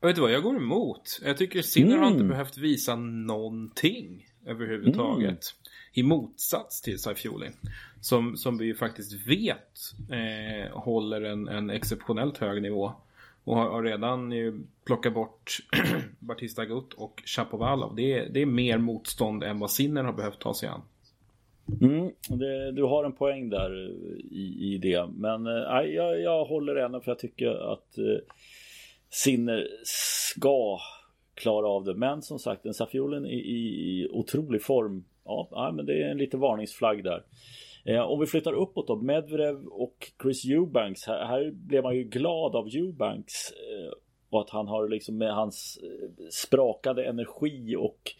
Vet 0.01 0.15
du 0.15 0.21
vad, 0.21 0.31
jag 0.31 0.43
går 0.43 0.55
emot. 0.55 1.19
Jag 1.23 1.37
tycker 1.37 1.61
Sinner 1.61 1.91
mm. 1.91 1.99
har 1.99 2.07
inte 2.07 2.19
mm. 2.19 2.29
behövt 2.29 2.57
visa 2.57 2.95
någonting 2.95 4.27
överhuvudtaget. 4.45 5.27
Mm. 5.27 5.39
I 5.93 6.03
motsats 6.03 6.81
till 6.81 6.99
Saifiolin. 6.99 7.53
Som, 8.01 8.37
som 8.37 8.57
vi 8.57 8.65
ju 8.65 8.75
faktiskt 8.75 9.27
vet 9.27 9.93
eh, 10.11 10.77
håller 10.77 11.21
en, 11.21 11.47
en 11.47 11.69
exceptionellt 11.69 12.37
hög 12.37 12.61
nivå. 12.61 12.91
Och 13.43 13.57
har, 13.57 13.83
redan 13.83 14.33
plockat 14.85 15.13
bort 15.13 15.57
Batista 16.19 16.65
Gutt 16.65 16.93
och 16.93 17.23
Chapovalov. 17.25 17.95
Det 17.95 18.13
är, 18.13 18.29
det 18.29 18.41
är 18.41 18.45
mer 18.45 18.77
motstånd 18.77 19.43
än 19.43 19.59
vad 19.59 19.71
Sinner 19.71 20.03
har 20.03 20.13
behövt 20.13 20.39
ta 20.39 20.53
sig 20.53 20.69
an. 20.69 20.81
Mm, 21.81 22.11
det, 22.29 22.71
du 22.71 22.83
har 22.83 23.05
en 23.05 23.11
poäng 23.11 23.49
där 23.49 23.89
i, 24.31 24.73
i 24.73 24.77
det. 24.77 25.09
Men 25.15 25.47
äh, 25.47 25.81
jag, 25.81 26.21
jag 26.21 26.45
håller 26.45 26.75
ändå 26.75 26.99
för 26.99 27.11
jag 27.11 27.19
tycker 27.19 27.73
att 27.73 27.97
äh, 27.97 28.03
Sinner 29.09 29.67
ska 29.83 30.79
klara 31.33 31.67
av 31.67 31.83
det. 31.83 31.95
Men 31.95 32.21
som 32.21 32.39
sagt, 32.39 32.65
en 32.65 32.73
Safiolen 32.73 33.25
i, 33.25 33.37
i 33.37 34.07
otrolig 34.11 34.63
form. 34.63 35.05
Ja, 35.25 35.71
men 35.75 35.85
det 35.85 36.03
är 36.03 36.11
en 36.11 36.17
liten 36.17 36.39
varningsflagg 36.39 37.03
där. 37.03 37.23
Eh, 37.85 38.01
om 38.01 38.19
vi 38.19 38.25
flyttar 38.25 38.53
uppåt 38.53 38.87
då, 38.87 38.95
Medvedev 38.95 39.65
och 39.65 40.11
Chris 40.21 40.45
Eubanks. 40.45 41.07
Här, 41.07 41.25
här 41.25 41.51
blev 41.51 41.83
man 41.83 41.95
ju 41.95 42.03
glad 42.03 42.55
av 42.55 42.67
Eubanks. 42.67 43.51
Eh, 43.51 43.91
och 44.29 44.41
att 44.41 44.49
han 44.49 44.67
har 44.67 44.89
liksom 44.89 45.17
med 45.17 45.33
hans 45.33 45.79
eh, 45.83 46.09
sprakade 46.31 47.05
energi 47.05 47.75
och 47.75 48.11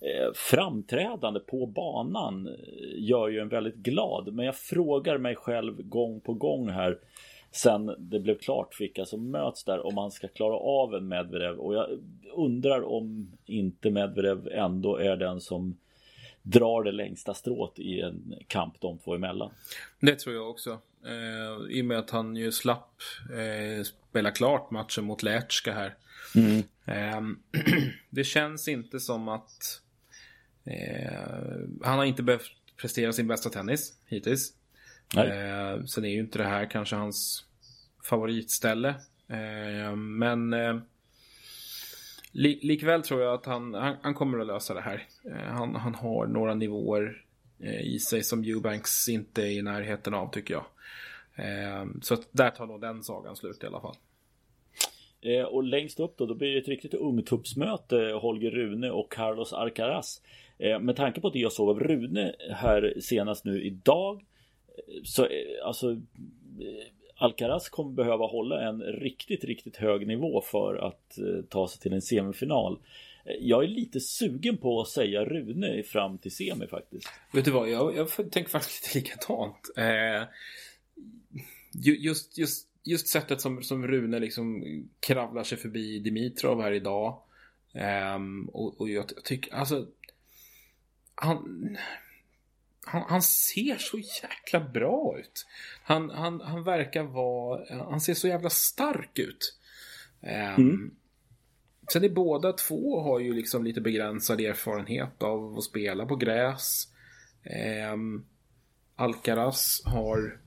eh, 0.00 0.32
framträdande 0.34 1.40
på 1.40 1.66
banan 1.66 2.46
eh, 2.46 2.54
gör 2.96 3.28
ju 3.28 3.38
en 3.38 3.48
väldigt 3.48 3.76
glad. 3.76 4.34
Men 4.34 4.46
jag 4.46 4.56
frågar 4.56 5.18
mig 5.18 5.34
själv 5.34 5.82
gång 5.82 6.20
på 6.20 6.34
gång 6.34 6.68
här 6.68 6.98
sen 7.50 7.94
det 7.98 8.20
blev 8.20 8.38
klart 8.38 8.80
vilka 8.80 9.04
som 9.04 9.30
möts 9.30 9.64
där 9.64 9.86
om 9.86 9.94
man 9.94 10.10
ska 10.10 10.28
klara 10.28 10.56
av 10.56 10.94
en 10.94 11.08
Medvedev 11.08 11.58
och 11.58 11.74
jag 11.74 11.88
undrar 12.36 12.82
om 12.82 13.32
inte 13.46 13.90
Medvedev 13.90 14.48
ändå 14.48 14.96
är 14.96 15.16
den 15.16 15.40
som 15.40 15.76
drar 16.42 16.82
det 16.82 16.92
längsta 16.92 17.34
strået 17.34 17.78
i 17.78 18.00
en 18.00 18.34
kamp 18.46 18.80
de 18.80 18.98
två 18.98 19.14
emellan. 19.14 19.50
Det 20.00 20.14
tror 20.18 20.34
jag 20.34 20.50
också. 20.50 20.78
Eh, 21.04 21.76
I 21.76 21.82
och 21.82 21.86
med 21.86 21.98
att 21.98 22.10
han 22.10 22.36
ju 22.36 22.52
slapp 22.52 22.94
eh, 23.32 23.84
spela 24.10 24.30
klart 24.30 24.70
matchen 24.70 25.04
mot 25.04 25.22
Lertska 25.22 25.72
här. 25.72 25.94
Mm. 26.34 26.58
Eh, 26.86 27.60
det 28.10 28.24
känns 28.24 28.68
inte 28.68 29.00
som 29.00 29.28
att 29.28 29.82
eh, 30.64 31.12
han 31.82 31.98
har 31.98 32.04
inte 32.04 32.22
behövt 32.22 32.52
prestera 32.76 33.12
sin 33.12 33.26
bästa 33.26 33.50
tennis 33.50 33.94
hittills. 34.06 34.52
Eh, 35.16 35.84
sen 35.84 36.04
är 36.04 36.08
ju 36.08 36.20
inte 36.20 36.38
det 36.38 36.44
här 36.44 36.70
kanske 36.70 36.96
hans 36.96 37.44
favoritställe. 38.04 38.88
Eh, 39.28 39.96
men 39.96 40.52
eh, 40.52 40.76
Lik, 42.32 42.62
likväl 42.62 43.02
tror 43.02 43.22
jag 43.22 43.34
att 43.34 43.46
han, 43.46 43.74
han, 43.74 43.96
han, 44.02 44.14
kommer 44.14 44.38
att 44.38 44.46
lösa 44.46 44.74
det 44.74 44.80
här. 44.80 45.06
Eh, 45.24 45.52
han, 45.52 45.74
han 45.74 45.94
har 45.94 46.26
några 46.26 46.54
nivåer 46.54 47.22
eh, 47.60 47.80
i 47.80 47.98
sig 47.98 48.22
som 48.22 48.44
Eubanks 48.44 49.08
inte 49.08 49.42
är 49.42 49.50
i 49.50 49.62
närheten 49.62 50.14
av 50.14 50.30
tycker 50.30 50.54
jag. 50.54 50.64
Eh, 51.34 51.86
så 52.02 52.16
där 52.30 52.50
tar 52.50 52.66
nog 52.66 52.80
den 52.80 53.02
sagan 53.02 53.36
slut 53.36 53.64
i 53.64 53.66
alla 53.66 53.80
fall. 53.80 53.96
Och 55.48 55.64
längst 55.64 56.00
upp 56.00 56.16
då, 56.16 56.26
då 56.26 56.34
blir 56.34 56.52
det 56.52 56.58
ett 56.58 56.68
riktigt 56.68 56.94
ungtuppsmöte 56.94 57.96
Holger 57.96 58.50
Rune 58.50 58.90
och 58.90 59.12
Carlos 59.12 59.52
Alcaraz. 59.52 60.22
Med 60.80 60.96
tanke 60.96 61.20
på 61.20 61.30
det 61.30 61.38
jag 61.38 61.52
såg 61.52 61.68
av 61.68 61.80
Rune 61.80 62.34
här 62.50 62.94
senast 63.00 63.44
nu 63.44 63.62
idag 63.62 64.24
så 65.04 65.24
eh, 65.24 65.30
alltså 65.64 65.90
eh, 65.90 66.86
Alcaraz 67.16 67.68
kommer 67.68 67.92
behöva 67.92 68.26
hålla 68.26 68.68
en 68.68 68.82
riktigt, 68.82 69.44
riktigt 69.44 69.76
hög 69.76 70.06
nivå 70.06 70.40
för 70.40 70.76
att 70.76 71.18
eh, 71.18 71.44
ta 71.48 71.68
sig 71.68 71.80
till 71.80 71.92
en 71.92 72.02
semifinal. 72.02 72.78
Jag 73.40 73.64
är 73.64 73.68
lite 73.68 74.00
sugen 74.00 74.56
på 74.56 74.80
att 74.80 74.88
säga 74.88 75.24
Rune 75.24 75.82
fram 75.82 76.18
till 76.18 76.36
semi 76.36 76.66
faktiskt. 76.66 77.08
Vet 77.32 77.44
du 77.44 77.50
vad, 77.50 77.70
jag, 77.70 77.96
jag 77.96 78.08
tänker 78.30 78.50
faktiskt 78.50 78.94
lite 78.94 78.98
likadant. 78.98 79.70
Eh, 79.76 80.28
just, 81.84 82.38
just, 82.38 82.68
just 82.84 83.08
sättet 83.08 83.40
som, 83.40 83.62
som 83.62 83.86
Rune 83.86 84.18
liksom 84.18 84.64
kravlar 85.00 85.44
sig 85.44 85.58
förbi 85.58 85.98
Dimitrov 85.98 86.62
här 86.62 86.72
idag. 86.72 87.22
Eh, 87.72 88.18
och, 88.52 88.80
och 88.80 88.88
jag, 88.88 89.04
jag 89.16 89.24
tycker, 89.24 89.54
alltså... 89.54 89.86
Han 91.14 91.76
han, 92.88 93.02
han, 93.08 93.22
ser 93.22 93.76
så 93.76 93.98
jäkla 93.98 94.60
bra 94.60 95.18
ut. 95.18 95.46
Han, 95.82 96.10
han, 96.10 96.40
han 96.40 96.64
verkar 96.64 97.02
vara, 97.02 97.84
han 97.90 98.00
ser 98.00 98.14
så 98.14 98.28
jävla 98.28 98.50
stark 98.50 99.18
ut. 99.18 99.58
Um, 100.20 100.30
mm. 100.30 100.90
Sen 101.92 102.04
är 102.04 102.08
båda 102.08 102.52
två 102.52 103.00
har 103.00 103.18
ju 103.18 103.32
liksom 103.32 103.64
lite 103.64 103.80
begränsad 103.80 104.40
erfarenhet 104.40 105.22
av 105.22 105.58
att 105.58 105.64
spela 105.64 106.06
på 106.06 106.16
gräs. 106.16 106.88
Um, 107.92 108.24
Alcaraz 108.96 109.82
har, 109.84 110.38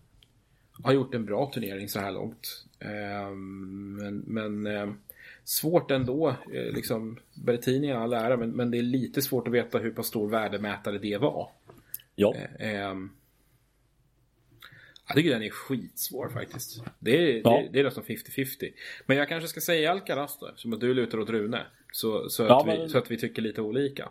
har 0.84 0.94
gjort 0.94 1.14
en 1.14 1.26
bra 1.26 1.52
turnering 1.54 1.90
så 1.90 2.00
här 2.00 2.12
långt. 2.12 2.66
Um, 2.80 3.96
men, 3.96 4.18
men 4.28 4.68
um, 4.68 4.98
svårt 5.44 5.92
ändå. 5.92 6.30
Eh, 6.30 6.74
liksom, 6.74 7.20
Berrettini 7.34 7.90
är 7.90 7.96
all 7.96 8.14
ära, 8.14 8.38
men, 8.38 8.50
men 8.50 8.72
det 8.72 8.78
är 8.78 8.84
lite 8.84 9.22
svårt 9.22 9.48
att 9.48 9.54
veta 9.54 9.78
hur 9.78 9.92
pass 9.92 10.08
stor 10.08 10.30
värdemätare 10.30 10.98
det 10.98 11.18
var. 11.18 11.50
Ja. 12.22 12.36
Eh, 12.60 12.70
eh, 12.70 12.96
jag 15.08 15.16
tycker 15.16 15.30
den 15.30 15.44
är 15.44 15.50
skitsvår 15.50 16.30
faktiskt. 16.30 16.84
Det 17.00 17.12
är, 17.12 17.42
ja. 17.44 17.50
det, 17.50 17.70
det 17.74 17.80
är 17.80 17.84
nästan 17.84 18.04
50-50. 18.04 18.72
Men 19.06 19.18
jag 19.18 19.30
kanske 19.30 19.48
ska 19.48 19.62
säga 19.62 19.92
Alcaraz 19.92 20.38
då, 20.40 20.52
som 20.56 20.74
att 20.74 20.80
du 20.80 20.94
lutar 20.94 21.20
åt 21.20 21.30
Rune. 21.30 21.66
Så, 21.92 22.30
så, 22.30 22.44
ja, 22.44 22.60
att 22.60 22.66
men... 22.66 22.82
vi, 22.82 22.90
så 22.90 22.98
att 22.98 23.12
vi 23.12 23.18
tycker 23.18 23.42
lite 23.42 23.62
olika. 23.62 24.10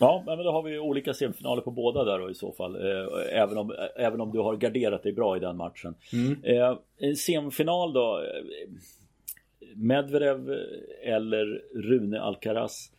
Ja, 0.00 0.22
men 0.26 0.38
då 0.38 0.52
har 0.52 0.62
vi 0.62 0.78
olika 0.78 1.14
semifinaler 1.14 1.62
på 1.62 1.70
båda 1.70 2.04
där 2.04 2.18
då 2.18 2.30
i 2.30 2.34
så 2.34 2.52
fall. 2.52 2.74
Eh, 2.76 3.42
även, 3.42 3.58
om, 3.58 3.74
även 3.96 4.20
om 4.20 4.32
du 4.32 4.38
har 4.38 4.56
garderat 4.56 5.02
dig 5.02 5.12
bra 5.12 5.36
i 5.36 5.40
den 5.40 5.56
matchen. 5.56 5.94
Mm. 6.12 6.44
Eh, 6.44 7.14
semifinal 7.14 7.92
då. 7.92 8.18
Eh, 8.18 8.68
Medvedev 9.74 10.50
eller 11.02 11.62
Rune 11.74 12.20
Alcaraz. 12.20 12.90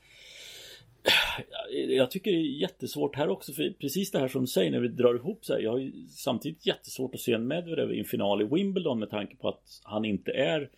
Jag 1.90 2.12
tycker 2.12 2.32
det 2.32 2.38
är 2.38 2.62
jättesvårt 2.62 3.16
här 3.16 3.30
också 3.30 3.54
för 3.54 3.74
precis 3.80 4.12
det 4.12 4.20
här 4.20 4.28
som 4.28 4.42
du 4.42 4.48
säger 4.48 4.72
när 4.72 4.80
vi 4.80 4.88
drar 4.88 5.16
ihop 5.16 5.46
så 5.46 5.54
här. 5.54 5.60
Jag 5.60 5.72
har 5.72 5.80
ju 5.80 6.08
samtidigt 6.10 6.66
jättesvårt 6.66 7.16
att 7.16 7.22
se 7.22 7.34
en 7.34 7.48
Medvedev 7.48 7.94
i 7.94 8.00
en 8.00 8.06
final 8.06 8.42
i 8.42 8.46
Wimbledon 8.46 9.00
med 9.00 9.10
tanke 9.10 9.36
på 9.36 9.50
att 9.50 9.82
han 9.84 10.06
inte 10.06 10.32
är 10.32 10.70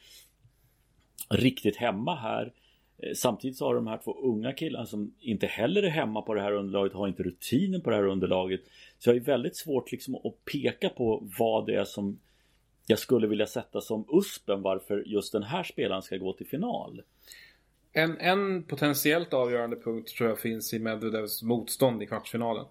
riktigt 1.29 1.75
hemma 1.75 2.15
här. 2.15 2.53
Eh, 2.97 3.13
samtidigt 3.15 3.57
så 3.57 3.65
har 3.65 3.75
de 3.75 3.87
här 3.87 3.97
två 4.03 4.13
unga 4.13 4.53
killarna 4.53 4.85
som 4.85 5.13
inte 5.19 5.45
heller 5.45 5.83
är 5.83 5.89
hemma 5.89 6.21
på 6.21 6.33
det 6.33 6.41
här 6.41 6.51
underlaget, 6.51 6.93
har 6.93 7.07
inte 7.07 7.23
rutinen 7.23 7.81
på 7.81 7.89
det 7.89 7.95
här 7.95 8.07
underlaget. 8.07 8.61
Så 8.99 9.09
jag 9.09 9.17
är 9.17 9.21
väldigt 9.21 9.55
svårt 9.55 9.91
liksom 9.91 10.15
att 10.15 10.45
peka 10.51 10.89
på 10.89 11.27
vad 11.39 11.65
det 11.65 11.75
är 11.75 11.85
som 11.85 12.19
jag 12.87 12.99
skulle 12.99 13.27
vilja 13.27 13.47
sätta 13.47 13.81
som 13.81 14.05
USPen 14.11 14.61
varför 14.61 15.03
just 15.05 15.31
den 15.31 15.43
här 15.43 15.63
spelaren 15.63 16.01
ska 16.01 16.17
gå 16.17 16.33
till 16.33 16.47
final. 16.47 17.01
En, 17.93 18.17
en 18.17 18.63
potentiellt 18.63 19.33
avgörande 19.33 19.75
punkt 19.75 20.09
tror 20.17 20.29
jag 20.29 20.39
finns 20.39 20.73
i 20.73 20.79
Medvedevs 20.79 21.43
motstånd 21.43 22.03
i 22.03 22.07
kvartsfinalen. 22.07 22.65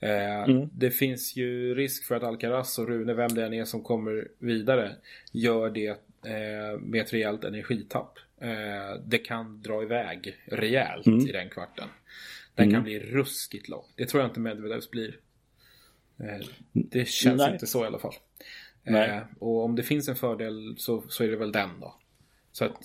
Eh, 0.00 0.42
mm. 0.42 0.68
Det 0.72 0.90
finns 0.90 1.36
ju 1.36 1.74
risk 1.74 2.04
för 2.04 2.14
att 2.14 2.22
Alcaraz 2.22 2.78
och 2.78 2.88
Rune, 2.88 3.14
vem 3.14 3.34
det 3.34 3.46
än 3.46 3.54
är 3.54 3.64
som 3.64 3.82
kommer 3.82 4.28
vidare, 4.38 4.96
gör 5.32 5.70
det 5.70 5.88
eh, 6.24 6.80
med 6.80 7.02
ett 7.02 7.12
rejält 7.12 7.44
energitapp. 7.44 8.18
Eh, 8.40 9.00
det 9.06 9.18
kan 9.18 9.62
dra 9.62 9.82
iväg 9.82 10.36
rejält 10.46 11.06
mm. 11.06 11.26
i 11.26 11.32
den 11.32 11.48
kvarten. 11.48 11.88
Den 12.54 12.64
mm. 12.64 12.74
kan 12.74 12.84
bli 12.84 12.98
ruskigt 12.98 13.68
lång. 13.68 13.84
Det 13.94 14.06
tror 14.06 14.22
jag 14.22 14.30
inte 14.30 14.40
Medvedevs 14.40 14.90
blir. 14.90 15.18
Eh, 16.20 16.46
det 16.72 17.08
känns 17.08 17.38
Nej. 17.38 17.52
inte 17.52 17.66
så 17.66 17.84
i 17.84 17.86
alla 17.86 17.98
fall. 17.98 18.14
Eh, 18.84 19.18
och 19.38 19.64
om 19.64 19.76
det 19.76 19.82
finns 19.82 20.08
en 20.08 20.16
fördel 20.16 20.74
så, 20.78 21.04
så 21.08 21.24
är 21.24 21.28
det 21.28 21.36
väl 21.36 21.52
den 21.52 21.70
då. 21.80 21.94
Så 22.52 22.64
att 22.64 22.76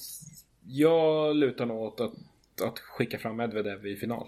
jag 0.68 1.36
lutar 1.36 1.66
nog 1.66 1.82
åt 1.82 2.02
att, 2.02 2.14
att 2.62 2.80
skicka 2.80 3.20
fram 3.20 3.36
Medvedev 3.36 3.88
i 3.88 3.96
final. 3.96 4.28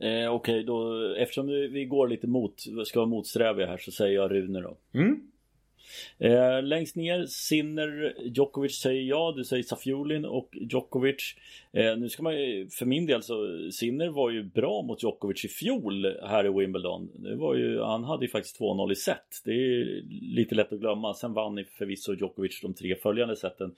Eh, 0.00 0.08
Okej, 0.08 0.28
okay, 0.28 0.62
då 0.62 1.08
eftersom 1.14 1.46
vi 1.46 1.84
går 1.84 2.08
lite 2.08 2.26
mot, 2.26 2.60
ska 2.86 2.98
vara 2.98 3.08
motsträviga 3.08 3.66
här 3.66 3.78
så 3.78 3.92
säger 3.92 4.14
jag 4.14 4.30
Rune 4.30 4.60
då. 4.60 4.76
Mm. 4.92 5.30
Eh, 6.18 6.62
längst 6.62 6.96
ner 6.96 7.26
Sinner, 7.26 8.14
Djokovic 8.24 8.80
säger 8.80 9.02
ja, 9.02 9.34
du 9.36 9.44
säger 9.44 9.62
Safiulin 9.62 10.24
och 10.24 10.48
Djokovic. 10.52 11.34
Eh, 11.72 11.96
nu 11.96 12.08
ska 12.08 12.22
man 12.22 12.34
ju, 12.34 12.68
för 12.68 12.86
min 12.86 13.06
del 13.06 13.22
så, 13.22 13.68
Sinner 13.72 14.08
var 14.08 14.30
ju 14.30 14.42
bra 14.42 14.82
mot 14.82 15.02
Djokovic 15.02 15.44
i 15.44 15.48
fjol 15.48 16.06
här 16.22 16.46
i 16.46 16.48
Wimbledon. 16.48 17.10
Det 17.14 17.36
var 17.36 17.54
ju, 17.54 17.80
han 17.80 18.04
hade 18.04 18.24
ju 18.24 18.30
faktiskt 18.30 18.60
2-0 18.60 18.92
i 18.92 18.96
set. 18.96 19.42
Det 19.44 19.52
är 19.52 20.02
lite 20.34 20.54
lätt 20.54 20.72
att 20.72 20.80
glömma. 20.80 21.14
Sen 21.14 21.32
vann 21.32 21.64
förvisso 21.78 22.14
Djokovic 22.14 22.60
de 22.60 22.74
tre 22.74 22.96
följande 22.96 23.36
seten 23.36 23.74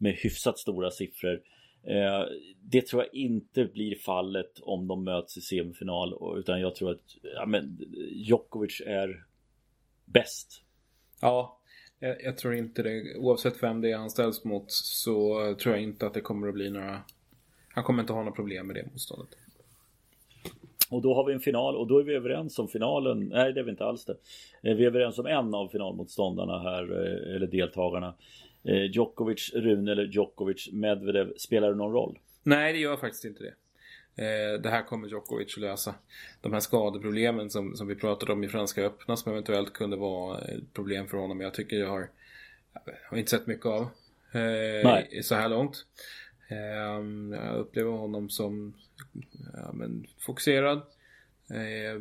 med 0.00 0.14
hyfsat 0.14 0.58
stora 0.58 0.90
siffror. 0.90 1.42
Eh, 1.82 2.24
det 2.62 2.86
tror 2.86 3.02
jag 3.02 3.14
inte 3.14 3.64
blir 3.64 3.94
fallet 3.94 4.60
om 4.62 4.88
de 4.88 5.04
möts 5.04 5.36
i 5.36 5.40
semifinal 5.40 6.38
utan 6.38 6.60
jag 6.60 6.74
tror 6.74 6.90
att 6.90 7.16
ja, 7.22 7.46
men, 7.46 7.78
Djokovic 8.10 8.82
är 8.86 9.24
bäst. 10.04 10.62
Ja, 11.20 11.60
jag, 11.98 12.22
jag, 12.22 12.38
tror 12.38 12.54
inte 12.54 12.82
det. 12.82 13.16
Oavsett 13.16 13.62
vem 13.62 13.80
det 13.80 13.90
är 13.90 13.96
han 13.96 14.10
ställs 14.10 14.44
mot 14.44 14.64
så 14.72 15.54
tror 15.54 15.74
jag 15.74 15.82
inte 15.82 16.06
att 16.06 16.14
det 16.14 16.20
kommer 16.20 16.48
att 16.48 16.54
bli 16.54 16.70
några... 16.70 17.02
Han 17.68 17.84
kommer 17.84 18.00
inte 18.00 18.12
ha 18.12 18.20
några 18.20 18.34
problem 18.34 18.66
med 18.66 18.76
det 18.76 18.86
motståndet. 18.92 19.36
Och 20.90 21.02
då 21.02 21.14
har 21.14 21.24
vi 21.24 21.32
en 21.32 21.40
final 21.40 21.76
och 21.76 21.86
då 21.86 21.98
är 21.98 22.02
vi 22.02 22.14
överens 22.14 22.58
om 22.58 22.68
finalen. 22.68 23.28
Nej, 23.28 23.52
det 23.52 23.60
är 23.60 23.64
vi 23.64 23.70
inte 23.70 23.84
alls 23.84 24.04
det. 24.04 24.16
Eh, 24.62 24.76
vi 24.76 24.84
är 24.84 24.86
överens 24.86 25.18
om 25.18 25.26
en 25.26 25.54
av 25.54 25.68
finalmotståndarna 25.68 26.58
här, 26.58 26.82
eh, 26.82 27.36
eller 27.36 27.46
deltagarna. 27.46 28.14
Eh, 28.64 28.90
Djokovic, 28.90 29.50
Rune 29.54 29.92
eller 29.92 30.04
Djokovic, 30.04 30.68
Medvedev, 30.72 31.32
spelar 31.36 31.68
det 31.68 31.74
någon 31.74 31.92
roll? 31.92 32.18
Nej, 32.42 32.72
det 32.72 32.78
gör 32.78 32.96
faktiskt 32.96 33.24
inte 33.24 33.42
det. 33.42 33.54
Eh, 34.20 34.60
det 34.60 34.70
här 34.70 34.82
kommer 34.82 35.08
Djokovic 35.08 35.54
att 35.56 35.60
lösa. 35.60 35.94
De 36.40 36.52
här 36.52 36.60
skadeproblemen 36.60 37.50
som, 37.50 37.76
som 37.76 37.86
vi 37.86 37.94
pratade 37.94 38.32
om 38.32 38.44
i 38.44 38.48
Franska 38.48 38.82
öppna 38.82 39.16
som 39.16 39.32
eventuellt 39.32 39.72
kunde 39.72 39.96
vara 39.96 40.38
ett 40.38 40.72
problem 40.72 41.08
för 41.08 41.16
honom. 41.16 41.40
Jag 41.40 41.54
tycker 41.54 41.76
jag 41.76 41.88
har, 41.88 42.08
jag 42.84 42.94
har 43.10 43.18
inte 43.18 43.30
sett 43.30 43.46
mycket 43.46 43.66
av 43.66 43.82
eh, 44.32 45.22
så 45.22 45.34
här 45.34 45.48
långt. 45.48 45.86
Eh, 46.48 47.36
jag 47.38 47.56
upplever 47.56 47.90
honom 47.90 48.30
som 48.30 48.74
ja, 49.52 49.72
men, 49.72 50.06
fokuserad. 50.18 50.78
Eh, 51.50 52.00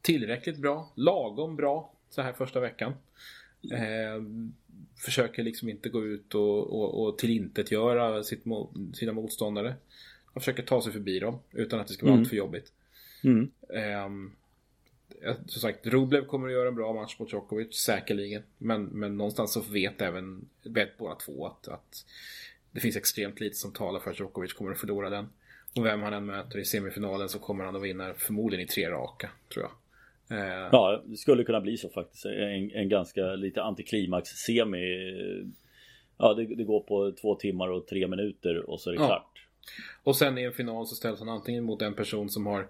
tillräckligt 0.00 0.58
bra, 0.58 0.92
lagom 0.94 1.56
bra 1.56 1.92
så 2.10 2.22
här 2.22 2.32
första 2.32 2.60
veckan. 2.60 2.92
Eh, 3.72 4.22
försöker 5.04 5.42
liksom 5.42 5.68
inte 5.68 5.88
gå 5.88 6.04
ut 6.04 6.34
och, 6.34 6.80
och, 6.80 7.02
och 7.02 7.18
tillintetgöra 7.18 8.24
sitt, 8.24 8.44
sina 8.94 9.12
motståndare. 9.12 9.74
Han 10.24 10.40
försöker 10.40 10.62
ta 10.62 10.82
sig 10.82 10.92
förbi 10.92 11.18
dem 11.18 11.38
utan 11.52 11.80
att 11.80 11.88
det 11.88 11.94
ska 11.94 12.06
vara 12.06 12.12
mm. 12.12 12.22
allt 12.22 12.28
för 12.28 12.36
jobbigt. 12.36 12.72
Mm. 13.24 13.50
Um, 14.06 14.32
som 15.46 15.60
sagt, 15.60 15.86
Rublev 15.86 16.26
kommer 16.26 16.46
att 16.46 16.52
göra 16.52 16.68
en 16.68 16.74
bra 16.74 16.92
match 16.92 17.16
mot 17.18 17.32
Djokovic, 17.32 17.74
säkerligen. 17.74 18.42
Men, 18.58 18.84
men 18.84 19.16
någonstans 19.16 19.52
så 19.52 19.60
vet 19.60 20.00
även 20.00 20.48
vet 20.62 20.98
båda 20.98 21.14
två 21.14 21.46
att, 21.46 21.68
att 21.68 22.04
det 22.70 22.80
finns 22.80 22.96
extremt 22.96 23.40
lite 23.40 23.56
som 23.56 23.72
talar 23.72 24.00
för 24.00 24.10
att 24.10 24.20
Djokovic 24.20 24.52
kommer 24.52 24.72
att 24.72 24.80
förlora 24.80 25.10
den. 25.10 25.28
Och 25.76 25.86
vem 25.86 26.02
han 26.02 26.12
än 26.12 26.26
möter 26.26 26.58
i 26.58 26.64
semifinalen 26.64 27.28
så 27.28 27.38
kommer 27.38 27.64
han 27.64 27.76
att 27.76 27.82
vinna 27.82 28.14
förmodligen 28.14 28.64
i 28.64 28.68
tre 28.68 28.90
raka, 28.90 29.30
tror 29.52 29.64
jag. 29.64 29.72
Uh, 30.30 30.68
ja, 30.72 31.02
det 31.04 31.16
skulle 31.16 31.44
kunna 31.44 31.60
bli 31.60 31.76
så 31.76 31.88
faktiskt. 31.88 32.24
En, 32.24 32.70
en 32.70 32.88
ganska 32.88 33.34
lite 33.34 33.62
antiklimax 33.62 34.28
semi. 34.28 35.12
Ja, 36.18 36.34
det, 36.34 36.46
det, 36.46 36.64
går 36.64 36.80
på 36.80 37.12
två 37.20 37.34
timmar 37.34 37.68
och 37.68 37.86
tre 37.86 38.06
minuter 38.06 38.70
och 38.70 38.80
så 38.80 38.90
är 38.90 38.94
det 38.94 39.00
ja. 39.00 39.06
klart. 39.06 39.46
Och 40.02 40.16
sen 40.16 40.38
i 40.38 40.42
en 40.42 40.52
final 40.52 40.86
så 40.86 40.94
ställs 40.94 41.18
han 41.18 41.28
antingen 41.28 41.64
mot 41.64 41.82
en 41.82 41.94
person 41.94 42.30
som 42.30 42.46
har 42.46 42.68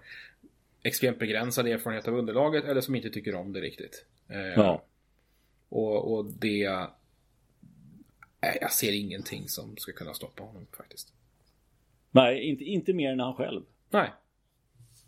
extremt 0.83 1.19
begränsad 1.19 1.67
erfarenhet 1.67 2.07
av 2.07 2.15
underlaget 2.15 2.65
eller 2.65 2.81
som 2.81 2.95
inte 2.95 3.09
tycker 3.09 3.35
om 3.35 3.53
det 3.53 3.61
riktigt. 3.61 4.05
Eh, 4.29 4.39
ja. 4.39 4.83
Och, 5.69 6.13
och 6.13 6.25
det... 6.25 6.69
Nej, 8.41 8.57
jag 8.61 8.71
ser 8.71 8.91
ingenting 8.91 9.47
som 9.47 9.77
ska 9.77 9.91
kunna 9.91 10.13
stoppa 10.13 10.43
honom 10.43 10.67
faktiskt. 10.77 11.13
Nej, 12.11 12.49
inte, 12.49 12.63
inte 12.63 12.93
mer 12.93 13.11
än 13.11 13.19
han 13.19 13.35
själv. 13.35 13.61
Nej. 13.89 14.11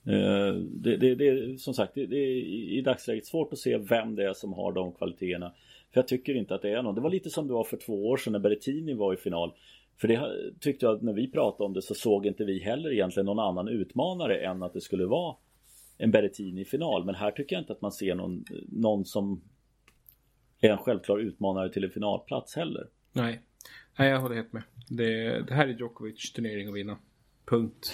Eh, 0.07 0.55
det, 0.55 0.97
det, 0.97 1.15
det, 1.15 1.59
som 1.59 1.73
sagt, 1.73 1.95
det, 1.95 2.05
det 2.05 2.17
är 2.17 2.35
i 2.77 2.81
dagsläget 2.81 3.25
svårt 3.25 3.53
att 3.53 3.59
se 3.59 3.77
vem 3.77 4.15
det 4.15 4.23
är 4.23 4.33
som 4.33 4.53
har 4.53 4.71
de 4.71 4.91
kvaliteterna. 4.91 5.53
För 5.93 5.99
jag 5.99 6.07
tycker 6.07 6.35
inte 6.35 6.55
att 6.55 6.61
det 6.61 6.69
är 6.69 6.81
någon. 6.83 6.95
Det 6.95 7.01
var 7.01 7.09
lite 7.09 7.29
som 7.29 7.47
det 7.47 7.53
var 7.53 7.63
för 7.63 7.77
två 7.77 8.07
år 8.07 8.17
sedan 8.17 8.33
när 8.33 8.39
Berrettini 8.39 8.93
var 8.93 9.13
i 9.13 9.17
final. 9.17 9.53
För 9.97 10.07
det 10.07 10.35
tyckte 10.59 10.85
jag 10.85 10.95
att 10.95 11.01
när 11.01 11.13
vi 11.13 11.31
pratade 11.31 11.63
om 11.63 11.73
det 11.73 11.81
så 11.81 11.93
såg 11.93 12.25
inte 12.25 12.45
vi 12.45 12.59
heller 12.59 12.93
egentligen 12.93 13.25
någon 13.25 13.39
annan 13.39 13.67
utmanare 13.67 14.37
än 14.37 14.63
att 14.63 14.73
det 14.73 14.81
skulle 14.81 15.05
vara 15.05 15.35
en 15.97 16.11
Berrettini 16.11 16.61
i 16.61 16.65
final. 16.65 17.05
Men 17.05 17.15
här 17.15 17.31
tycker 17.31 17.55
jag 17.55 17.61
inte 17.61 17.73
att 17.73 17.81
man 17.81 17.91
ser 17.91 18.15
någon, 18.15 18.45
någon 18.67 19.05
som 19.05 19.41
är 20.61 20.69
en 20.69 20.77
självklar 20.77 21.19
utmanare 21.19 21.69
till 21.69 21.83
en 21.83 21.89
finalplats 21.89 22.55
heller. 22.55 22.87
Nej, 23.11 23.41
Nej 23.99 24.09
jag 24.09 24.19
håller 24.19 24.35
helt 24.35 24.53
med. 24.53 24.63
Det, 24.89 25.41
det 25.47 25.53
här 25.53 25.67
är 25.67 25.73
Djokovic 25.73 26.31
turnering 26.31 26.67
att 26.67 26.75
vinna. 26.75 26.97
Punkt. 27.45 27.93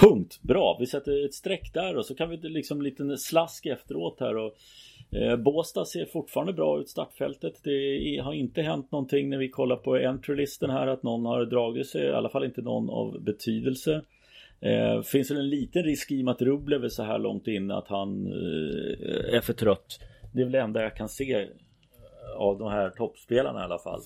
Punkt, 0.00 0.38
bra. 0.42 0.76
Vi 0.80 0.86
sätter 0.86 1.24
ett 1.24 1.34
streck 1.34 1.70
där 1.74 1.96
och 1.96 2.06
så 2.06 2.14
kan 2.14 2.30
vi 2.30 2.36
liksom 2.36 2.82
lite 2.82 3.16
slask 3.16 3.66
efteråt 3.66 4.20
här 4.20 4.36
och 4.36 4.56
Eh, 5.12 5.36
Båstad 5.36 5.84
ser 5.84 6.04
fortfarande 6.04 6.52
bra 6.52 6.80
ut 6.80 6.88
startfältet. 6.88 7.54
Det 7.62 8.20
har 8.24 8.32
inte 8.32 8.62
hänt 8.62 8.92
någonting 8.92 9.30
när 9.30 9.38
vi 9.38 9.48
kollar 9.48 9.76
på 9.76 9.96
entry-listen 9.96 10.70
här 10.70 10.86
att 10.86 11.02
någon 11.02 11.26
har 11.26 11.44
dragit 11.44 11.88
sig, 11.88 12.02
i 12.02 12.12
alla 12.12 12.28
fall 12.28 12.44
inte 12.44 12.62
någon 12.62 12.90
av 12.90 13.22
betydelse. 13.22 14.02
Eh, 14.60 15.02
finns 15.02 15.28
det 15.28 15.34
en 15.34 15.48
liten 15.48 15.82
risk 15.82 16.10
i 16.10 16.20
och 16.20 16.24
med 16.24 16.32
att 16.32 16.42
Rublev 16.42 16.84
är 16.84 16.88
så 16.88 17.02
här 17.02 17.18
långt 17.18 17.46
in 17.46 17.70
att 17.70 17.88
han 17.88 18.26
eh, 18.26 19.34
är 19.34 19.40
för 19.40 19.52
trött? 19.52 20.00
Det 20.32 20.40
är 20.40 20.44
väl 20.44 20.52
det 20.52 20.60
enda 20.60 20.82
jag 20.82 20.96
kan 20.96 21.08
se 21.08 21.34
eh, 21.34 21.46
av 22.36 22.58
de 22.58 22.70
här 22.70 22.90
toppspelarna 22.90 23.60
i 23.60 23.62
alla 23.62 23.78
fall. 23.78 24.00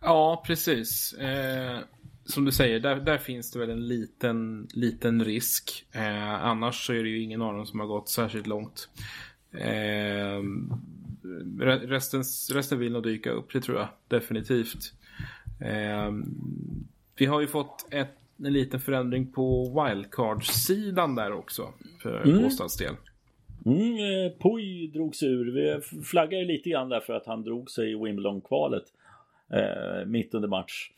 Ja, 0.00 0.42
precis. 0.46 1.12
Eh, 1.12 1.78
som 2.28 2.44
du 2.44 2.52
säger, 2.52 2.80
där, 2.80 2.96
där, 2.96 3.18
finns 3.18 3.50
det 3.50 3.58
väl 3.58 3.70
en 3.70 3.88
liten, 3.88 4.68
liten 4.74 5.24
risk. 5.24 5.86
Eh, 5.92 6.44
annars 6.44 6.86
så 6.86 6.92
är 6.92 7.02
det 7.02 7.08
ju 7.08 7.22
ingen 7.22 7.42
av 7.42 7.54
dem 7.54 7.66
som 7.66 7.80
har 7.80 7.86
gått 7.86 8.08
särskilt 8.08 8.46
långt. 8.46 8.88
Eh, 9.52 10.42
resten, 11.86 12.22
resten 12.52 12.78
vill 12.78 12.92
nog 12.92 13.02
dyka 13.02 13.30
upp, 13.30 13.52
det 13.52 13.60
tror 13.60 13.78
jag 13.78 13.88
definitivt. 14.08 14.92
Eh, 15.60 16.12
vi 17.16 17.26
har 17.26 17.40
ju 17.40 17.46
fått 17.46 17.86
ett, 17.90 18.14
en 18.44 18.52
liten 18.52 18.80
förändring 18.80 19.32
på 19.32 19.64
wildcard-sidan 19.64 21.14
där 21.14 21.32
också. 21.32 21.72
För 22.02 22.22
mm. 22.22 22.42
Båstads 22.42 22.76
del. 22.76 22.94
Mm, 23.66 23.80
eh, 23.80 24.32
Puy 24.38 24.86
drog 24.86 25.14
sig 25.14 25.28
ur. 25.28 25.52
Vi 25.52 25.80
flaggar 26.02 26.38
ju 26.38 26.44
lite 26.44 26.70
grann 26.70 26.88
därför 26.88 27.12
att 27.12 27.26
han 27.26 27.42
drog 27.42 27.70
sig 27.70 27.92
i 27.92 27.94
Wimbledon-kvalet. 27.94 28.84
Eh, 29.52 30.06
mitt 30.06 30.34
under 30.34 30.48
match. 30.48 30.90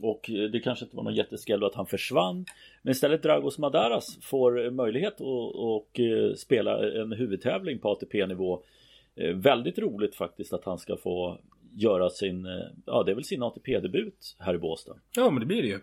Och 0.00 0.30
eh, 0.30 0.50
det 0.50 0.60
kanske 0.60 0.84
inte 0.84 0.96
var 0.96 1.04
någon 1.04 1.14
jätteskäll 1.14 1.64
att 1.64 1.74
han 1.74 1.86
försvann. 1.86 2.44
Men 2.82 2.92
istället 2.92 3.22
Dragos 3.22 3.58
Madaras 3.58 4.18
får 4.22 4.64
eh, 4.64 4.70
möjlighet 4.70 5.20
att 5.20 5.98
eh, 5.98 6.34
spela 6.36 7.02
en 7.02 7.12
huvudtävling 7.12 7.78
på 7.78 7.90
ATP-nivå. 7.90 8.62
Eh, 9.16 9.36
väldigt 9.36 9.78
roligt 9.78 10.14
faktiskt 10.14 10.52
att 10.52 10.64
han 10.64 10.78
ska 10.78 10.96
få 10.96 11.38
göra 11.76 12.10
sin, 12.10 12.46
ja 12.86 13.02
det 13.02 13.10
är 13.10 13.14
väl 13.14 13.24
sin 13.24 13.42
ATP-debut 13.42 14.36
här 14.38 14.54
i 14.54 14.58
Båstad. 14.58 14.94
Ja 15.16 15.30
men 15.30 15.40
det 15.40 15.46
blir 15.46 15.62
det 15.62 15.68
ju. 15.68 15.80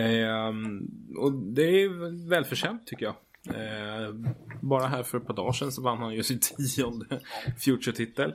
Ehm, 0.00 0.90
och 1.18 1.32
det 1.32 1.82
är 1.82 2.28
välförtjänt 2.28 2.86
tycker 2.86 3.06
jag. 3.06 3.14
Eh, 3.48 4.14
bara 4.60 4.86
här 4.86 5.02
för 5.02 5.18
ett 5.18 5.26
par 5.26 5.34
dagar 5.34 5.52
sedan 5.52 5.72
så 5.72 5.82
vann 5.82 5.98
han 5.98 6.14
ju 6.14 6.22
sin 6.22 6.40
tionde 6.40 7.20
Future-titel. 7.58 8.32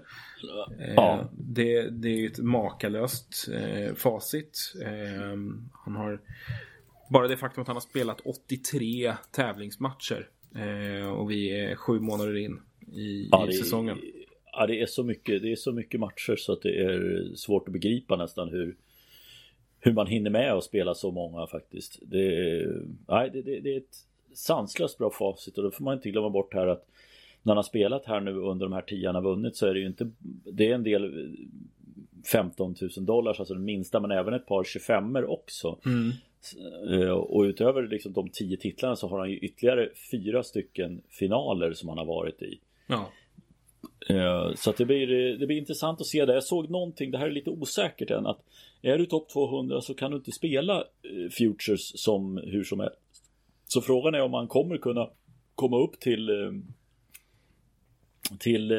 Eh, 0.79 1.25
det, 1.31 1.89
det 1.89 2.07
är 2.07 2.17
ju 2.17 2.27
ett 2.27 2.39
makalöst 2.39 3.49
eh, 3.53 3.95
facit. 3.95 4.73
Eh, 4.83 5.37
han 5.71 5.95
har 5.95 6.21
bara 7.09 7.27
det 7.27 7.37
faktum 7.37 7.61
att 7.61 7.67
han 7.67 7.75
har 7.75 7.81
spelat 7.81 8.21
83 8.21 9.13
tävlingsmatcher 9.31 10.29
eh, 10.55 11.09
och 11.09 11.31
vi 11.31 11.49
är 11.49 11.75
sju 11.75 11.99
månader 11.99 12.37
in 12.37 12.61
i, 12.93 13.29
ja, 13.31 13.49
i 13.49 13.53
säsongen. 13.53 13.97
Ja, 14.51 14.67
det 14.67 14.81
är 14.81 14.85
så 14.85 15.03
mycket. 15.03 15.41
Det 15.41 15.51
är 15.51 15.55
så 15.55 15.71
mycket 15.71 15.99
matcher 15.99 16.35
så 16.35 16.53
att 16.53 16.61
det 16.61 16.81
är 16.81 17.23
svårt 17.35 17.67
att 17.67 17.73
begripa 17.73 18.15
nästan 18.15 18.49
hur 18.49 18.75
hur 19.79 19.93
man 19.93 20.07
hinner 20.07 20.29
med 20.29 20.53
att 20.53 20.63
spela 20.63 20.93
så 20.93 21.11
många 21.11 21.47
faktiskt. 21.47 21.99
Det, 22.01 22.65
nej, 23.07 23.29
det, 23.33 23.41
det, 23.41 23.59
det 23.59 23.73
är 23.73 23.77
ett 23.77 23.97
sanslöst 24.37 24.97
bra 24.97 25.11
facit 25.11 25.57
och 25.57 25.63
då 25.63 25.71
får 25.71 25.83
man 25.83 25.93
inte 25.93 26.09
glömma 26.09 26.29
bort 26.29 26.53
här 26.53 26.67
att 26.67 26.87
när 27.43 27.51
han 27.51 27.57
har 27.57 27.63
spelat 27.63 28.05
här 28.05 28.19
nu 28.19 28.31
under 28.31 28.65
de 28.65 28.73
här 28.73 28.81
tio 28.81 29.07
han 29.07 29.15
har 29.15 29.21
vunnit 29.21 29.55
så 29.55 29.67
är 29.67 29.73
det 29.73 29.79
ju 29.79 29.87
inte 29.87 30.11
Det 30.51 30.69
är 30.69 30.75
en 30.75 30.83
del 30.83 31.35
15 32.31 32.75
000 32.81 33.05
dollars, 33.05 33.39
alltså 33.39 33.53
den 33.53 33.65
minsta 33.65 33.99
men 33.99 34.11
även 34.11 34.33
ett 34.33 34.45
par 34.45 34.63
25 34.63 35.15
också. 35.15 35.79
Mm. 35.85 36.11
Eh, 36.89 37.09
och 37.09 37.41
utöver 37.41 37.87
liksom 37.87 38.13
de 38.13 38.29
tio 38.29 38.57
titlarna 38.57 38.95
så 38.95 39.07
har 39.07 39.19
han 39.19 39.29
ju 39.29 39.37
ytterligare 39.37 39.89
fyra 40.11 40.43
stycken 40.43 41.01
finaler 41.09 41.73
som 41.73 41.89
han 41.89 41.97
har 41.97 42.05
varit 42.05 42.41
i. 42.41 42.59
Ja. 42.87 43.11
Eh, 44.09 44.53
så 44.55 44.71
det 44.71 44.85
blir, 44.85 45.37
det 45.37 45.47
blir 45.47 45.57
intressant 45.57 46.01
att 46.01 46.07
se 46.07 46.25
det. 46.25 46.33
Jag 46.33 46.43
såg 46.43 46.69
någonting, 46.69 47.11
det 47.11 47.17
här 47.17 47.25
är 47.25 47.31
lite 47.31 47.49
osäkert 47.49 48.11
än, 48.11 48.25
att 48.25 48.39
är 48.81 48.97
du 48.97 49.05
topp 49.05 49.29
200 49.29 49.81
så 49.81 49.93
kan 49.93 50.11
du 50.11 50.17
inte 50.17 50.31
spela 50.31 50.77
eh, 50.77 51.29
Futures 51.31 52.01
som 52.01 52.37
hur 52.37 52.63
som 52.63 52.79
helst. 52.79 52.97
Så 53.67 53.81
frågan 53.81 54.15
är 54.15 54.21
om 54.21 54.31
man 54.31 54.47
kommer 54.47 54.77
kunna 54.77 55.09
komma 55.55 55.77
upp 55.77 55.99
till 55.99 56.29
eh, 56.29 56.51
till 58.39 58.71
eh, 58.71 58.77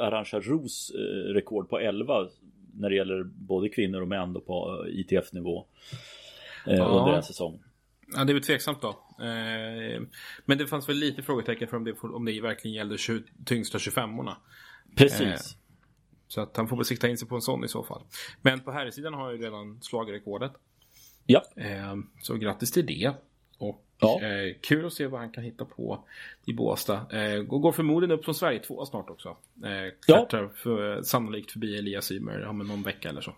Arantxa 0.00 0.40
Ros 0.40 0.90
eh, 0.94 1.32
rekord 1.32 1.68
på 1.68 1.78
11 1.78 2.28
när 2.74 2.90
det 2.90 2.96
gäller 2.96 3.24
både 3.24 3.68
kvinnor 3.68 4.00
och 4.00 4.08
män 4.08 4.34
på 4.34 4.86
ITF-nivå 4.88 5.66
ja. 6.66 6.84
under 6.84 7.12
en 7.12 7.22
säsong. 7.22 7.62
Ja, 8.14 8.24
det 8.24 8.32
är 8.32 8.34
väl 8.34 8.42
tveksamt 8.42 8.82
då. 8.82 8.96
Men 10.44 10.58
det 10.58 10.66
fanns 10.66 10.88
väl 10.88 10.96
lite 10.96 11.22
frågetecken 11.22 11.68
för 11.68 11.76
om 11.76 11.84
det, 11.84 11.94
om 12.02 12.24
det 12.24 12.40
verkligen 12.40 12.74
gällde 12.74 12.98
20, 12.98 13.22
tyngsta 13.44 13.78
25orna. 13.78 14.36
Precis. 14.96 15.56
Så 16.28 16.40
att 16.40 16.56
han 16.56 16.68
får 16.68 16.76
väl 16.76 16.84
sikta 16.84 17.08
in 17.08 17.18
sig 17.18 17.28
på 17.28 17.34
en 17.34 17.40
sån 17.40 17.64
i 17.64 17.68
så 17.68 17.84
fall. 17.84 18.02
Men 18.42 18.60
på 18.60 18.72
här 18.72 18.90
sidan 18.90 19.14
har 19.14 19.24
han 19.24 19.32
ju 19.32 19.42
redan 19.42 19.82
slagit 19.82 20.14
rekordet. 20.14 20.52
Ja. 21.26 21.42
Så 22.22 22.34
grattis 22.34 22.72
till 22.72 22.86
det. 22.86 23.12
Och 23.58 23.85
Ja. 24.00 24.20
Eh, 24.22 24.54
kul 24.60 24.86
att 24.86 24.92
se 24.92 25.06
vad 25.06 25.20
han 25.20 25.30
kan 25.30 25.44
hitta 25.44 25.64
på 25.64 25.98
i 26.46 26.52
Båstad. 26.52 27.06
Eh, 27.12 27.42
går 27.42 27.72
förmodligen 27.72 28.18
upp 28.18 28.24
som 28.24 28.34
Sverige 28.34 28.58
två 28.58 28.84
snart 28.84 29.10
också. 29.10 29.28
Eh, 29.64 29.94
klättrar 30.06 30.42
ja. 30.42 30.48
för, 30.54 31.02
sannolikt 31.02 31.52
förbi 31.52 31.78
Elias 31.78 32.12
Ymer 32.12 32.46
om 32.46 32.58
någon 32.58 32.82
vecka 32.82 33.08
eller 33.08 33.20
så. 33.20 33.32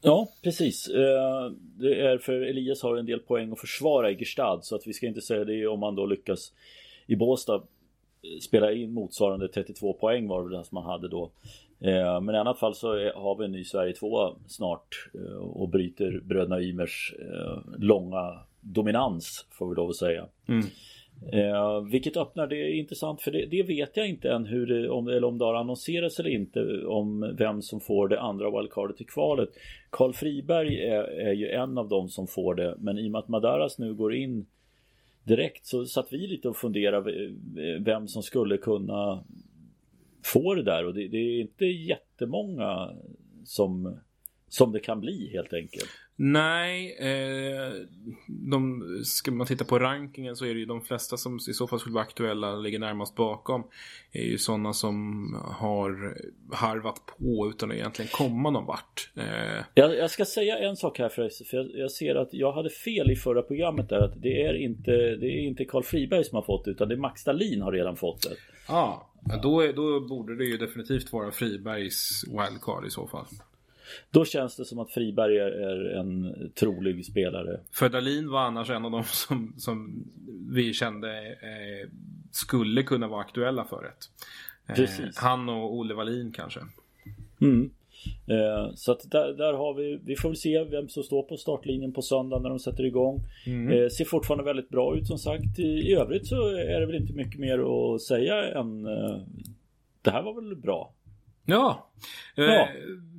Ja, 0.00 0.28
precis. 0.42 0.88
Eh, 0.88 1.52
det 1.56 2.00
är 2.00 2.18
för 2.18 2.32
Elias 2.32 2.82
har 2.82 2.96
en 2.96 3.06
del 3.06 3.20
poäng 3.20 3.52
att 3.52 3.60
försvara 3.60 4.10
i 4.10 4.16
Gestad 4.16 4.60
så 4.62 4.76
att 4.76 4.86
vi 4.86 4.92
ska 4.92 5.06
inte 5.06 5.20
säga 5.20 5.44
det 5.44 5.66
om 5.66 5.80
man 5.80 5.94
då 5.94 6.06
lyckas 6.06 6.52
i 7.06 7.16
Båstad 7.16 7.62
spela 8.40 8.72
in 8.72 8.92
motsvarande 8.92 9.48
32 9.48 9.92
poäng 9.92 10.28
var 10.28 10.48
det 10.48 10.64
som 10.64 10.74
man 10.74 10.84
hade 10.84 11.08
då 11.08 11.30
Eh, 11.84 12.20
men 12.20 12.34
i 12.34 12.38
annat 12.38 12.58
fall 12.58 12.74
så 12.74 12.88
har 13.14 13.38
vi 13.38 13.44
en 13.44 13.52
ny 13.52 13.64
Sverige 13.64 13.92
2 13.92 14.36
snart 14.46 15.10
eh, 15.14 15.36
och 15.36 15.68
bryter 15.68 16.20
bröderna 16.24 16.60
Ymers 16.60 17.14
eh, 17.18 17.58
långa 17.78 18.38
dominans 18.64 19.46
får 19.50 19.68
vi 19.68 19.74
lov 19.74 19.88
att 19.88 19.96
säga. 19.96 20.26
Mm. 20.48 20.66
Eh, 21.32 21.80
vilket 21.90 22.16
öppnar, 22.16 22.46
det 22.46 22.56
är 22.56 22.74
intressant 22.74 23.22
för 23.22 23.30
det, 23.30 23.46
det 23.46 23.62
vet 23.62 23.96
jag 23.96 24.08
inte 24.08 24.30
än 24.30 24.44
hur 24.44 24.66
det, 24.66 24.88
om, 24.88 25.08
eller 25.08 25.24
om 25.24 25.38
det 25.38 25.44
har 25.44 25.54
annonserats 25.54 26.20
eller 26.20 26.30
inte 26.30 26.86
om 26.86 27.34
vem 27.38 27.62
som 27.62 27.80
får 27.80 28.08
det 28.08 28.20
andra 28.20 28.50
wildcardet 28.50 29.00
i 29.00 29.04
kvalet. 29.04 29.48
Karl 29.90 30.12
Friberg 30.12 30.80
är, 30.80 31.02
är 31.02 31.32
ju 31.32 31.48
en 31.48 31.78
av 31.78 31.88
dem 31.88 32.08
som 32.08 32.26
får 32.26 32.54
det 32.54 32.74
men 32.78 32.98
i 32.98 33.08
och 33.08 33.12
med 33.12 33.18
att 33.18 33.28
Madaras 33.28 33.78
nu 33.78 33.94
går 33.94 34.14
in 34.14 34.46
direkt 35.24 35.66
så 35.66 35.86
satt 35.86 36.12
vi 36.12 36.26
lite 36.26 36.48
och 36.48 36.56
funderade 36.56 37.32
vem 37.80 38.08
som 38.08 38.22
skulle 38.22 38.56
kunna 38.56 39.24
få 40.24 40.54
det 40.54 40.62
där 40.62 40.86
och 40.86 40.94
det, 40.94 41.08
det 41.08 41.16
är 41.16 41.40
inte 41.40 41.64
jättemånga 41.64 42.90
som, 43.44 43.98
som 44.48 44.72
det 44.72 44.80
kan 44.80 45.00
bli 45.00 45.30
helt 45.32 45.52
enkelt. 45.52 45.90
Nej, 46.16 46.96
eh, 47.00 47.72
de, 48.26 48.82
ska 49.04 49.30
man 49.30 49.46
titta 49.46 49.64
på 49.64 49.78
rankingen 49.78 50.36
så 50.36 50.44
är 50.44 50.54
det 50.54 50.60
ju 50.60 50.66
de 50.66 50.80
flesta 50.80 51.16
som 51.16 51.36
i 51.36 51.52
så 51.52 51.66
fall 51.66 51.80
skulle 51.80 51.94
vara 51.94 52.04
aktuella, 52.04 52.56
ligger 52.56 52.78
närmast 52.78 53.14
bakom, 53.14 53.64
är 54.12 54.22
ju 54.22 54.38
sådana 54.38 54.72
som 54.72 55.26
har 55.44 56.18
harvat 56.52 57.00
på 57.06 57.48
utan 57.48 57.70
att 57.70 57.76
egentligen 57.76 58.10
komma 58.12 58.50
någon 58.50 58.66
vart. 58.66 59.10
Eh. 59.16 59.64
Jag, 59.74 59.96
jag, 59.96 60.10
ska 60.10 60.24
säga 60.24 60.58
en 60.58 60.76
sak 60.76 60.98
här 60.98 61.08
förresten, 61.08 61.46
för 61.46 61.56
jag, 61.56 61.70
jag, 61.74 61.90
ser 61.90 62.14
att 62.14 62.34
jag 62.34 62.52
hade 62.52 62.70
fel 62.70 63.10
i 63.10 63.16
förra 63.16 63.42
programmet 63.42 63.88
där, 63.88 63.98
att 63.98 64.22
det 64.22 64.42
är 64.42 64.54
inte, 64.54 64.90
det 64.92 65.26
är 65.26 65.40
inte 65.40 65.64
Karl 65.64 65.82
Friberg 65.82 66.24
som 66.24 66.36
har 66.36 66.42
fått 66.42 66.64
det, 66.64 66.70
utan 66.70 66.88
det 66.88 66.94
är 66.94 66.98
Max 66.98 67.20
Stalin 67.20 67.62
har 67.62 67.72
redan 67.72 67.96
fått 67.96 68.22
det. 68.22 68.36
Ah, 68.72 69.10
ja, 69.24 69.36
då, 69.42 69.72
då 69.72 70.00
borde 70.00 70.36
det 70.36 70.44
ju 70.44 70.56
definitivt 70.56 71.12
vara 71.12 71.30
Fribergs 71.30 72.24
wildcard 72.28 72.86
i 72.86 72.90
så 72.90 73.06
fall. 73.06 73.26
Då 74.10 74.24
känns 74.24 74.56
det 74.56 74.64
som 74.64 74.78
att 74.78 74.90
Friberg 74.90 75.38
är 75.38 75.96
en 75.98 76.34
trolig 76.54 77.06
spelare. 77.06 77.60
För 77.72 77.88
Dalin 77.88 78.30
var 78.30 78.40
annars 78.40 78.70
en 78.70 78.84
av 78.84 78.90
dem 78.90 79.04
som, 79.04 79.54
som 79.58 80.04
vi 80.50 80.72
kände 80.72 81.26
eh, 81.26 81.88
skulle 82.30 82.82
kunna 82.82 83.08
vara 83.08 83.20
aktuella 83.20 83.64
för 83.64 83.82
det. 83.82 84.82
Eh, 84.82 84.88
han 85.16 85.48
och 85.48 85.74
Olle 85.74 85.94
Wallin 85.94 86.32
kanske. 86.32 86.60
Mm. 87.40 87.70
Eh, 88.26 88.74
så 88.74 88.92
att 88.92 89.10
där, 89.10 89.32
där, 89.32 89.52
har 89.52 89.74
vi, 89.74 90.00
vi 90.04 90.16
får 90.16 90.28
väl 90.28 90.36
se 90.36 90.64
vem 90.64 90.88
som 90.88 91.02
står 91.02 91.22
på 91.22 91.36
startlinjen 91.36 91.92
på 91.92 92.02
söndag 92.02 92.38
när 92.38 92.48
de 92.48 92.58
sätter 92.58 92.84
igång. 92.84 93.20
Mm. 93.46 93.72
Eh, 93.72 93.88
ser 93.88 94.04
fortfarande 94.04 94.44
väldigt 94.44 94.68
bra 94.68 94.96
ut 94.96 95.06
som 95.06 95.18
sagt. 95.18 95.58
I, 95.58 95.62
I 95.62 95.94
övrigt 95.94 96.26
så 96.26 96.48
är 96.48 96.80
det 96.80 96.86
väl 96.86 96.94
inte 96.94 97.12
mycket 97.12 97.40
mer 97.40 97.58
att 97.94 98.02
säga 98.02 98.60
än 98.60 98.86
eh, 98.86 99.20
det 100.02 100.10
här 100.10 100.22
var 100.22 100.34
väl 100.34 100.56
bra. 100.56 100.92
Ja, 101.44 101.90
eh, 102.36 102.44
ja. 102.44 102.68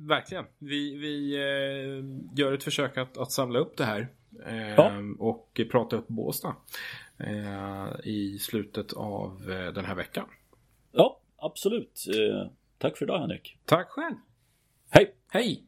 verkligen. 0.08 0.44
Vi, 0.58 0.96
vi 0.96 1.34
eh, 1.34 2.38
gör 2.38 2.52
ett 2.52 2.64
försök 2.64 2.98
att, 2.98 3.18
att 3.18 3.32
samla 3.32 3.58
upp 3.58 3.76
det 3.76 3.84
här 3.84 4.08
eh, 4.46 4.74
ja. 4.74 4.92
och 5.18 5.60
prata 5.70 5.96
upp 5.96 6.08
Båstad 6.08 6.56
eh, 7.18 7.86
i 8.04 8.38
slutet 8.38 8.92
av 8.92 9.50
eh, 9.50 9.72
den 9.72 9.84
här 9.84 9.94
veckan. 9.94 10.28
Ja, 10.92 11.20
absolut. 11.36 12.04
Eh, 12.08 12.50
tack 12.78 12.98
för 12.98 13.04
idag 13.04 13.18
Henrik. 13.18 13.58
Tack 13.64 13.88
själv. 13.88 14.16
Hej! 14.90 15.14
Hej! 15.28 15.65